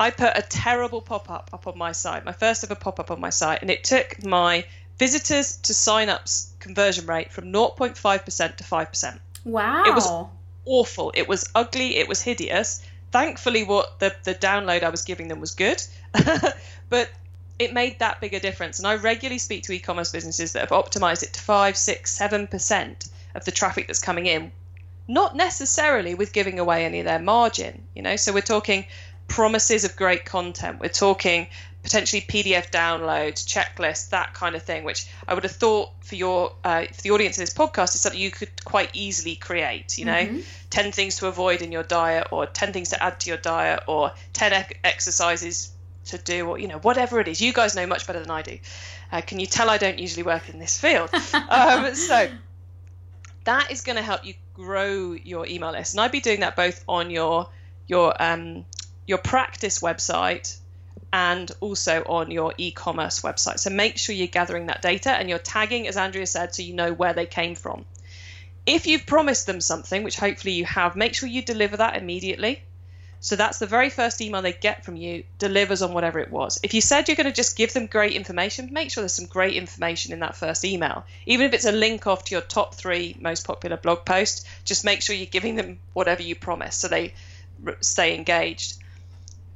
I 0.00 0.10
put 0.10 0.36
a 0.36 0.42
terrible 0.42 1.00
pop 1.00 1.30
up 1.30 1.50
up 1.52 1.66
on 1.66 1.78
my 1.78 1.92
site, 1.92 2.24
my 2.24 2.32
first 2.32 2.64
ever 2.64 2.74
pop 2.74 2.98
up 2.98 3.10
on 3.10 3.20
my 3.20 3.30
site, 3.30 3.62
and 3.62 3.70
it 3.70 3.84
took 3.84 4.24
my 4.24 4.64
visitors 4.98 5.58
to 5.58 5.74
sign 5.74 6.08
ups 6.08 6.52
conversion 6.58 7.06
rate 7.06 7.30
from 7.30 7.52
0.5% 7.52 8.56
to 8.56 8.64
5%. 8.64 9.18
Wow. 9.44 9.84
It 9.86 9.94
was 9.94 10.08
awful. 10.64 11.12
It 11.14 11.28
was 11.28 11.48
ugly. 11.54 11.96
It 11.96 12.08
was 12.08 12.20
hideous. 12.20 12.82
Thankfully, 13.10 13.64
what 13.64 13.98
the, 13.98 14.14
the 14.24 14.34
download 14.34 14.82
I 14.82 14.88
was 14.88 15.02
giving 15.02 15.28
them 15.28 15.40
was 15.40 15.54
good. 15.54 15.82
but 16.88 17.10
it 17.58 17.72
made 17.72 17.98
that 17.98 18.20
big 18.20 18.34
a 18.34 18.40
difference. 18.40 18.78
And 18.78 18.86
I 18.86 18.96
regularly 18.96 19.38
speak 19.38 19.64
to 19.64 19.72
e-commerce 19.72 20.10
businesses 20.10 20.52
that 20.52 20.60
have 20.60 20.70
optimized 20.70 21.22
it 21.22 21.32
to 21.34 21.40
five, 21.40 21.76
six, 21.76 22.12
seven 22.12 22.46
percent 22.46 23.08
of 23.34 23.44
the 23.44 23.52
traffic 23.52 23.86
that's 23.86 24.00
coming 24.00 24.26
in, 24.26 24.52
not 25.08 25.36
necessarily 25.36 26.14
with 26.14 26.32
giving 26.32 26.58
away 26.58 26.84
any 26.84 27.00
of 27.00 27.06
their 27.06 27.18
margin. 27.18 27.82
You 27.94 28.02
know, 28.02 28.16
so 28.16 28.32
we're 28.32 28.42
talking 28.42 28.86
promises 29.28 29.84
of 29.84 29.96
great 29.96 30.24
content. 30.24 30.80
We're 30.80 30.88
talking 30.88 31.46
potentially 31.82 32.22
PDF 32.22 32.70
downloads, 32.70 33.44
checklists, 33.44 34.10
that 34.10 34.34
kind 34.34 34.54
of 34.54 34.62
thing, 34.62 34.84
which 34.84 35.06
I 35.26 35.34
would 35.34 35.42
have 35.42 35.52
thought 35.52 35.90
for 36.00 36.14
your 36.14 36.52
uh, 36.64 36.86
for 36.92 37.02
the 37.02 37.10
audience 37.10 37.36
of 37.38 37.42
this 37.42 37.54
podcast 37.54 37.94
is 37.94 38.00
something 38.00 38.20
you 38.20 38.30
could 38.30 38.64
quite 38.64 38.90
easily 38.92 39.36
create. 39.36 39.98
You 39.98 40.04
know, 40.04 40.12
mm-hmm. 40.12 40.40
ten 40.70 40.92
things 40.92 41.16
to 41.16 41.26
avoid 41.26 41.62
in 41.62 41.72
your 41.72 41.82
diet, 41.82 42.28
or 42.30 42.46
ten 42.46 42.72
things 42.72 42.90
to 42.90 43.02
add 43.02 43.20
to 43.20 43.30
your 43.30 43.38
diet, 43.38 43.82
or 43.86 44.12
ten 44.32 44.64
exercises 44.84 45.71
to 46.06 46.18
do 46.18 46.48
or 46.48 46.58
you 46.58 46.68
know 46.68 46.78
whatever 46.78 47.20
it 47.20 47.28
is. 47.28 47.40
You 47.40 47.52
guys 47.52 47.74
know 47.74 47.86
much 47.86 48.06
better 48.06 48.20
than 48.20 48.30
i 48.30 48.42
do. 48.42 48.58
Uh, 49.10 49.20
can 49.20 49.38
you 49.38 49.46
tell 49.46 49.70
i 49.70 49.78
don't 49.78 49.98
usually 49.98 50.22
work 50.22 50.48
in 50.48 50.58
this 50.58 50.78
field? 50.78 51.10
Um, 51.34 51.94
so 51.94 52.28
that 53.44 53.70
is 53.70 53.82
going 53.82 53.96
to 53.96 54.02
help 54.02 54.24
you 54.24 54.34
grow 54.54 55.12
your 55.12 55.46
email 55.46 55.72
list. 55.72 55.94
And 55.94 56.00
i'd 56.00 56.12
be 56.12 56.20
doing 56.20 56.40
that 56.40 56.56
both 56.56 56.82
on 56.88 57.10
your 57.10 57.48
your 57.86 58.14
um, 58.22 58.64
your 59.06 59.18
practice 59.18 59.80
website 59.80 60.58
and 61.12 61.50
also 61.60 62.02
on 62.06 62.30
your 62.30 62.54
e-commerce 62.56 63.20
website. 63.20 63.58
So 63.58 63.68
make 63.68 63.98
sure 63.98 64.14
you're 64.14 64.28
gathering 64.28 64.66
that 64.66 64.80
data 64.80 65.10
and 65.10 65.28
you're 65.28 65.38
tagging 65.38 65.86
as 65.86 65.96
andrea 65.96 66.26
said 66.26 66.54
so 66.54 66.62
you 66.62 66.74
know 66.74 66.92
where 66.92 67.12
they 67.12 67.26
came 67.26 67.54
from. 67.54 67.84
If 68.64 68.86
you've 68.86 69.06
promised 69.06 69.46
them 69.46 69.60
something 69.60 70.04
which 70.04 70.16
hopefully 70.16 70.54
you 70.54 70.64
have 70.64 70.96
make 70.96 71.14
sure 71.14 71.28
you 71.28 71.42
deliver 71.42 71.76
that 71.76 71.96
immediately 71.96 72.62
so 73.22 73.36
that's 73.36 73.60
the 73.60 73.68
very 73.68 73.88
first 73.88 74.20
email 74.20 74.42
they 74.42 74.52
get 74.52 74.84
from 74.84 74.96
you 74.96 75.22
delivers 75.38 75.80
on 75.80 75.94
whatever 75.94 76.18
it 76.18 76.32
was. 76.32 76.58
If 76.64 76.74
you 76.74 76.80
said 76.80 77.06
you're 77.06 77.14
going 77.14 77.28
to 77.28 77.32
just 77.32 77.56
give 77.56 77.72
them 77.72 77.86
great 77.86 78.14
information, 78.14 78.72
make 78.72 78.90
sure 78.90 79.02
there's 79.02 79.14
some 79.14 79.26
great 79.26 79.54
information 79.54 80.12
in 80.12 80.18
that 80.18 80.34
first 80.34 80.64
email. 80.64 81.04
Even 81.24 81.46
if 81.46 81.54
it's 81.54 81.64
a 81.64 81.70
link 81.70 82.08
off 82.08 82.24
to 82.24 82.34
your 82.34 82.40
top 82.40 82.74
three 82.74 83.16
most 83.20 83.46
popular 83.46 83.76
blog 83.76 84.04
posts, 84.04 84.44
just 84.64 84.84
make 84.84 85.02
sure 85.02 85.14
you're 85.14 85.26
giving 85.26 85.54
them 85.54 85.78
whatever 85.92 86.20
you 86.20 86.34
promised 86.34 86.80
so 86.80 86.88
they 86.88 87.14
stay 87.80 88.16
engaged. 88.16 88.78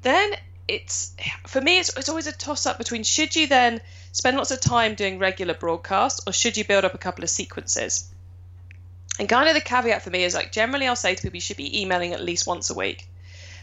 Then 0.02 0.30
it's 0.68 1.16
for 1.48 1.60
me 1.60 1.80
it's, 1.80 1.96
it's 1.96 2.08
always 2.08 2.28
a 2.28 2.32
toss 2.32 2.66
up 2.66 2.78
between 2.78 3.02
should 3.02 3.34
you 3.34 3.48
then 3.48 3.80
spend 4.12 4.36
lots 4.36 4.52
of 4.52 4.60
time 4.60 4.94
doing 4.94 5.18
regular 5.18 5.54
broadcasts 5.54 6.20
or 6.24 6.32
should 6.32 6.56
you 6.56 6.64
build 6.64 6.84
up 6.84 6.94
a 6.94 6.98
couple 6.98 7.22
of 7.22 7.30
sequences 7.30 8.12
and 9.18 9.28
kind 9.28 9.48
of 9.48 9.54
the 9.54 9.60
caveat 9.60 10.02
for 10.02 10.10
me 10.10 10.24
is 10.24 10.34
like 10.34 10.50
generally 10.50 10.88
i'll 10.88 10.96
say 10.96 11.14
to 11.14 11.22
people 11.22 11.36
you 11.36 11.40
should 11.40 11.56
be 11.56 11.82
emailing 11.82 12.12
at 12.12 12.20
least 12.20 12.48
once 12.48 12.68
a 12.68 12.74
week 12.74 13.06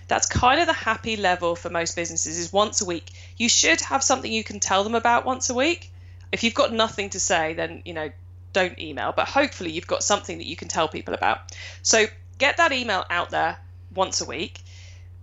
that's 0.07 0.27
kind 0.27 0.59
of 0.59 0.67
the 0.67 0.73
happy 0.73 1.15
level 1.15 1.55
for 1.55 1.69
most 1.69 1.95
businesses 1.95 2.37
is 2.37 2.51
once 2.51 2.81
a 2.81 2.85
week. 2.85 3.09
You 3.37 3.49
should 3.49 3.81
have 3.81 4.03
something 4.03 4.31
you 4.31 4.43
can 4.43 4.59
tell 4.59 4.83
them 4.83 4.95
about 4.95 5.25
once 5.25 5.49
a 5.49 5.53
week. 5.53 5.91
If 6.31 6.43
you've 6.43 6.53
got 6.53 6.73
nothing 6.73 7.11
to 7.11 7.19
say, 7.19 7.53
then, 7.53 7.81
you 7.85 7.93
know, 7.93 8.09
don't 8.53 8.77
email, 8.79 9.13
but 9.15 9.27
hopefully 9.27 9.71
you've 9.71 9.87
got 9.87 10.03
something 10.03 10.37
that 10.37 10.45
you 10.45 10.55
can 10.55 10.67
tell 10.67 10.87
people 10.87 11.13
about. 11.13 11.39
So 11.81 12.05
get 12.37 12.57
that 12.57 12.71
email 12.71 13.05
out 13.09 13.31
there 13.31 13.57
once 13.93 14.21
a 14.21 14.25
week. 14.25 14.61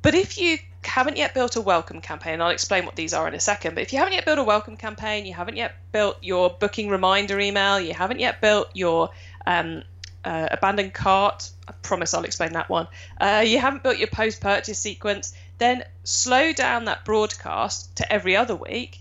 But 0.03 0.15
if 0.15 0.39
you 0.39 0.59
haven't 0.83 1.17
yet 1.17 1.35
built 1.35 1.57
a 1.57 1.61
welcome 1.61 2.01
campaign, 2.01 2.41
I'll 2.41 2.51
explain 2.51 2.87
what 2.87 2.97
these 2.97 3.13
are 3.13 3.29
in 3.29 3.35
a 3.35 3.41
second. 3.41 3.75
But 3.75 3.83
if 3.83 3.93
you 3.93 3.99
haven't 3.99 4.15
yet 4.15 4.25
built 4.25 4.39
a 4.39 4.45
welcome 4.45 4.77
campaign, 4.77 5.27
you 5.27 5.35
haven't 5.35 5.57
yet 5.57 5.75
built 5.93 6.19
your 6.23 6.51
booking 6.51 6.89
reminder 6.89 7.39
email, 7.39 7.79
you 7.79 7.93
haven't 7.93 8.19
yet 8.19 8.41
built 8.41 8.71
your 8.75 9.11
um, 9.47 9.83
uh, 10.25 10.49
abandoned 10.51 10.95
cart. 10.95 11.51
I 11.69 11.73
promise 11.83 12.15
I'll 12.15 12.25
explain 12.25 12.53
that 12.53 12.69
one. 12.69 12.89
Uh, 13.21 13.45
you 13.47 13.59
haven't 13.59 13.83
built 13.83 13.99
your 13.99 14.09
post 14.09 14.41
purchase 14.41 14.79
sequence, 14.79 15.35
then 15.59 15.85
slow 16.05 16.53
down 16.53 16.87
that 16.87 17.05
broadcast 17.05 17.97
to 17.97 18.13
every 18.13 18.37
other 18.37 18.57
week. 18.57 18.99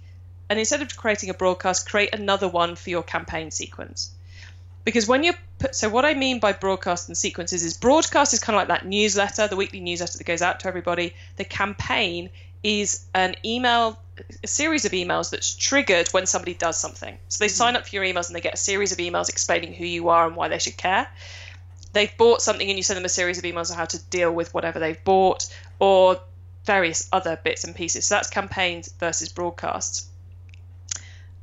And 0.50 0.58
instead 0.58 0.82
of 0.82 0.96
creating 0.96 1.30
a 1.30 1.34
broadcast, 1.34 1.90
create 1.90 2.14
another 2.14 2.48
one 2.48 2.76
for 2.76 2.90
your 2.90 3.04
campaign 3.04 3.52
sequence. 3.52 4.12
Because 4.84 5.08
when 5.08 5.24
you 5.24 5.34
put, 5.60 5.76
so 5.76 5.90
what 5.90 6.06
I 6.06 6.14
mean 6.14 6.40
by 6.40 6.54
broadcast 6.54 7.10
and 7.10 7.18
sequences 7.18 7.64
is 7.64 7.78
broadcast 7.78 8.34
is 8.34 8.40
kind 8.40 8.56
of 8.56 8.62
like 8.62 8.70
that 8.70 8.88
newsletter, 8.88 9.48
the 9.48 9.56
weekly 9.56 9.80
newsletter 9.80 10.18
that 10.18 10.24
goes 10.24 10.42
out 10.42 10.62
to 10.62 10.68
everybody. 10.68 11.14
The 11.36 11.44
campaign 11.44 12.30
is 12.64 13.06
an 13.14 13.36
email 13.46 14.00
a 14.44 14.48
series 14.48 14.86
of 14.86 14.92
emails 14.92 15.30
that's 15.30 15.56
triggered 15.56 16.08
when 16.10 16.26
somebody 16.26 16.54
does 16.54 16.78
something. 16.78 17.18
So 17.28 17.44
they 17.44 17.48
mm-hmm. 17.48 17.54
sign 17.54 17.76
up 17.76 17.88
for 17.88 17.96
your 17.96 18.04
emails 18.04 18.28
and 18.28 18.36
they 18.36 18.42
get 18.42 18.54
a 18.54 18.58
series 18.58 18.92
of 18.92 18.98
emails 18.98 19.30
explaining 19.30 19.74
who 19.74 19.86
you 19.86 20.10
are 20.10 20.28
and 20.28 20.36
why 20.36 20.48
they 20.48 20.60
should 20.60 20.78
care. 20.78 21.08
They've 21.94 22.16
bought 22.18 22.42
something 22.42 22.68
and 22.68 22.78
you 22.78 22.84
send 22.84 22.98
them 22.98 23.06
a 23.06 23.10
series 23.10 23.38
of 23.38 23.44
emails 23.44 23.72
on 23.72 23.78
how 23.78 23.86
to 23.86 24.00
deal 24.10 24.32
with 24.32 24.54
whatever 24.54 24.80
they've 24.80 25.04
bought 25.04 25.54
or 25.80 26.20
various 26.66 27.10
other 27.12 27.40
bits 27.44 27.64
and 27.64 27.76
pieces. 27.76 28.06
So 28.06 28.16
that's 28.16 28.30
campaigns 28.30 28.92
versus 29.00 29.30
broadcasts. 29.30 30.08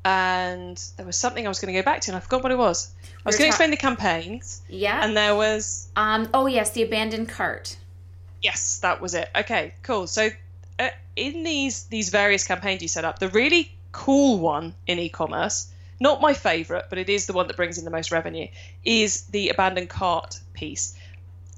And 0.04 0.80
there 0.96 1.04
was 1.04 1.16
something 1.16 1.44
I 1.44 1.48
was 1.48 1.58
going 1.58 1.74
to 1.74 1.80
go 1.80 1.84
back 1.84 2.02
to 2.02 2.12
and 2.12 2.16
I 2.16 2.20
forgot 2.20 2.44
what 2.44 2.52
it 2.52 2.58
was. 2.58 2.92
I 3.24 3.28
was 3.28 3.36
going 3.36 3.46
to 3.46 3.48
explain 3.48 3.70
the 3.72 3.76
campaigns. 3.76 4.62
Yeah. 4.68 5.04
And 5.04 5.16
there 5.16 5.34
was. 5.34 5.88
Um. 5.96 6.28
Oh 6.32 6.46
yes, 6.46 6.70
the 6.70 6.84
abandoned 6.84 7.28
cart. 7.28 7.76
Yes, 8.40 8.78
that 8.78 9.00
was 9.00 9.14
it. 9.14 9.28
Okay, 9.34 9.74
cool. 9.82 10.06
So 10.06 10.30
uh, 10.78 10.88
in 11.14 11.42
these 11.42 11.84
these 11.84 12.10
various 12.10 12.46
campaigns 12.46 12.82
you 12.82 12.88
set 12.88 13.04
up, 13.04 13.18
the 13.18 13.28
really 13.28 13.72
cool 13.92 14.38
one 14.38 14.74
in 14.86 14.98
e-commerce, 14.98 15.72
not 16.00 16.20
my 16.20 16.34
favorite, 16.34 16.86
but 16.90 16.98
it 16.98 17.08
is 17.08 17.26
the 17.26 17.32
one 17.32 17.46
that 17.46 17.56
brings 17.56 17.78
in 17.78 17.84
the 17.84 17.90
most 17.90 18.12
revenue, 18.12 18.48
is 18.84 19.22
the 19.22 19.48
abandoned 19.48 19.88
cart 19.88 20.40
piece. 20.52 20.94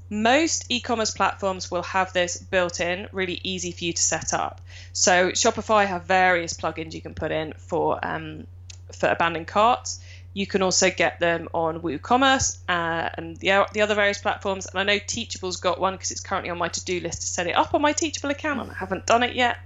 Most 0.09 0.65
e-commerce 0.69 1.11
platforms 1.11 1.69
will 1.69 1.83
have 1.83 2.13
this 2.13 2.37
built 2.37 2.79
in, 2.79 3.07
really 3.11 3.39
easy 3.43 3.71
for 3.71 3.83
you 3.83 3.93
to 3.93 4.01
set 4.01 4.33
up. 4.33 4.61
So 4.91 5.31
Shopify 5.31 5.85
have 5.85 6.05
various 6.05 6.53
plugins 6.53 6.93
you 6.93 7.01
can 7.01 7.13
put 7.13 7.31
in 7.31 7.53
for 7.57 7.99
um, 8.01 8.47
for 8.91 9.07
abandoned 9.09 9.47
carts. 9.47 9.99
You 10.39 10.47
can 10.47 10.61
also 10.61 10.89
get 10.89 11.19
them 11.19 11.49
on 11.53 11.81
WooCommerce 11.81 12.59
uh, 12.69 13.09
and 13.15 13.35
the, 13.35 13.67
the 13.73 13.81
other 13.81 13.93
various 13.93 14.19
platforms. 14.19 14.67
And 14.67 14.79
I 14.79 14.83
know 14.83 14.97
Teachable's 14.97 15.57
got 15.57 15.81
one 15.81 15.95
because 15.95 16.11
it's 16.11 16.21
currently 16.21 16.49
on 16.49 16.57
my 16.57 16.69
to 16.69 16.85
do 16.85 17.01
list 17.01 17.23
to 17.23 17.27
set 17.27 17.47
it 17.47 17.57
up 17.57 17.73
on 17.73 17.81
my 17.81 17.91
Teachable 17.91 18.29
account, 18.29 18.61
and 18.61 18.71
I 18.71 18.73
haven't 18.73 19.05
done 19.05 19.23
it 19.23 19.35
yet. 19.35 19.57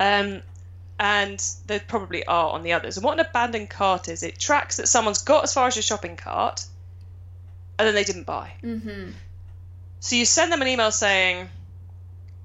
Um, 0.00 0.40
and 0.98 1.38
there 1.66 1.80
probably 1.80 2.24
are 2.24 2.48
on 2.52 2.62
the 2.62 2.72
others. 2.72 2.96
And 2.96 3.04
what 3.04 3.20
an 3.20 3.26
abandoned 3.26 3.68
cart 3.68 4.08
is, 4.08 4.22
it 4.22 4.38
tracks 4.38 4.78
that 4.78 4.88
someone's 4.88 5.20
got 5.20 5.44
as 5.44 5.52
far 5.52 5.66
as 5.66 5.76
your 5.76 5.82
shopping 5.82 6.16
cart 6.16 6.64
and 7.78 7.86
then 7.86 7.94
they 7.94 8.04
didn't 8.04 8.24
buy. 8.24 8.54
Mm-hmm. 8.62 9.10
So 10.00 10.16
you 10.16 10.24
send 10.24 10.50
them 10.50 10.62
an 10.62 10.68
email 10.68 10.92
saying, 10.92 11.50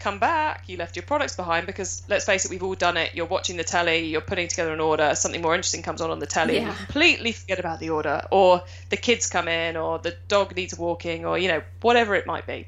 come 0.02 0.20
back, 0.20 0.68
you 0.68 0.78
left 0.78 0.96
your 0.96 1.04
products 1.04 1.36
behind 1.36 1.66
because 1.68 2.04
let's 2.10 2.26
face 2.26 2.44
it, 2.44 2.52
we've 2.52 2.64
all 2.64 2.76
done 2.76 2.98
it. 2.98 3.14
You're 3.14 3.28
watching 3.28 3.56
the 3.56 3.64
telly, 3.64 4.08
you're 4.08 4.20
putting 4.20 4.48
together 4.48 4.74
an 4.74 4.80
order, 4.82 5.16
something 5.16 5.42
more 5.42 5.56
interesting 5.56 5.84
comes 5.84 6.02
on 6.02 6.10
on 6.12 6.20
the 6.20 6.26
telly, 6.28 6.56
Yeah. 6.56 6.68
you 6.68 6.74
completely 6.74 7.32
forget 7.32 7.60
about 7.60 7.80
the 7.80 7.92
order, 7.92 8.22
or 8.32 8.64
the 8.90 8.98
kids 8.98 9.28
come 9.28 9.48
in, 9.48 9.78
or 9.78 10.00
the 10.00 10.16
dog 10.28 10.56
needs 10.56 10.78
walking, 10.78 11.26
or 11.26 11.38
you 11.38 11.48
know, 11.48 11.62
whatever 11.82 12.16
it 12.16 12.26
might 12.26 12.46
be. 12.46 12.68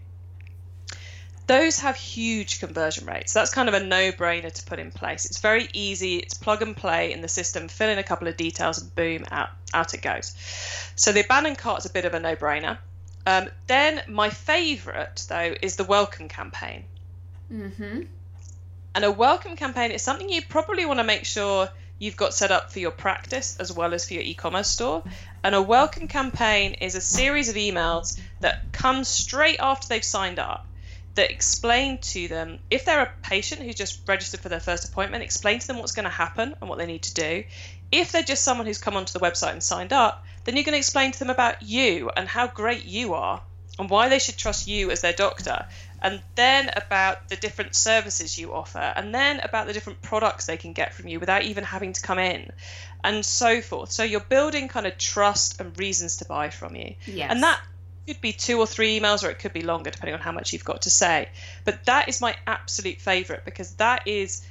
Those 1.45 1.79
have 1.79 1.97
huge 1.97 2.61
conversion 2.61 3.05
rates. 3.05 3.33
That's 3.33 3.51
kind 3.51 3.67
of 3.67 3.75
a 3.75 3.83
no 3.83 4.13
brainer 4.13 4.51
to 4.51 4.63
put 4.63 4.79
in 4.79 4.91
place. 4.91 5.25
It's 5.25 5.39
very 5.39 5.67
easy, 5.73 6.17
it's 6.17 6.33
plug 6.35 6.61
and 6.61 6.75
play 6.75 7.11
in 7.11 7.19
the 7.19 7.27
system, 7.27 7.67
fill 7.67 7.89
in 7.89 7.97
a 7.97 8.03
couple 8.03 8.29
of 8.29 8.37
details, 8.37 8.81
and 8.81 8.95
boom, 8.95 9.25
out, 9.29 9.49
out 9.73 9.93
it 9.93 10.01
goes. 10.01 10.33
So 10.95 11.11
the 11.11 11.19
abandoned 11.19 11.57
cart's 11.57 11.85
a 11.85 11.89
bit 11.91 12.05
of 12.05 12.13
a 12.13 12.19
no 12.21 12.37
brainer. 12.37 12.77
Um, 13.25 13.49
then 13.67 14.01
my 14.07 14.29
favourite, 14.29 15.25
though, 15.27 15.55
is 15.61 15.75
the 15.75 15.83
welcome 15.83 16.29
campaign. 16.29 16.85
Mm-hmm. 17.53 18.01
And 18.95 19.05
a 19.05 19.11
welcome 19.11 19.55
campaign 19.55 19.91
is 19.91 20.01
something 20.01 20.29
you 20.29 20.41
probably 20.41 20.85
want 20.85 20.99
to 20.99 21.03
make 21.03 21.25
sure 21.25 21.69
you've 21.99 22.17
got 22.17 22.33
set 22.33 22.51
up 22.51 22.71
for 22.71 22.79
your 22.79 22.91
practice 22.91 23.57
as 23.59 23.71
well 23.71 23.93
as 23.93 24.07
for 24.07 24.15
your 24.15 24.23
e-commerce 24.23 24.69
store. 24.69 25.03
And 25.43 25.53
a 25.53 25.61
welcome 25.61 26.07
campaign 26.07 26.73
is 26.73 26.95
a 26.95 27.01
series 27.01 27.49
of 27.49 27.55
emails 27.55 28.19
that 28.39 28.71
come 28.71 29.03
straight 29.03 29.59
after 29.59 29.87
they've 29.87 30.03
signed 30.03 30.39
up 30.39 30.67
that 31.15 31.31
explain 31.31 31.99
to 31.99 32.27
them 32.27 32.57
if 32.71 32.85
they're 32.85 33.03
a 33.03 33.11
patient 33.21 33.61
who's 33.61 33.75
just 33.75 34.07
registered 34.07 34.39
for 34.39 34.49
their 34.49 34.59
first 34.59 34.89
appointment, 34.89 35.23
explain 35.23 35.59
to 35.59 35.67
them 35.67 35.77
what's 35.77 35.91
going 35.91 36.05
to 36.05 36.09
happen 36.09 36.55
and 36.59 36.69
what 36.69 36.79
they 36.79 36.87
need 36.87 37.03
to 37.03 37.13
do. 37.13 37.43
If 37.91 38.11
they're 38.11 38.23
just 38.23 38.43
someone 38.43 38.65
who's 38.65 38.79
come 38.79 38.97
onto 38.97 39.13
the 39.13 39.19
website 39.19 39.51
and 39.51 39.61
signed 39.61 39.93
up, 39.93 40.25
then 40.43 40.55
you're 40.55 40.63
going 40.63 40.73
to 40.73 40.79
explain 40.79 41.11
to 41.11 41.19
them 41.19 41.29
about 41.29 41.61
you 41.61 42.09
and 42.17 42.27
how 42.27 42.47
great 42.47 42.85
you 42.85 43.13
are 43.13 43.41
and 43.79 43.89
why 43.89 44.09
they 44.09 44.19
should 44.19 44.37
trust 44.37 44.67
you 44.67 44.91
as 44.91 45.01
their 45.01 45.13
doctor 45.13 45.65
and 46.03 46.21
then 46.35 46.69
about 46.75 47.29
the 47.29 47.37
different 47.37 47.75
services 47.75 48.37
you 48.37 48.53
offer, 48.53 48.77
and 48.77 49.15
then 49.15 49.39
about 49.39 49.67
the 49.67 49.73
different 49.73 50.01
products 50.01 50.45
they 50.45 50.57
can 50.57 50.73
get 50.73 50.93
from 50.93 51.07
you 51.07 51.19
without 51.19 51.43
even 51.43 51.63
having 51.63 51.93
to 51.93 52.01
come 52.01 52.19
in, 52.19 52.51
and 53.03 53.25
so 53.25 53.61
forth. 53.61 53.91
So 53.91 54.03
you're 54.03 54.19
building 54.19 54.67
kind 54.67 54.85
of 54.85 54.97
trust 54.97 55.59
and 55.59 55.77
reasons 55.79 56.17
to 56.17 56.25
buy 56.25 56.49
from 56.49 56.75
you. 56.75 56.95
Yes. 57.07 57.31
And 57.31 57.41
that 57.43 57.59
could 58.05 58.19
be 58.19 58.33
two 58.33 58.59
or 58.59 58.67
three 58.67 58.99
emails, 58.99 59.23
or 59.23 59.29
it 59.29 59.39
could 59.39 59.53
be 59.53 59.61
longer, 59.61 59.89
depending 59.89 60.13
on 60.13 60.19
how 60.19 60.33
much 60.33 60.53
you've 60.53 60.65
got 60.65 60.83
to 60.83 60.89
say. 60.89 61.29
But 61.63 61.85
that 61.85 62.09
is 62.09 62.19
my 62.21 62.35
absolute 62.45 62.99
favorite 62.99 63.45
because 63.45 63.75
that 63.75 64.07
is 64.07 64.45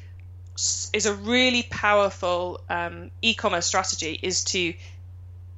is 0.92 1.06
a 1.06 1.14
really 1.14 1.62
powerful 1.62 2.60
um, 2.68 3.10
e-commerce 3.22 3.66
strategy. 3.66 4.18
Is 4.22 4.44
to 4.44 4.74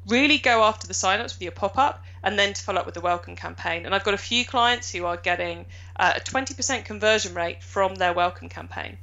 really 0.06 0.38
go 0.38 0.64
after 0.64 0.86
the 0.86 0.92
signups 0.92 1.34
with 1.34 1.42
your 1.42 1.52
pop-up 1.52 2.03
and 2.24 2.38
then 2.38 2.54
to 2.54 2.62
follow 2.62 2.80
up 2.80 2.86
with 2.86 2.94
the 2.94 3.00
welcome 3.00 3.36
campaign. 3.36 3.84
And 3.86 3.94
I've 3.94 4.02
got 4.02 4.14
a 4.14 4.18
few 4.18 4.44
clients 4.44 4.90
who 4.90 5.04
are 5.04 5.16
getting 5.18 5.66
uh, 5.96 6.14
a 6.16 6.20
20% 6.20 6.84
conversion 6.84 7.34
rate 7.34 7.62
from 7.62 7.94
their 7.94 8.12
welcome 8.14 8.48
campaign. 8.48 8.96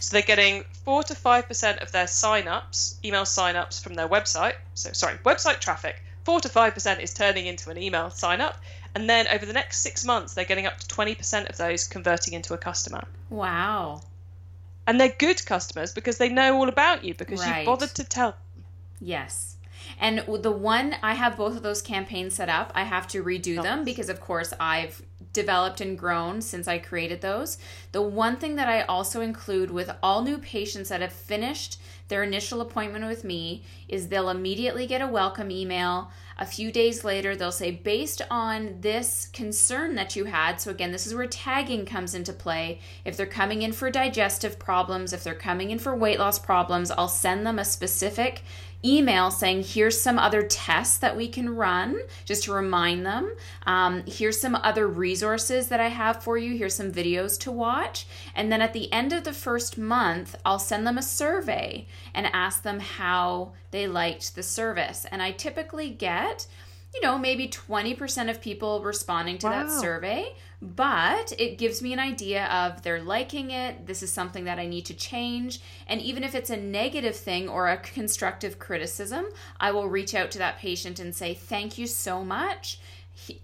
So 0.00 0.14
they're 0.14 0.22
getting 0.22 0.64
4 0.84 1.02
to 1.04 1.14
5% 1.14 1.82
of 1.82 1.92
their 1.92 2.06
signups, 2.06 2.94
email 3.04 3.24
signups 3.24 3.82
from 3.82 3.94
their 3.94 4.08
website. 4.08 4.54
So 4.74 4.92
sorry, 4.92 5.16
website 5.24 5.58
traffic. 5.60 6.02
4 6.24 6.40
to 6.40 6.48
5% 6.48 7.00
is 7.02 7.12
turning 7.12 7.46
into 7.46 7.70
an 7.70 7.78
email 7.78 8.10
sign 8.10 8.40
up. 8.40 8.56
And 8.94 9.10
then 9.10 9.26
over 9.28 9.44
the 9.44 9.52
next 9.52 9.78
6 9.80 10.04
months 10.04 10.34
they're 10.34 10.44
getting 10.44 10.66
up 10.66 10.78
to 10.78 10.86
20% 10.86 11.50
of 11.50 11.56
those 11.56 11.88
converting 11.88 12.34
into 12.34 12.54
a 12.54 12.58
customer. 12.58 13.04
Wow. 13.28 14.02
And 14.86 15.00
they're 15.00 15.14
good 15.18 15.44
customers 15.44 15.92
because 15.92 16.18
they 16.18 16.28
know 16.28 16.56
all 16.56 16.68
about 16.68 17.04
you 17.04 17.14
because 17.14 17.40
Right. 17.40 17.58
you've 17.58 17.66
bothered 17.66 17.94
to 17.96 18.04
tell 18.04 18.30
Them. 18.32 18.64
Yes. 19.00 19.51
And 20.02 20.24
the 20.42 20.50
one 20.50 20.96
I 21.00 21.14
have 21.14 21.36
both 21.36 21.56
of 21.56 21.62
those 21.62 21.80
campaigns 21.80 22.34
set 22.34 22.48
up. 22.48 22.72
I 22.74 22.82
have 22.82 23.06
to 23.08 23.22
redo 23.22 23.62
them 23.62 23.84
because, 23.84 24.08
of 24.08 24.20
course, 24.20 24.52
I've 24.58 25.00
developed 25.32 25.80
and 25.80 25.96
grown 25.96 26.42
since 26.42 26.66
I 26.66 26.78
created 26.78 27.20
those. 27.20 27.56
The 27.92 28.02
one 28.02 28.36
thing 28.36 28.56
that 28.56 28.68
I 28.68 28.82
also 28.82 29.20
include 29.20 29.70
with 29.70 29.90
all 30.02 30.22
new 30.22 30.38
patients 30.38 30.88
that 30.88 31.02
have 31.02 31.12
finished 31.12 31.80
their 32.08 32.24
initial 32.24 32.60
appointment 32.60 33.06
with 33.06 33.22
me 33.22 33.62
is 33.88 34.08
they'll 34.08 34.28
immediately 34.28 34.86
get 34.88 35.00
a 35.00 35.06
welcome 35.06 35.50
email. 35.50 36.10
A 36.36 36.44
few 36.44 36.72
days 36.72 37.04
later, 37.04 37.36
they'll 37.36 37.52
say, 37.52 37.70
based 37.70 38.20
on 38.28 38.80
this 38.80 39.28
concern 39.32 39.94
that 39.94 40.16
you 40.16 40.24
had, 40.24 40.60
so 40.60 40.72
again, 40.72 40.90
this 40.90 41.06
is 41.06 41.14
where 41.14 41.28
tagging 41.28 41.86
comes 41.86 42.14
into 42.14 42.32
play. 42.32 42.80
If 43.04 43.16
they're 43.16 43.24
coming 43.26 43.62
in 43.62 43.72
for 43.72 43.90
digestive 43.90 44.58
problems, 44.58 45.12
if 45.12 45.22
they're 45.22 45.34
coming 45.34 45.70
in 45.70 45.78
for 45.78 45.94
weight 45.94 46.18
loss 46.18 46.38
problems, 46.38 46.90
I'll 46.90 47.08
send 47.08 47.46
them 47.46 47.60
a 47.60 47.64
specific 47.64 48.42
email 48.84 49.30
saying 49.30 49.62
here's 49.62 50.00
some 50.00 50.18
other 50.18 50.42
tests 50.42 50.98
that 50.98 51.16
we 51.16 51.28
can 51.28 51.54
run 51.54 52.00
just 52.24 52.44
to 52.44 52.52
remind 52.52 53.06
them. 53.06 53.34
Um, 53.66 54.02
here's 54.06 54.40
some 54.40 54.56
other 54.56 54.86
resources 54.86 55.68
that 55.68 55.80
i 55.80 55.88
have 55.88 56.22
for 56.22 56.36
you. 56.36 56.56
Here's 56.56 56.74
some 56.74 56.92
videos 56.92 57.38
to 57.40 57.52
watch. 57.52 58.06
And 58.34 58.50
then 58.50 58.62
at 58.62 58.72
the 58.72 58.92
end 58.92 59.12
of 59.12 59.24
the 59.24 59.32
first 59.32 59.78
month 59.78 60.36
i'll 60.44 60.58
send 60.58 60.86
them 60.86 60.98
a 60.98 61.02
survey 61.02 61.86
and 62.14 62.26
ask 62.32 62.62
them 62.62 62.80
how 62.80 63.52
they 63.70 63.86
liked 63.86 64.34
the 64.34 64.42
service. 64.42 65.06
And 65.10 65.22
i 65.22 65.30
typically 65.30 65.90
get 65.90 66.46
you 66.94 67.00
know, 67.00 67.18
maybe 67.18 67.48
20% 67.48 68.28
of 68.28 68.40
people 68.40 68.82
responding 68.82 69.38
to 69.38 69.46
that 69.46 69.70
survey, 69.70 70.34
but 70.62 71.32
it 71.38 71.58
gives 71.58 71.82
me 71.82 71.92
an 71.92 71.98
idea 71.98 72.46
of 72.46 72.82
they're 72.82 73.02
liking 73.02 73.50
it. 73.50 73.84
This 73.84 74.00
is 74.00 74.12
something 74.12 74.44
that 74.44 74.60
I 74.60 74.66
need 74.66 74.86
to 74.86 74.94
change. 74.94 75.60
And 75.88 76.00
even 76.00 76.22
if 76.22 76.36
it's 76.36 76.50
a 76.50 76.56
negative 76.56 77.16
thing 77.16 77.48
or 77.48 77.68
a 77.68 77.76
constructive 77.78 78.60
criticism, 78.60 79.26
I 79.58 79.72
will 79.72 79.88
reach 79.88 80.14
out 80.14 80.30
to 80.30 80.38
that 80.38 80.58
patient 80.58 81.00
and 81.00 81.14
say, 81.14 81.34
Thank 81.34 81.78
you 81.78 81.88
so 81.88 82.24
much. 82.24 82.78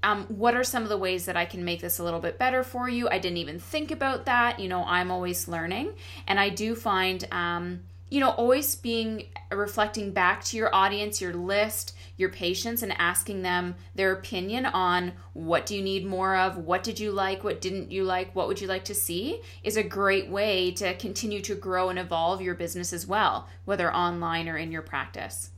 Um, 0.03 0.27
what 0.27 0.55
are 0.55 0.65
some 0.65 0.85
of 0.85 0.89
the 0.89 0.97
ways 0.97 1.27
that 1.27 1.37
I 1.37 1.45
can 1.45 1.65
make 1.65 1.81
this 1.81 1.99
a 1.99 2.05
little 2.05 2.21
bit 2.21 2.39
better 2.39 2.63
for 2.63 2.89
you? 2.89 3.09
I 3.09 3.19
didn't 3.19 3.39
even 3.39 3.59
think 3.59 3.91
about 3.91 4.27
that. 4.27 4.61
You 4.61 4.69
know, 4.69 4.85
I'm 4.85 5.11
always 5.11 5.49
learning. 5.49 5.95
And 6.29 6.39
I 6.39 6.51
do 6.51 6.77
find, 6.77 7.27
um, 7.33 7.81
you 8.11 8.21
know, 8.21 8.31
always 8.31 8.77
being 8.77 9.27
reflecting 9.51 10.13
back 10.13 10.45
to 10.45 10.57
your 10.57 10.73
audience, 10.73 11.21
your 11.21 11.35
list, 11.35 11.97
your 12.19 12.29
patients, 12.29 12.83
and 12.83 12.93
asking 12.99 13.41
them 13.41 13.75
their 13.95 14.13
opinion 14.13 14.67
on 14.67 15.13
what 15.33 15.65
do 15.65 15.75
you 15.75 15.83
need 15.83 16.05
more 16.05 16.37
of, 16.37 16.59
what 16.59 16.83
did 16.83 17.01
you 17.01 17.11
like, 17.11 17.43
what 17.43 17.63
didn't 17.63 17.91
you 17.91 18.05
like, 18.05 18.35
what 18.35 18.49
would 18.49 18.61
you 18.61 18.67
like 18.67 18.85
to 18.85 18.95
see 18.95 19.41
is 19.65 19.79
a 19.79 19.83
great 19.83 20.29
way 20.29 20.71
to 20.73 20.95
continue 20.97 21.41
to 21.41 21.55
grow 21.55 21.89
and 21.89 21.99
evolve 21.99 22.43
your 22.43 22.55
business 22.55 22.93
as 22.93 23.07
well, 23.07 23.49
whether 23.65 23.95
online 23.95 24.49
or 24.49 24.59
in 24.59 24.71
your 24.71 24.83
practice. 24.83 25.51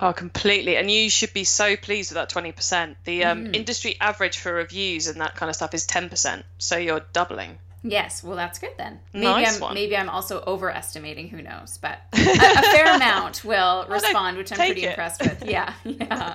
Oh, 0.00 0.12
completely. 0.12 0.76
And 0.76 0.90
you 0.90 1.10
should 1.10 1.32
be 1.32 1.44
so 1.44 1.76
pleased 1.76 2.12
with 2.12 2.16
that 2.16 2.30
20%. 2.30 2.96
The 3.04 3.24
um, 3.24 3.54
industry 3.54 3.96
average 4.00 4.38
for 4.38 4.52
reviews 4.52 5.08
and 5.08 5.20
that 5.20 5.34
kind 5.34 5.50
of 5.50 5.56
stuff 5.56 5.74
is 5.74 5.86
10%. 5.86 6.44
So 6.58 6.76
you're 6.76 7.04
doubling. 7.12 7.58
Yes, 7.82 8.24
well, 8.24 8.36
that's 8.36 8.58
good 8.58 8.72
then. 8.76 8.98
Maybe 9.12 9.24
Nice 9.26 9.54
I'm 9.56 9.60
one. 9.60 9.74
maybe 9.74 9.96
I'm 9.96 10.08
also 10.10 10.42
overestimating. 10.46 11.28
Who 11.28 11.42
knows? 11.42 11.78
But 11.80 12.00
a, 12.12 12.18
a 12.20 12.62
fair 12.62 12.96
amount 12.96 13.44
will 13.44 13.86
respond, 13.88 14.36
which 14.36 14.50
I'm 14.52 14.56
pretty 14.58 14.82
it. 14.84 14.90
impressed 14.90 15.20
with. 15.22 15.44
Yeah, 15.48 15.72
yeah. 15.84 16.34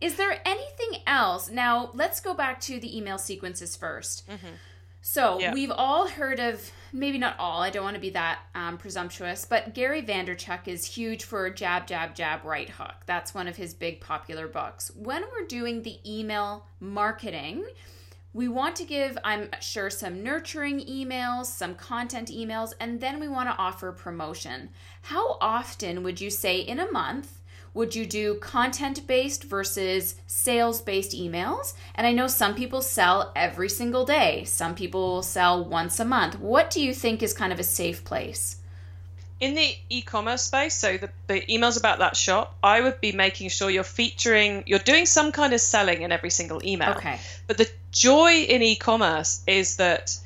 Is 0.00 0.16
there 0.16 0.38
anything 0.44 1.00
else? 1.06 1.50
Now, 1.50 1.90
let's 1.94 2.20
go 2.20 2.34
back 2.34 2.60
to 2.62 2.78
the 2.80 2.96
email 2.96 3.16
sequences 3.18 3.76
1st 3.76 4.22
So 5.02 5.32
Mm-hmm. 5.32 5.40
Yeah. 5.40 5.52
we've 5.54 5.70
all 5.70 6.08
heard 6.08 6.40
of, 6.40 6.70
maybe 6.92 7.18
not 7.18 7.36
all. 7.38 7.62
I 7.62 7.70
don't 7.70 7.84
want 7.84 7.94
to 7.96 8.00
be 8.00 8.10
that 8.10 8.38
um, 8.54 8.76
presumptuous, 8.78 9.44
but 9.44 9.74
Gary 9.74 10.02
Vaynerchuk 10.02 10.66
is 10.68 10.84
huge 10.84 11.24
for 11.24 11.48
jab, 11.50 11.86
jab, 11.86 12.14
jab, 12.14 12.44
right 12.44 12.68
hook. 12.68 12.94
That's 13.06 13.34
one 13.34 13.46
of 13.48 13.56
his 13.56 13.72
big 13.74 14.00
popular 14.00 14.48
books. 14.48 14.90
When 14.96 15.22
we're 15.32 15.46
doing 15.46 15.82
the 15.82 15.98
email 16.06 16.66
marketing, 16.80 17.64
we 18.34 18.48
want 18.48 18.74
to 18.76 18.84
give, 18.84 19.16
I'm 19.22 19.48
sure, 19.60 19.88
some 19.88 20.22
nurturing 20.24 20.80
emails, 20.80 21.46
some 21.46 21.76
content 21.76 22.30
emails, 22.30 22.72
and 22.80 23.00
then 23.00 23.20
we 23.20 23.28
want 23.28 23.48
to 23.48 23.56
offer 23.56 23.92
promotion. 23.92 24.70
How 25.02 25.38
often 25.40 26.02
would 26.02 26.20
you 26.20 26.30
say 26.30 26.58
in 26.58 26.80
a 26.80 26.90
month 26.90 27.40
would 27.74 27.94
you 27.94 28.06
do 28.06 28.36
content 28.36 29.06
based 29.06 29.44
versus 29.44 30.16
sales 30.26 30.80
based 30.80 31.12
emails? 31.12 31.74
And 31.94 32.06
I 32.06 32.12
know 32.12 32.26
some 32.26 32.54
people 32.54 32.82
sell 32.82 33.32
every 33.34 33.68
single 33.68 34.04
day, 34.04 34.44
some 34.44 34.74
people 34.74 35.22
sell 35.22 35.64
once 35.64 35.98
a 36.00 36.04
month. 36.04 36.38
What 36.38 36.70
do 36.70 36.82
you 36.82 36.92
think 36.92 37.22
is 37.22 37.34
kind 37.34 37.52
of 37.52 37.60
a 37.60 37.64
safe 37.64 38.04
place? 38.04 38.56
in 39.40 39.54
the 39.54 39.76
e-commerce 39.90 40.42
space 40.42 40.74
so 40.74 40.96
the, 40.96 41.10
the 41.26 41.40
emails 41.46 41.76
about 41.78 41.98
that 41.98 42.16
shop 42.16 42.54
i 42.62 42.80
would 42.80 43.00
be 43.00 43.10
making 43.10 43.48
sure 43.48 43.68
you're 43.68 43.82
featuring 43.82 44.62
you're 44.64 44.78
doing 44.78 45.04
some 45.04 45.32
kind 45.32 45.52
of 45.52 45.60
selling 45.60 46.02
in 46.02 46.12
every 46.12 46.30
single 46.30 46.64
email 46.64 46.90
okay 46.90 47.18
but 47.48 47.58
the 47.58 47.68
joy 47.94 48.42
in 48.42 48.62
e-commerce 48.62 49.42
is 49.46 49.76
that 49.76 50.18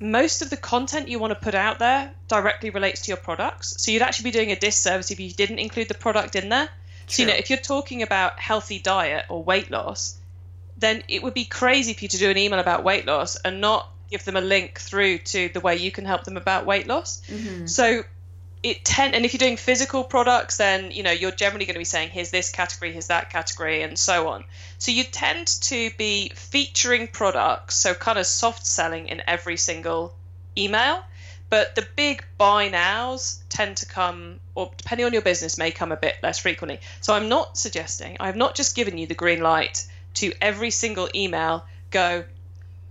most 0.00 0.42
of 0.42 0.50
the 0.50 0.56
content 0.56 1.08
you 1.08 1.18
want 1.18 1.32
to 1.32 1.38
put 1.38 1.54
out 1.54 1.78
there 1.78 2.10
directly 2.28 2.70
relates 2.70 3.02
to 3.02 3.08
your 3.08 3.16
products 3.16 3.82
so 3.82 3.90
you'd 3.90 4.02
actually 4.02 4.30
be 4.30 4.38
doing 4.38 4.52
a 4.52 4.56
disservice 4.56 5.10
if 5.10 5.20
you 5.20 5.30
didn't 5.30 5.58
include 5.58 5.88
the 5.88 5.94
product 5.94 6.36
in 6.36 6.48
there 6.48 6.66
True. 6.66 6.72
so 7.08 7.22
you 7.22 7.28
know 7.28 7.34
if 7.34 7.50
you're 7.50 7.58
talking 7.58 8.02
about 8.02 8.38
healthy 8.38 8.78
diet 8.78 9.24
or 9.28 9.42
weight 9.42 9.70
loss 9.70 10.18
then 10.78 11.02
it 11.08 11.22
would 11.22 11.34
be 11.34 11.44
crazy 11.44 11.92
for 11.92 12.04
you 12.04 12.08
to 12.08 12.18
do 12.18 12.30
an 12.30 12.38
email 12.38 12.60
about 12.60 12.84
weight 12.84 13.06
loss 13.06 13.36
and 13.36 13.60
not 13.60 13.90
give 14.10 14.24
them 14.24 14.36
a 14.36 14.40
link 14.40 14.78
through 14.78 15.18
to 15.18 15.48
the 15.50 15.60
way 15.60 15.76
you 15.76 15.90
can 15.90 16.04
help 16.04 16.24
them 16.24 16.36
about 16.36 16.64
weight 16.64 16.86
loss. 16.86 17.20
Mm-hmm. 17.26 17.66
So 17.66 18.04
it 18.70 18.84
tend 18.84 19.14
and 19.14 19.24
if 19.24 19.32
you're 19.32 19.38
doing 19.38 19.56
physical 19.56 20.04
products 20.04 20.56
then 20.56 20.90
you 20.90 21.02
know 21.02 21.10
you're 21.10 21.30
generally 21.30 21.64
going 21.64 21.74
to 21.74 21.80
be 21.80 21.84
saying 21.84 22.08
here's 22.10 22.30
this 22.30 22.50
category 22.50 22.92
here's 22.92 23.08
that 23.08 23.30
category 23.30 23.82
and 23.82 23.98
so 23.98 24.28
on 24.28 24.44
so 24.78 24.90
you 24.90 25.04
tend 25.04 25.46
to 25.46 25.90
be 25.98 26.30
featuring 26.34 27.06
products 27.08 27.76
so 27.76 27.94
kind 27.94 28.18
of 28.18 28.26
soft 28.26 28.66
selling 28.66 29.08
in 29.08 29.22
every 29.26 29.56
single 29.56 30.14
email 30.56 31.02
but 31.50 31.74
the 31.74 31.86
big 31.96 32.24
buy 32.36 32.68
nows 32.68 33.42
tend 33.48 33.76
to 33.76 33.86
come 33.86 34.38
or 34.54 34.70
depending 34.76 35.06
on 35.06 35.12
your 35.12 35.22
business 35.22 35.56
may 35.56 35.70
come 35.70 35.92
a 35.92 35.96
bit 35.96 36.16
less 36.22 36.38
frequently 36.38 36.80
so 37.00 37.14
i'm 37.14 37.28
not 37.28 37.56
suggesting 37.56 38.16
i've 38.20 38.36
not 38.36 38.54
just 38.54 38.74
given 38.74 38.98
you 38.98 39.06
the 39.06 39.14
green 39.14 39.40
light 39.40 39.86
to 40.14 40.32
every 40.40 40.70
single 40.70 41.08
email 41.14 41.64
go 41.90 42.24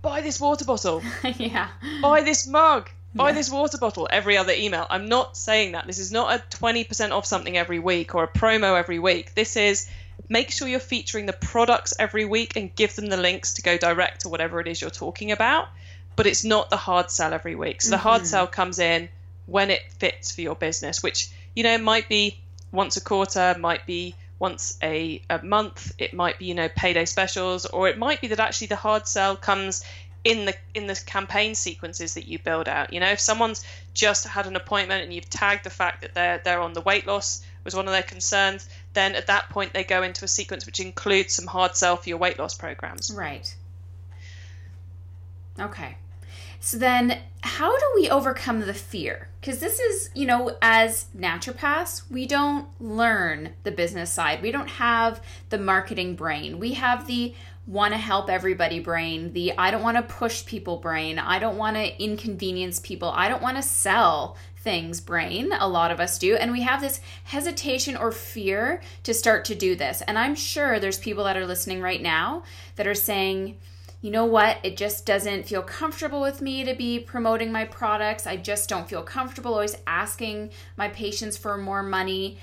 buy 0.02 0.20
this 0.20 0.40
water 0.40 0.64
bottle. 0.64 1.02
yeah. 1.36 1.68
Buy 2.00 2.22
this 2.22 2.46
mug. 2.46 2.90
Buy 3.14 3.28
yeah. 3.28 3.34
this 3.34 3.50
water 3.50 3.78
bottle 3.78 4.06
every 4.10 4.36
other 4.36 4.52
email. 4.52 4.86
I'm 4.88 5.08
not 5.08 5.36
saying 5.36 5.72
that. 5.72 5.86
This 5.86 5.98
is 5.98 6.12
not 6.12 6.34
a 6.34 6.42
20% 6.56 7.10
off 7.10 7.24
something 7.24 7.56
every 7.56 7.78
week 7.78 8.14
or 8.14 8.24
a 8.24 8.28
promo 8.28 8.78
every 8.78 8.98
week. 8.98 9.34
This 9.34 9.56
is 9.56 9.88
make 10.28 10.50
sure 10.50 10.68
you're 10.68 10.80
featuring 10.80 11.26
the 11.26 11.32
products 11.32 11.94
every 11.98 12.24
week 12.24 12.56
and 12.56 12.74
give 12.74 12.94
them 12.94 13.06
the 13.06 13.16
links 13.16 13.54
to 13.54 13.62
go 13.62 13.78
direct 13.78 14.22
to 14.22 14.28
whatever 14.28 14.60
it 14.60 14.68
is 14.68 14.80
you're 14.80 14.90
talking 14.90 15.32
about. 15.32 15.68
But 16.16 16.26
it's 16.26 16.44
not 16.44 16.68
the 16.68 16.76
hard 16.76 17.10
sell 17.10 17.32
every 17.32 17.54
week. 17.54 17.80
So 17.80 17.86
mm-hmm. 17.86 17.92
the 17.92 17.98
hard 17.98 18.20
mm-hmm. 18.22 18.26
sell 18.26 18.46
comes 18.46 18.78
in 18.78 19.08
when 19.46 19.70
it 19.70 19.82
fits 19.98 20.32
for 20.32 20.42
your 20.42 20.56
business, 20.56 21.02
which, 21.02 21.30
you 21.56 21.62
know, 21.62 21.78
might 21.78 22.08
be 22.08 22.38
once 22.72 22.98
a 22.98 23.00
quarter, 23.00 23.56
might 23.58 23.86
be 23.86 24.14
once 24.38 24.78
a, 24.82 25.20
a 25.28 25.42
month 25.42 25.92
it 25.98 26.14
might 26.14 26.38
be 26.38 26.46
you 26.46 26.54
know 26.54 26.68
payday 26.68 27.04
specials 27.04 27.66
or 27.66 27.88
it 27.88 27.98
might 27.98 28.20
be 28.20 28.28
that 28.28 28.38
actually 28.38 28.68
the 28.68 28.76
hard 28.76 29.06
sell 29.06 29.34
comes 29.34 29.84
in 30.24 30.44
the 30.44 30.54
in 30.74 30.86
the 30.86 31.00
campaign 31.06 31.54
sequences 31.54 32.14
that 32.14 32.26
you 32.26 32.38
build 32.38 32.68
out 32.68 32.92
you 32.92 33.00
know 33.00 33.08
if 33.08 33.20
someone's 33.20 33.64
just 33.94 34.26
had 34.26 34.46
an 34.46 34.56
appointment 34.56 35.02
and 35.02 35.12
you've 35.12 35.30
tagged 35.30 35.64
the 35.64 35.70
fact 35.70 36.02
that 36.02 36.14
they're 36.14 36.40
they're 36.44 36.60
on 36.60 36.72
the 36.72 36.80
weight 36.80 37.06
loss 37.06 37.42
was 37.64 37.74
one 37.74 37.86
of 37.86 37.92
their 37.92 38.02
concerns 38.02 38.68
then 38.94 39.14
at 39.14 39.28
that 39.28 39.48
point 39.48 39.72
they 39.72 39.84
go 39.84 40.02
into 40.02 40.24
a 40.24 40.28
sequence 40.28 40.66
which 40.66 40.80
includes 40.80 41.32
some 41.32 41.46
hard 41.46 41.76
sell 41.76 41.96
for 41.96 42.08
your 42.08 42.18
weight 42.18 42.38
loss 42.38 42.54
programs 42.54 43.12
right 43.14 43.54
okay 45.60 45.96
so 46.60 46.76
then, 46.76 47.20
how 47.42 47.76
do 47.78 47.84
we 47.94 48.10
overcome 48.10 48.60
the 48.60 48.74
fear? 48.74 49.28
Because 49.40 49.60
this 49.60 49.78
is, 49.78 50.10
you 50.14 50.26
know, 50.26 50.56
as 50.60 51.06
naturopaths, 51.16 52.02
we 52.10 52.26
don't 52.26 52.66
learn 52.80 53.50
the 53.62 53.70
business 53.70 54.12
side. 54.12 54.42
We 54.42 54.50
don't 54.50 54.68
have 54.68 55.22
the 55.50 55.58
marketing 55.58 56.16
brain. 56.16 56.58
We 56.58 56.74
have 56.74 57.06
the 57.06 57.34
want 57.68 57.92
to 57.92 57.98
help 57.98 58.30
everybody 58.30 58.80
brain, 58.80 59.32
the 59.34 59.52
I 59.58 59.70
don't 59.70 59.82
want 59.82 59.98
to 59.98 60.02
push 60.02 60.44
people 60.46 60.78
brain, 60.78 61.18
I 61.18 61.38
don't 61.38 61.58
want 61.58 61.76
to 61.76 62.02
inconvenience 62.02 62.80
people, 62.80 63.10
I 63.10 63.28
don't 63.28 63.42
want 63.42 63.58
to 63.58 63.62
sell 63.62 64.36
things 64.56 65.00
brain. 65.00 65.52
A 65.52 65.68
lot 65.68 65.90
of 65.90 66.00
us 66.00 66.18
do. 66.18 66.34
And 66.34 66.50
we 66.50 66.62
have 66.62 66.80
this 66.80 67.00
hesitation 67.24 67.96
or 67.96 68.10
fear 68.10 68.80
to 69.04 69.14
start 69.14 69.44
to 69.46 69.54
do 69.54 69.76
this. 69.76 70.02
And 70.02 70.18
I'm 70.18 70.34
sure 70.34 70.80
there's 70.80 70.98
people 70.98 71.24
that 71.24 71.36
are 71.36 71.46
listening 71.46 71.80
right 71.80 72.02
now 72.02 72.42
that 72.76 72.86
are 72.86 72.94
saying, 72.94 73.58
you 74.00 74.10
know 74.10 74.24
what, 74.24 74.58
it 74.62 74.76
just 74.76 75.04
doesn't 75.04 75.46
feel 75.46 75.62
comfortable 75.62 76.20
with 76.20 76.40
me 76.40 76.64
to 76.64 76.74
be 76.74 76.98
promoting 76.98 77.52
my 77.52 77.64
products. 77.64 78.26
I 78.26 78.36
just 78.36 78.68
don't 78.68 78.88
feel 78.88 79.02
comfortable 79.02 79.52
always 79.52 79.76
asking 79.86 80.50
my 80.76 80.88
patients 80.88 81.36
for 81.36 81.58
more 81.58 81.82
money. 81.82 82.38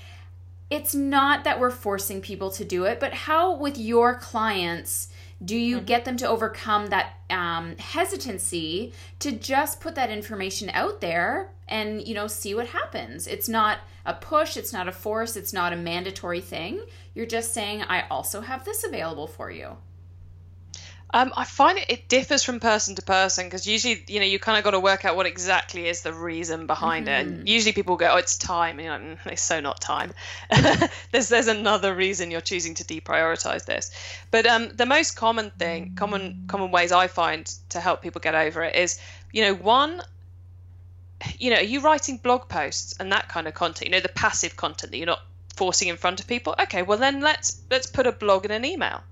It's 0.70 0.94
not 0.94 1.44
that 1.44 1.58
we're 1.58 1.70
forcing 1.70 2.20
people 2.20 2.50
to 2.52 2.64
do 2.64 2.84
it, 2.84 3.00
but 3.00 3.12
how 3.12 3.56
with 3.56 3.78
your 3.78 4.14
clients 4.14 5.08
do 5.44 5.56
you 5.56 5.76
mm-hmm. 5.76 5.86
get 5.86 6.04
them 6.04 6.16
to 6.18 6.28
overcome 6.28 6.86
that 6.88 7.14
um, 7.30 7.76
hesitancy 7.78 8.92
to 9.18 9.32
just 9.32 9.80
put 9.80 9.94
that 9.94 10.10
information 10.10 10.70
out 10.70 11.00
there 11.00 11.52
and 11.68 12.06
you 12.06 12.14
know 12.14 12.26
see 12.26 12.54
what 12.54 12.68
happens? 12.68 13.26
It's 13.26 13.48
not 13.48 13.80
a 14.04 14.14
push 14.14 14.56
it's 14.56 14.72
not 14.72 14.86
a 14.88 14.92
force 14.92 15.36
it's 15.36 15.52
not 15.52 15.72
a 15.72 15.76
mandatory 15.76 16.40
thing. 16.40 16.80
You're 17.14 17.26
just 17.26 17.54
saying 17.54 17.82
i 17.82 18.06
also 18.08 18.40
have 18.40 18.64
this 18.64 18.84
available 18.84 19.26
for 19.26 19.50
you 19.50 19.76
um, 21.14 21.32
I 21.36 21.44
find 21.44 21.78
it, 21.78 21.86
it 21.88 22.08
differs 22.08 22.42
from 22.42 22.58
person 22.58 22.96
to 22.96 23.02
person 23.02 23.46
because 23.46 23.66
usually, 23.66 24.04
you 24.08 24.18
know, 24.18 24.26
you 24.26 24.40
kind 24.40 24.58
of 24.58 24.64
got 24.64 24.72
to 24.72 24.80
work 24.80 25.04
out 25.04 25.14
what 25.14 25.26
exactly 25.26 25.86
is 25.86 26.02
the 26.02 26.12
reason 26.12 26.66
behind 26.66 27.06
mm-hmm. 27.06 27.28
it. 27.28 27.38
And 27.38 27.48
usually 27.48 27.72
people 27.72 27.96
go, 27.96 28.10
oh, 28.12 28.16
it's 28.16 28.36
time. 28.36 28.80
And 28.80 29.14
like, 29.14 29.24
mm, 29.24 29.32
it's 29.32 29.42
so 29.42 29.60
not 29.60 29.80
time. 29.80 30.12
there's, 31.12 31.28
there's 31.28 31.46
another 31.46 31.94
reason 31.94 32.32
you're 32.32 32.40
choosing 32.40 32.74
to 32.74 32.84
deprioritize 32.84 33.64
this. 33.66 33.92
But 34.32 34.46
um, 34.46 34.70
the 34.74 34.86
most 34.86 35.12
common 35.12 35.50
thing, 35.50 35.92
common, 35.94 36.44
common 36.48 36.72
ways 36.72 36.90
I 36.90 37.06
find 37.06 37.46
to 37.68 37.80
help 37.80 38.02
people 38.02 38.20
get 38.20 38.34
over 38.34 38.64
it 38.64 38.74
is, 38.74 39.00
you 39.32 39.42
know, 39.42 39.54
one, 39.54 40.02
you 41.38 41.50
know, 41.50 41.56
are 41.56 41.62
you 41.62 41.82
writing 41.82 42.16
blog 42.16 42.48
posts 42.48 42.96
and 42.98 43.12
that 43.12 43.28
kind 43.28 43.46
of 43.46 43.54
content, 43.54 43.88
you 43.88 43.92
know, 43.92 44.00
the 44.00 44.08
passive 44.08 44.56
content 44.56 44.90
that 44.90 44.98
you're 44.98 45.06
not 45.06 45.22
forcing 45.54 45.86
in 45.86 45.96
front 45.96 46.18
of 46.18 46.26
people? 46.26 46.56
Okay, 46.58 46.82
well 46.82 46.98
then 46.98 47.20
let's, 47.20 47.60
let's 47.70 47.86
put 47.86 48.08
a 48.08 48.12
blog 48.12 48.44
in 48.44 48.50
an 48.50 48.64
email 48.64 49.02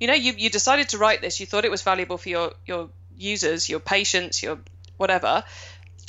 you 0.00 0.06
know 0.06 0.14
you, 0.14 0.32
you 0.36 0.50
decided 0.50 0.88
to 0.90 0.98
write 0.98 1.20
this 1.20 1.40
you 1.40 1.46
thought 1.46 1.64
it 1.64 1.70
was 1.70 1.82
valuable 1.82 2.18
for 2.18 2.28
your 2.28 2.52
your 2.66 2.88
users 3.16 3.68
your 3.68 3.80
patients 3.80 4.42
your 4.42 4.58
whatever. 4.96 5.44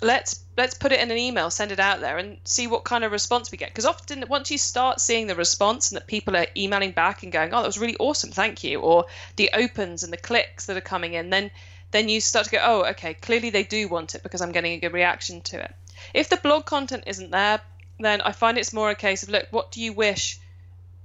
Let's 0.01 0.43
let's 0.55 0.75
put 0.75 0.91
it 0.91 0.99
in 0.99 1.09
an 1.09 1.17
email 1.17 1.49
send 1.49 1.71
it 1.71 1.79
out 1.79 2.01
there 2.01 2.17
and 2.17 2.37
see 2.43 2.67
what 2.67 2.83
kind 2.83 3.03
of 3.03 3.11
response 3.11 3.51
we 3.51 3.57
get. 3.57 3.69
Because 3.69 3.85
often 3.85 4.25
once 4.29 4.51
you 4.51 4.57
start 4.57 5.01
seeing 5.01 5.27
the 5.27 5.35
response 5.35 5.91
and 5.91 5.97
that 5.97 6.07
people 6.07 6.37
are 6.37 6.47
emailing 6.55 6.91
back 6.91 7.23
and 7.23 7.31
going 7.31 7.53
oh 7.53 7.61
that 7.61 7.67
was 7.67 7.79
really 7.79 7.97
awesome 7.97 8.31
thank 8.31 8.63
you 8.63 8.79
or 8.79 9.05
the 9.35 9.49
opens 9.53 10.03
and 10.03 10.13
the 10.13 10.17
clicks 10.17 10.67
that 10.67 10.77
are 10.77 10.81
coming 10.81 11.13
in 11.13 11.29
then 11.29 11.49
then 11.91 12.09
you 12.09 12.21
start 12.21 12.45
to 12.45 12.51
go 12.51 12.59
oh 12.61 12.85
okay 12.85 13.15
clearly 13.15 13.49
they 13.49 13.63
do 13.63 13.87
want 13.87 14.13
it 14.13 14.21
because 14.21 14.41
i'm 14.41 14.51
getting 14.51 14.73
a 14.73 14.79
good 14.79 14.93
reaction 14.93 15.41
to 15.41 15.59
it. 15.59 15.73
If 16.13 16.29
the 16.29 16.37
blog 16.37 16.65
content 16.65 17.05
isn't 17.07 17.31
there 17.31 17.59
then 17.99 18.21
i 18.21 18.31
find 18.31 18.57
it's 18.57 18.73
more 18.73 18.91
a 18.91 18.95
case 18.95 19.23
of 19.23 19.29
look 19.29 19.47
what 19.49 19.71
do 19.71 19.81
you 19.81 19.93
wish 19.93 20.39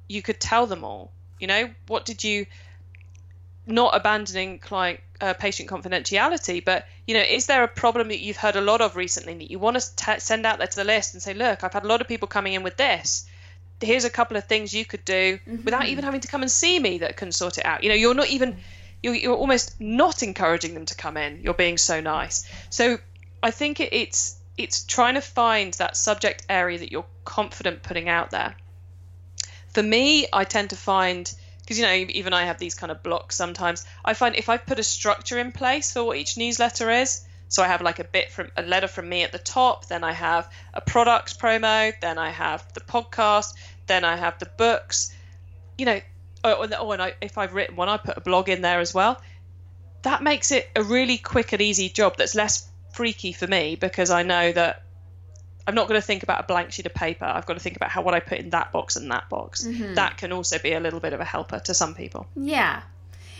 you 0.08 0.20
could 0.20 0.38
tell 0.38 0.66
them 0.66 0.84
all? 0.84 1.10
You 1.40 1.46
know 1.46 1.70
what 1.86 2.04
did 2.04 2.22
you 2.22 2.44
not 3.66 3.94
abandoning 3.94 4.58
client 4.58 5.00
uh, 5.20 5.32
patient 5.34 5.68
confidentiality 5.68 6.64
but 6.64 6.86
you 7.06 7.14
know 7.14 7.20
is 7.20 7.46
there 7.46 7.62
a 7.62 7.68
problem 7.68 8.08
that 8.08 8.18
you've 8.18 8.36
heard 8.36 8.56
a 8.56 8.60
lot 8.60 8.80
of 8.80 8.96
recently 8.96 9.34
that 9.34 9.50
you 9.50 9.58
want 9.58 9.78
to 9.78 9.96
t- 9.96 10.18
send 10.18 10.44
out 10.44 10.58
there 10.58 10.66
to 10.66 10.76
the 10.76 10.84
list 10.84 11.14
and 11.14 11.22
say 11.22 11.32
look 11.32 11.62
i've 11.62 11.72
had 11.72 11.84
a 11.84 11.86
lot 11.86 12.00
of 12.00 12.08
people 12.08 12.28
coming 12.28 12.52
in 12.52 12.62
with 12.62 12.76
this. 12.76 13.26
Here's 13.80 14.04
a 14.04 14.10
couple 14.10 14.36
of 14.36 14.44
things 14.44 14.72
you 14.72 14.84
could 14.84 15.04
do 15.04 15.38
mm-hmm. 15.38 15.64
without 15.64 15.86
even 15.86 16.04
having 16.04 16.20
to 16.20 16.28
come 16.28 16.42
and 16.42 16.50
see 16.50 16.78
me 16.78 16.98
that 16.98 17.16
can 17.16 17.32
sort 17.32 17.58
it 17.58 17.64
out. 17.64 17.82
You 17.82 17.88
know 17.88 17.96
you're 17.96 18.14
not 18.14 18.28
even 18.28 18.56
you're, 19.02 19.14
you're 19.14 19.34
almost 19.34 19.80
not 19.80 20.22
encouraging 20.22 20.74
them 20.74 20.86
to 20.86 20.94
come 20.94 21.16
in. 21.16 21.40
You're 21.42 21.54
being 21.54 21.78
so 21.78 22.00
nice. 22.00 22.48
So 22.70 22.98
i 23.42 23.50
think 23.50 23.80
it, 23.80 23.92
it's 23.92 24.36
it's 24.56 24.84
trying 24.84 25.14
to 25.14 25.20
find 25.20 25.72
that 25.74 25.96
subject 25.96 26.44
area 26.48 26.78
that 26.78 26.92
you're 26.92 27.06
confident 27.24 27.82
putting 27.82 28.08
out 28.08 28.30
there. 28.30 28.54
For 29.74 29.82
me 29.82 30.26
i 30.32 30.44
tend 30.44 30.70
to 30.70 30.76
find 30.76 31.32
because 31.62 31.78
you 31.78 31.84
know 31.84 31.92
even 31.92 32.32
I 32.32 32.44
have 32.44 32.58
these 32.58 32.74
kind 32.74 32.90
of 32.90 33.02
blocks 33.02 33.36
sometimes. 33.36 33.84
I 34.04 34.14
find 34.14 34.36
if 34.36 34.48
I 34.48 34.56
put 34.56 34.78
a 34.78 34.82
structure 34.82 35.38
in 35.38 35.52
place 35.52 35.92
for 35.92 36.04
what 36.04 36.16
each 36.18 36.36
newsletter 36.36 36.90
is, 36.90 37.24
so 37.48 37.62
I 37.62 37.68
have 37.68 37.82
like 37.82 37.98
a 37.98 38.04
bit 38.04 38.30
from 38.30 38.50
a 38.56 38.62
letter 38.62 38.88
from 38.88 39.08
me 39.08 39.22
at 39.24 39.32
the 39.32 39.38
top, 39.38 39.86
then 39.86 40.04
I 40.04 40.12
have 40.12 40.50
a 40.72 40.80
product 40.80 41.38
promo, 41.38 41.92
then 42.00 42.18
I 42.18 42.30
have 42.30 42.66
the 42.72 42.80
podcast, 42.80 43.54
then 43.86 44.04
I 44.04 44.16
have 44.16 44.38
the 44.38 44.46
books. 44.46 45.14
You 45.76 45.86
know, 45.86 46.00
oh, 46.44 46.62
and, 46.62 46.74
oh, 46.78 46.92
and 46.92 47.02
I, 47.02 47.14
if 47.20 47.38
I've 47.38 47.52
written 47.52 47.76
one, 47.76 47.88
I 47.88 47.98
put 47.98 48.16
a 48.16 48.20
blog 48.20 48.48
in 48.48 48.62
there 48.62 48.80
as 48.80 48.94
well. 48.94 49.20
That 50.02 50.22
makes 50.22 50.50
it 50.50 50.68
a 50.74 50.82
really 50.82 51.18
quick 51.18 51.52
and 51.52 51.60
easy 51.60 51.88
job. 51.88 52.16
That's 52.16 52.34
less 52.34 52.68
freaky 52.92 53.32
for 53.32 53.46
me 53.46 53.76
because 53.76 54.10
I 54.10 54.22
know 54.22 54.52
that 54.52 54.82
I'm 55.66 55.74
not 55.74 55.88
going 55.88 56.00
to 56.00 56.06
think 56.06 56.22
about 56.22 56.40
a 56.40 56.46
blank 56.46 56.72
sheet 56.72 56.86
of 56.86 56.94
paper. 56.94 57.24
I've 57.24 57.46
got 57.46 57.54
to 57.54 57.60
think 57.60 57.76
about 57.76 57.90
how 57.90 58.02
what 58.02 58.14
I 58.14 58.20
put 58.20 58.38
in 58.38 58.50
that 58.50 58.72
box 58.72 58.96
and 58.96 59.10
that 59.10 59.28
box. 59.28 59.64
Mm-hmm. 59.64 59.94
That 59.94 60.16
can 60.18 60.32
also 60.32 60.58
be 60.58 60.72
a 60.72 60.80
little 60.80 61.00
bit 61.00 61.12
of 61.12 61.20
a 61.20 61.24
helper 61.24 61.60
to 61.60 61.74
some 61.74 61.94
people. 61.94 62.26
Yeah. 62.36 62.82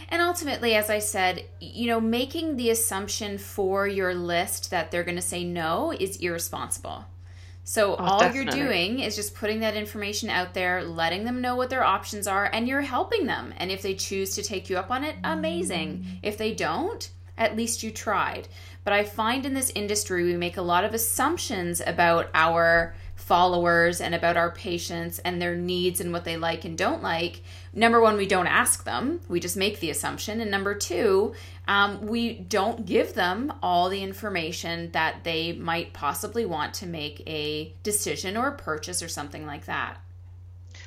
And 0.09 0.20
ultimately, 0.20 0.75
as 0.75 0.91
I 0.91 0.99
said, 0.99 1.45
you 1.59 1.87
know, 1.87 2.01
making 2.01 2.57
the 2.57 2.70
assumption 2.70 3.39
for 3.39 3.89
your 3.89 4.14
list 4.14 4.70
that 4.70 4.91
they're 4.91 5.05
going 5.05 5.16
to 5.16 5.23
say 5.23 5.43
no 5.43 5.93
is 5.99 6.16
irresponsible. 6.16 7.07
So 7.64 7.95
Oh, 7.95 7.97
all 7.97 8.18
definitely. 8.20 8.59
you're 8.59 8.68
doing 8.68 8.99
is 9.01 9.16
just 9.16 9.35
putting 9.35 9.61
that 9.61 9.75
information 9.77 10.29
out 10.29 10.53
there, 10.53 10.83
letting 10.85 11.25
them 11.25 11.41
know 11.41 11.57
what 11.57 11.70
their 11.70 11.85
options 11.85 12.27
are, 12.27 12.51
and 12.53 12.68
you're 12.68 12.83
helping 12.83 13.27
them. 13.27 13.55
And 13.57 13.70
if 13.70 13.83
they 13.83 13.95
choose 13.95 14.35
to 14.35 14.43
take 14.43 14.68
you 14.68 14.77
up 14.79 14.91
on 14.91 15.05
it, 15.05 15.16
amazing. 15.25 16.05
If 16.23 16.37
they 16.39 16.53
don't, 16.55 17.09
at 17.39 17.57
least 17.57 17.83
you 17.83 17.91
tried. 17.91 18.49
But 18.85 18.93
I 18.93 19.05
find 19.05 19.47
in 19.47 19.55
this 19.55 19.70
industry 19.74 20.24
we 20.24 20.37
make 20.37 20.57
a 20.57 20.62
lot 20.62 20.85
of 20.85 20.95
assumptions 20.95 21.80
about 21.85 22.28
our 22.35 22.95
followers 23.14 24.01
and 24.01 24.14
about 24.14 24.37
our 24.37 24.51
patients 24.51 25.18
and 25.20 25.41
their 25.41 25.55
needs 25.55 26.01
and 26.01 26.12
what 26.12 26.24
they 26.24 26.37
like 26.37 26.64
and 26.64 26.76
don't 26.76 27.03
like. 27.03 27.41
Number 27.72 28.01
one, 28.01 28.16
we 28.16 28.26
don't 28.26 28.49
ask 28.49 28.85
them, 28.85 29.20
we 29.28 29.41
just 29.41 29.57
make 29.57 29.80
the 29.80 29.91
assumption. 29.91 30.41
And 30.41 30.51
number 30.51 30.74
two, 30.74 31.35
um, 31.68 32.07
we 32.07 32.35
don't 32.35 32.85
give 32.85 33.14
them 33.14 33.53
all 33.62 33.89
the 33.89 34.03
information 34.03 34.91
that 34.93 35.24
they 35.24 35.53
might 35.53 35.93
possibly 35.93 36.45
want 36.45 36.74
to 36.74 36.87
make 36.87 37.22
a 37.26 37.72
decision 37.83 38.37
or 38.37 38.49
a 38.49 38.53
purchase 38.53 39.03
or 39.03 39.09
something 39.09 39.47
like 39.47 39.66
that. 39.66 39.99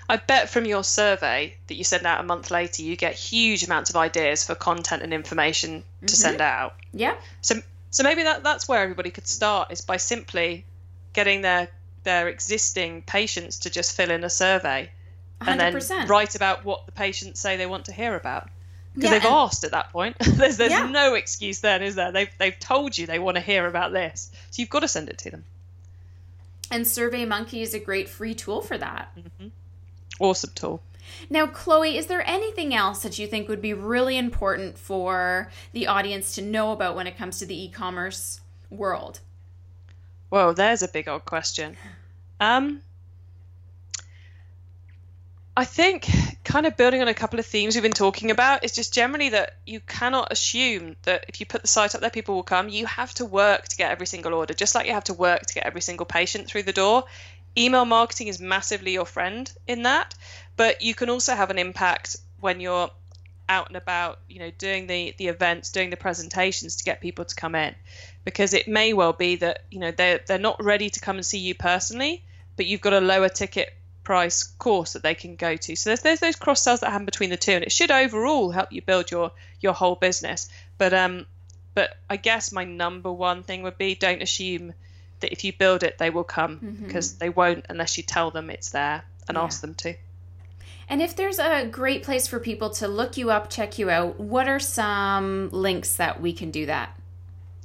I 0.07 0.17
bet 0.17 0.49
from 0.49 0.65
your 0.65 0.83
survey 0.83 1.55
that 1.67 1.75
you 1.75 1.83
send 1.83 2.05
out 2.05 2.19
a 2.19 2.23
month 2.23 2.51
later, 2.51 2.83
you 2.83 2.95
get 2.95 3.15
huge 3.15 3.63
amounts 3.63 3.89
of 3.89 3.95
ideas 3.95 4.43
for 4.43 4.53
content 4.53 5.01
and 5.01 5.13
information 5.13 5.83
to 6.05 6.15
send 6.15 6.41
out. 6.41 6.75
Yeah, 6.93 7.15
So, 7.41 7.55
so 7.95 8.03
maybe 8.03 8.23
that 8.23 8.43
that's 8.43 8.67
where 8.67 8.81
everybody 8.81 9.09
could 9.09 9.25
start 9.25 9.71
is 9.71 9.79
by 9.79 9.95
simply 9.95 10.65
getting 11.13 11.43
their 11.43 11.69
their 12.03 12.27
existing 12.27 13.01
patients 13.03 13.59
to 13.59 13.69
just 13.69 13.95
fill 13.95 14.11
in 14.11 14.21
a 14.25 14.29
survey 14.29 14.91
and 15.39 15.57
then 15.57 15.81
write 16.05 16.35
about 16.35 16.65
what 16.65 16.85
the 16.87 16.91
patients 16.91 17.39
say 17.39 17.55
they 17.55 17.65
want 17.65 17.85
to 17.85 17.93
hear 17.93 18.13
about. 18.13 18.49
Because 18.93 19.11
Yeah, 19.11 19.19
they've 19.19 19.31
asked 19.31 19.63
at 19.63 19.71
that 19.71 19.93
point. 19.93 20.17
there's 20.19 20.57
there's 20.57 20.73
Yeah. 20.73 20.89
no 20.89 21.13
excuse 21.13 21.61
then, 21.61 21.83
is 21.83 21.95
there? 21.95 22.11
They've 22.11 22.29
they've 22.37 22.59
told 22.59 22.97
you 22.97 23.07
they 23.07 23.17
want 23.17 23.35
to 23.35 23.41
hear 23.41 23.65
about 23.65 23.93
this, 23.93 24.29
so 24.51 24.61
you've 24.61 24.69
got 24.69 24.81
to 24.81 24.89
send 24.89 25.07
it 25.07 25.17
to 25.19 25.31
them. 25.31 25.45
And 26.69 26.83
SurveyMonkey 26.83 27.61
is 27.61 27.73
a 27.73 27.79
great 27.79 28.09
free 28.09 28.35
tool 28.35 28.61
for 28.61 28.77
that. 28.77 29.09
Mm-hmm. 29.17 29.47
Awesome 30.19 30.51
tool. 30.53 30.81
Now, 31.29 31.47
Chloe, 31.47 31.97
is 31.97 32.07
there 32.07 32.27
anything 32.27 32.73
else 32.73 33.03
that 33.03 33.19
you 33.19 33.27
think 33.27 33.47
would 33.47 33.61
be 33.61 33.73
really 33.73 34.17
important 34.17 34.77
for 34.77 35.51
the 35.71 35.87
audience 35.87 36.35
to 36.35 36.41
know 36.41 36.71
about 36.71 36.95
when 36.95 37.07
it 37.07 37.17
comes 37.17 37.39
to 37.39 37.45
the 37.45 37.63
e 37.63 37.69
commerce 37.69 38.41
world? 38.69 39.19
Whoa, 40.29 40.53
there's 40.53 40.81
a 40.81 40.87
big 40.87 41.07
old 41.07 41.25
question. 41.25 41.77
Um, 42.39 42.81
I 45.57 45.63
think 45.63 46.09
kind 46.43 46.65
of 46.65 46.75
building 46.75 47.01
on 47.01 47.07
a 47.07 47.13
couple 47.13 47.39
of 47.39 47.45
themes 47.45 47.75
we've 47.75 47.81
been 47.81 47.91
talking 47.93 48.29
about 48.29 48.65
is 48.65 48.73
just 48.73 48.93
generally 48.93 49.29
that 49.29 49.55
you 49.65 49.79
cannot 49.79 50.31
assume 50.31 50.97
that 51.03 51.25
if 51.29 51.39
you 51.39 51.45
put 51.45 51.61
the 51.61 51.67
site 51.67 51.95
up 51.95 52.01
there, 52.01 52.09
people 52.09 52.35
will 52.35 52.43
come. 52.43 52.67
You 52.67 52.85
have 52.87 53.13
to 53.15 53.25
work 53.25 53.69
to 53.69 53.77
get 53.77 53.91
every 53.91 54.05
single 54.05 54.33
order, 54.33 54.53
just 54.53 54.75
like 54.75 54.85
you 54.85 54.93
have 54.93 55.05
to 55.05 55.13
work 55.13 55.45
to 55.45 55.53
get 55.53 55.65
every 55.65 55.81
single 55.81 56.05
patient 56.05 56.47
through 56.47 56.63
the 56.63 56.73
door. 56.73 57.05
Email 57.57 57.85
marketing 57.85 58.27
is 58.27 58.41
massively 58.41 58.91
your 58.91 59.05
friend 59.05 59.49
in 59.65 59.83
that, 59.83 60.13
but 60.57 60.81
you 60.81 60.93
can 60.95 61.09
also 61.09 61.35
have 61.35 61.49
an 61.49 61.57
impact 61.57 62.17
when 62.39 62.59
you're 62.59 62.89
out 63.47 63.67
and 63.67 63.77
about, 63.77 64.19
you 64.27 64.39
know, 64.39 64.51
doing 64.57 64.87
the 64.87 65.13
the 65.17 65.27
events, 65.27 65.71
doing 65.71 65.89
the 65.89 65.97
presentations 65.97 66.77
to 66.77 66.83
get 66.83 67.01
people 67.01 67.25
to 67.25 67.35
come 67.35 67.55
in, 67.55 67.75
because 68.23 68.53
it 68.53 68.67
may 68.67 68.93
well 68.93 69.13
be 69.13 69.35
that 69.37 69.63
you 69.71 69.79
know 69.79 69.91
they're 69.91 70.19
they're 70.25 70.39
not 70.39 70.63
ready 70.63 70.89
to 70.89 70.99
come 70.99 71.17
and 71.17 71.25
see 71.25 71.39
you 71.39 71.53
personally, 71.55 72.23
but 72.55 72.65
you've 72.65 72.81
got 72.81 72.93
a 72.93 72.99
lower 73.01 73.29
ticket 73.29 73.71
price 74.03 74.43
course 74.43 74.93
that 74.93 75.01
they 75.03 75.15
can 75.15 75.35
go 75.35 75.55
to. 75.55 75.75
So 75.75 75.89
there's 75.89 76.01
there's 76.01 76.19
those 76.19 76.35
cross 76.35 76.61
sells 76.61 76.79
that 76.81 76.91
happen 76.91 77.05
between 77.05 77.29
the 77.29 77.37
two, 77.37 77.51
and 77.53 77.63
it 77.63 77.71
should 77.71 77.91
overall 77.91 78.49
help 78.51 78.71
you 78.71 78.81
build 78.81 79.11
your 79.11 79.31
your 79.61 79.73
whole 79.73 79.95
business. 79.95 80.49
But 80.77 80.93
um, 80.93 81.25
but 81.73 81.95
I 82.09 82.17
guess 82.17 82.51
my 82.51 82.63
number 82.63 83.11
one 83.11 83.43
thing 83.43 83.63
would 83.63 83.77
be 83.77 83.95
don't 83.95 84.21
assume 84.21 84.73
that 85.19 85.31
if 85.31 85.43
you 85.43 85.53
build 85.53 85.83
it 85.83 85.97
they 85.97 86.09
will 86.09 86.23
come 86.23 86.61
because 86.83 87.17
they 87.17 87.29
won't 87.29 87.65
unless 87.69 87.97
you 87.97 88.03
tell 88.03 88.31
them 88.31 88.49
it's 88.49 88.71
there 88.71 89.03
and 89.27 89.37
Yeah. 89.37 89.43
ask 89.43 89.61
them 89.61 89.73
to. 89.75 89.95
And 90.87 91.01
if 91.01 91.15
there's 91.15 91.39
a 91.39 91.65
great 91.65 92.03
place 92.03 92.27
for 92.27 92.39
people 92.39 92.69
to 92.71 92.87
look 92.87 93.17
you 93.17 93.31
up, 93.31 93.49
check 93.49 93.79
you 93.79 93.89
out, 93.89 94.19
what 94.19 94.47
are 94.47 94.59
some 94.59 95.49
links 95.51 95.95
that 95.95 96.21
we 96.21 96.33
can 96.33 96.51
do 96.51 96.67
that? 96.67 96.95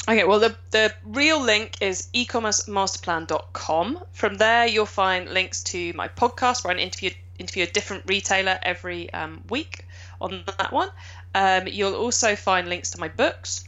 Okay, 0.09 0.25
well, 0.25 0.41
the, 0.41 0.57
the 0.71 0.93
real 1.05 1.43
link 1.43 1.77
is 1.83 2.09
ecommercemasterplan.com. 2.14 4.03
From 4.12 4.35
there, 4.39 4.66
you'll 4.66 4.87
find 4.87 5.29
links 5.29 5.62
to 5.64 5.93
my 5.93 6.09
podcast 6.09 6.64
where 6.64 6.75
I 6.75 6.79
interview, 6.81 7.11
interview 7.39 7.64
a 7.64 7.66
different 7.66 8.05
retailer 8.07 8.59
every 8.62 9.12
um, 9.12 9.43
week 9.51 9.87
on 10.21 10.43
that 10.59 10.73
one. 10.73 10.89
Um, 11.35 11.68
you'll 11.68 11.95
also 11.95 12.35
find 12.35 12.68
links 12.68 12.93
to 12.93 13.01
my 13.01 13.09
books. 13.09 13.64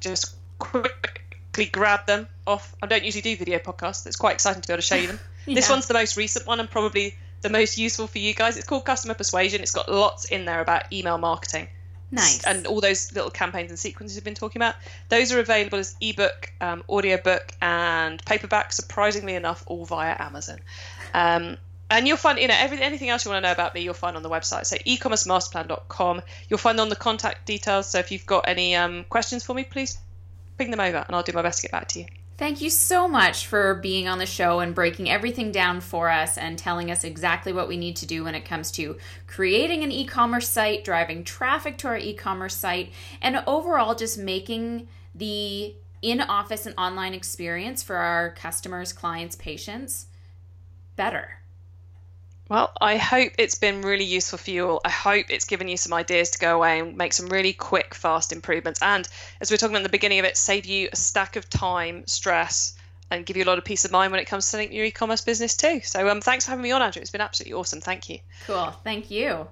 Just 0.00 0.34
quickly 0.58 1.66
grab 1.66 2.06
them 2.06 2.26
off. 2.46 2.74
I 2.82 2.86
don't 2.86 3.04
usually 3.04 3.22
do 3.22 3.36
video 3.36 3.58
podcasts. 3.58 4.06
It's 4.06 4.16
quite 4.16 4.32
exciting 4.32 4.62
to 4.62 4.68
be 4.68 4.72
able 4.72 4.82
to 4.82 4.86
show 4.86 4.96
you 4.96 5.08
them. 5.08 5.20
This 5.46 5.70
one's 5.70 5.86
the 5.86 5.94
most 5.94 6.16
recent 6.16 6.46
one 6.46 6.60
and 6.60 6.70
probably 6.70 7.16
the 7.42 7.50
most 7.50 7.78
useful 7.78 8.06
for 8.06 8.18
you 8.18 8.34
guys. 8.34 8.56
It's 8.56 8.66
called 8.66 8.84
Customer 8.84 9.14
Persuasion. 9.14 9.62
It's 9.62 9.72
got 9.72 9.90
lots 9.90 10.26
in 10.26 10.44
there 10.44 10.60
about 10.60 10.92
email 10.92 11.18
marketing 11.18 11.68
Nice. 12.10 12.44
and 12.44 12.66
all 12.66 12.80
those 12.80 13.12
little 13.14 13.30
campaigns 13.30 13.70
and 13.70 13.78
sequences 13.78 14.16
we've 14.16 14.24
been 14.24 14.34
talking 14.34 14.60
about. 14.60 14.74
Those 15.08 15.32
are 15.32 15.40
available 15.40 15.78
as 15.78 15.96
ebook, 16.00 16.52
um, 16.60 16.82
audiobook, 16.88 17.52
and 17.62 18.24
paperback. 18.24 18.72
Surprisingly 18.72 19.34
enough, 19.34 19.62
all 19.66 19.84
via 19.84 20.16
Amazon. 20.18 20.58
Um, 21.14 21.56
and 21.90 22.06
you'll 22.06 22.16
find, 22.16 22.38
you 22.38 22.46
know, 22.48 22.56
every, 22.56 22.80
anything 22.80 23.08
else 23.08 23.24
you 23.24 23.32
want 23.32 23.42
to 23.42 23.48
know 23.48 23.52
about 23.52 23.74
me, 23.74 23.80
you'll 23.80 23.94
find 23.94 24.16
on 24.16 24.22
the 24.22 24.30
website. 24.30 24.66
So 24.66 24.76
ecommercemasterplan.com. 24.76 26.22
You'll 26.48 26.58
find 26.58 26.78
on 26.78 26.88
the 26.88 26.96
contact 26.96 27.46
details. 27.46 27.88
So 27.88 27.98
if 27.98 28.12
you've 28.12 28.26
got 28.26 28.46
any 28.46 28.76
um, 28.76 29.04
questions 29.04 29.44
for 29.44 29.54
me, 29.54 29.64
please 29.64 29.98
ping 30.56 30.70
them 30.70 30.80
over, 30.80 31.04
and 31.06 31.16
I'll 31.16 31.22
do 31.22 31.32
my 31.32 31.42
best 31.42 31.60
to 31.60 31.62
get 31.62 31.72
back 31.72 31.88
to 31.88 32.00
you. 32.00 32.06
Thank 32.40 32.62
you 32.62 32.70
so 32.70 33.06
much 33.06 33.48
for 33.48 33.74
being 33.74 34.08
on 34.08 34.18
the 34.18 34.24
show 34.24 34.60
and 34.60 34.74
breaking 34.74 35.10
everything 35.10 35.52
down 35.52 35.82
for 35.82 36.08
us 36.08 36.38
and 36.38 36.58
telling 36.58 36.90
us 36.90 37.04
exactly 37.04 37.52
what 37.52 37.68
we 37.68 37.76
need 37.76 37.96
to 37.96 38.06
do 38.06 38.24
when 38.24 38.34
it 38.34 38.46
comes 38.46 38.70
to 38.72 38.96
creating 39.26 39.84
an 39.84 39.92
e 39.92 40.06
commerce 40.06 40.48
site, 40.48 40.82
driving 40.82 41.22
traffic 41.22 41.76
to 41.76 41.88
our 41.88 41.98
e 41.98 42.14
commerce 42.14 42.56
site, 42.56 42.92
and 43.20 43.42
overall 43.46 43.94
just 43.94 44.16
making 44.16 44.88
the 45.14 45.74
in 46.00 46.22
office 46.22 46.64
and 46.64 46.74
online 46.78 47.12
experience 47.12 47.82
for 47.82 47.96
our 47.96 48.30
customers, 48.30 48.94
clients, 48.94 49.36
patients 49.36 50.06
better. 50.96 51.39
Well, 52.50 52.72
I 52.80 52.96
hope 52.96 53.34
it's 53.38 53.54
been 53.54 53.80
really 53.80 54.04
useful 54.04 54.36
for 54.36 54.50
you 54.50 54.68
all. 54.68 54.80
I 54.84 54.90
hope 54.90 55.26
it's 55.28 55.44
given 55.44 55.68
you 55.68 55.76
some 55.76 55.92
ideas 55.92 56.30
to 56.30 56.38
go 56.40 56.56
away 56.56 56.80
and 56.80 56.96
make 56.96 57.12
some 57.12 57.26
really 57.26 57.52
quick, 57.52 57.94
fast 57.94 58.32
improvements. 58.32 58.82
And 58.82 59.06
as 59.40 59.50
we 59.50 59.54
were 59.54 59.58
talking 59.58 59.76
about 59.76 59.82
at 59.82 59.84
the 59.84 59.90
beginning 59.90 60.18
of 60.18 60.24
it, 60.24 60.36
save 60.36 60.66
you 60.66 60.88
a 60.92 60.96
stack 60.96 61.36
of 61.36 61.48
time, 61.48 62.08
stress, 62.08 62.74
and 63.08 63.24
give 63.24 63.36
you 63.36 63.44
a 63.44 63.46
lot 63.46 63.58
of 63.58 63.64
peace 63.64 63.84
of 63.84 63.92
mind 63.92 64.10
when 64.10 64.20
it 64.20 64.24
comes 64.24 64.46
to 64.46 64.50
setting 64.50 64.72
your 64.72 64.84
e-commerce 64.84 65.20
business 65.20 65.56
too. 65.56 65.80
So 65.84 66.08
um, 66.08 66.20
thanks 66.20 66.44
for 66.44 66.50
having 66.50 66.64
me 66.64 66.72
on, 66.72 66.82
Andrea. 66.82 67.02
It's 67.02 67.12
been 67.12 67.20
absolutely 67.20 67.52
awesome. 67.52 67.80
Thank 67.80 68.08
you. 68.08 68.18
Cool. 68.48 68.74
Thank 68.82 69.12
you. 69.12 69.46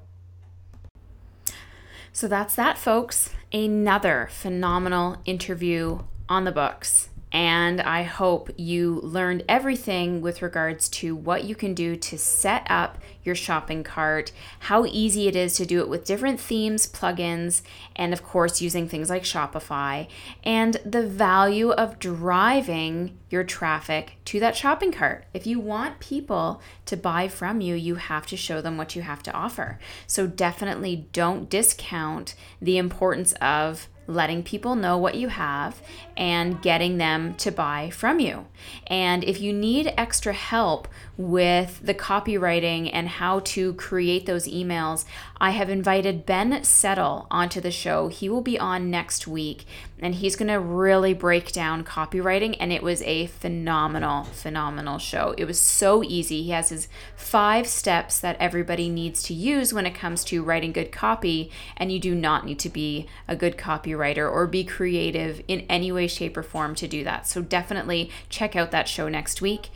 So 2.13 2.27
that's 2.27 2.57
that, 2.57 2.79
folks. 2.79 3.31
Another 3.53 4.29
phenomenal 4.33 5.19
interview 5.25 6.01
on 6.29 6.43
the 6.43 6.53
books. 6.53 7.11
And 7.31 7.81
I 7.81 8.05
hope 8.05 8.51
you 8.57 9.01
learned 9.03 9.45
everything 9.49 10.23
with 10.23 10.41
regards 10.41 10.89
to 10.91 11.15
what 11.15 11.45
you 11.45 11.55
can 11.55 11.75
do 11.75 11.95
to 11.97 12.17
set 12.17 12.67
up 12.71 12.99
your 13.23 13.35
shopping 13.35 13.83
cart, 13.83 14.33
how 14.61 14.87
easy 14.87 15.29
it 15.29 15.37
is 15.37 15.55
to 15.57 15.67
do 15.67 15.81
it 15.81 15.89
with 15.89 16.07
different 16.07 16.41
themes, 16.41 16.87
plugins, 16.87 17.61
and 17.95 18.15
of 18.15 18.23
course, 18.23 18.63
using 18.63 18.89
things 18.89 19.11
like 19.11 19.25
Shopify, 19.25 20.09
and 20.43 20.79
the 20.87 21.07
value 21.07 21.71
of 21.71 21.99
driving 21.99 23.19
your 23.29 23.45
traffic 23.45 24.17
to 24.25 24.41
that 24.41 24.57
shopping 24.57 24.93
cart. 24.93 25.27
If 25.35 25.47
you 25.47 25.61
want 25.61 26.01
people 26.01 26.63
to 26.87 26.97
buy 26.97 27.29
from 27.29 27.61
you, 27.61 27.75
you 27.75 27.97
have 27.97 28.27
to 28.29 28.37
show 28.37 28.63
them 28.63 28.79
what 28.79 28.97
you 28.97 29.03
have 29.03 29.23
to 29.25 29.33
offer. 29.33 29.79
So 30.07 30.27
definitely 30.27 31.09
don't 31.13 31.51
discount 31.51 32.35
the 32.63 32.79
importance 32.79 33.35
of 33.35 33.89
letting 34.09 34.43
people 34.43 34.75
know 34.75 34.99
what 34.99 35.15
you 35.15 35.29
have 35.29 35.81
and 36.17 36.61
getting 36.63 36.99
them 36.99 37.35
to 37.35 37.53
buy 37.53 37.91
from 37.91 38.19
you. 38.19 38.47
And 38.89 39.23
if 39.23 39.41
you 39.41 39.53
need 39.53 39.93
extra 39.97 40.33
help 40.33 40.89
with 41.19 41.81
the 41.83 41.95
copywriting 41.95 42.89
and 42.93 43.09
how 43.09 43.41
to 43.41 43.75
create 43.75 44.25
those 44.25 44.47
emails, 44.47 45.05
I 45.41 45.51
have 45.51 45.69
invited 45.69 46.25
Ben 46.25 46.63
Settle 46.63 47.27
onto 47.29 47.61
the 47.61 47.73
show. 47.73 48.07
He 48.07 48.29
will 48.29 48.41
be 48.41 48.57
on 48.57 48.89
next 48.89 49.27
week 49.27 49.67
and 49.99 50.15
he's 50.15 50.37
going 50.37 50.49
to 50.49 50.61
really 50.61 51.13
break 51.15 51.51
down 51.51 51.83
copywriting 51.83 52.57
and 52.61 52.73
it 52.73 52.85
was 52.85 53.03
a 53.03 53.27
phenomenal 53.27 54.25
phenomenal 54.25 54.99
show. 54.99 55.35
It 55.37 55.45
was 55.45 55.61
so 55.61 56.05
easy. 56.05 56.45
He 56.45 56.51
has 56.51 56.69
his 56.69 56.89
5 57.17 57.67
steps 57.67 58.21
that 58.21 58.37
everybody 58.39 58.89
needs 58.89 59.21
to 59.25 59.35
use 59.35 59.75
when 59.75 59.87
it 59.87 59.97
comes 59.97 60.23
to 60.27 60.45
writing 60.45 60.71
good 60.71 60.93
copy 60.93 61.51
and 61.77 61.91
you 61.91 61.99
do 61.99 62.15
not 62.15 62.47
need 62.47 62.61
to 62.61 62.69
be 62.69 63.09
a 63.27 63.35
good 63.35 63.57
copywriter 63.57 64.31
or 64.31 64.47
be 64.47 64.63
creative 64.63 65.43
in 65.49 65.67
any 65.69 65.91
way 65.91 66.07
shape 66.07 66.37
or 66.37 66.45
form 66.45 66.77
to 66.77 66.87
do 66.87 67.03
that. 67.03 67.27
So 67.27 67.43
definitely 67.43 68.13
check 68.29 68.55
out 68.55 68.71
that 68.71 68.87
show 68.87 69.09
next 69.09 69.43
week. 69.43 69.71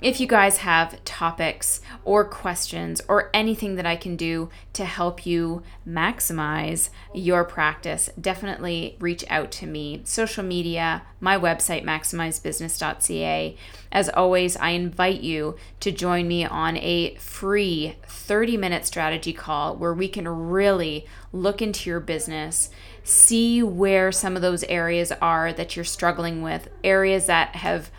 If 0.00 0.20
you 0.20 0.28
guys 0.28 0.58
have 0.58 1.04
topics 1.04 1.80
or 2.04 2.24
questions 2.24 3.02
or 3.08 3.30
anything 3.34 3.74
that 3.74 3.86
I 3.86 3.96
can 3.96 4.14
do 4.14 4.48
to 4.74 4.84
help 4.84 5.26
you 5.26 5.64
maximize 5.84 6.90
your 7.12 7.42
practice, 7.42 8.08
definitely 8.20 8.96
reach 9.00 9.24
out 9.28 9.50
to 9.52 9.66
me. 9.66 10.02
Social 10.04 10.44
media, 10.44 11.02
my 11.18 11.36
website, 11.36 11.84
maximizedbusiness.ca. 11.84 13.56
As 13.90 14.08
always, 14.10 14.56
I 14.56 14.70
invite 14.70 15.20
you 15.20 15.56
to 15.80 15.90
join 15.90 16.28
me 16.28 16.44
on 16.44 16.76
a 16.76 17.16
free 17.16 17.96
30 18.06 18.56
minute 18.56 18.86
strategy 18.86 19.32
call 19.32 19.74
where 19.74 19.94
we 19.94 20.06
can 20.06 20.28
really 20.28 21.06
look 21.32 21.60
into 21.60 21.90
your 21.90 21.98
business, 21.98 22.70
see 23.02 23.64
where 23.64 24.12
some 24.12 24.36
of 24.36 24.42
those 24.42 24.62
areas 24.64 25.10
are 25.20 25.52
that 25.52 25.74
you're 25.74 25.84
struggling 25.84 26.40
with, 26.40 26.68
areas 26.84 27.26
that 27.26 27.56
have 27.56 27.90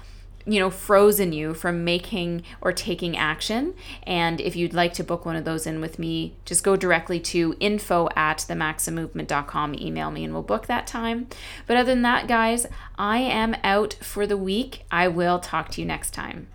you 0.51 0.59
know, 0.59 0.69
frozen 0.69 1.33
you 1.33 1.53
from 1.53 1.83
making 1.83 2.43
or 2.61 2.71
taking 2.71 3.15
action. 3.15 3.73
And 4.03 4.41
if 4.41 4.55
you'd 4.55 4.73
like 4.73 4.93
to 4.93 5.03
book 5.03 5.25
one 5.25 5.35
of 5.35 5.45
those 5.45 5.67
in 5.67 5.81
with 5.81 5.99
me, 5.99 6.35
just 6.45 6.63
go 6.63 6.75
directly 6.75 7.19
to 7.19 7.55
info 7.59 8.09
at 8.15 8.39
themaximmovement.com, 8.39 9.75
email 9.75 10.11
me, 10.11 10.23
and 10.23 10.33
we'll 10.33 10.43
book 10.43 10.67
that 10.67 10.87
time. 10.87 11.27
But 11.67 11.77
other 11.77 11.93
than 11.93 12.01
that, 12.03 12.27
guys, 12.27 12.65
I 12.97 13.17
am 13.19 13.55
out 13.63 13.93
for 14.01 14.25
the 14.25 14.37
week. 14.37 14.85
I 14.91 15.07
will 15.07 15.39
talk 15.39 15.69
to 15.71 15.81
you 15.81 15.87
next 15.87 16.11
time. 16.11 16.47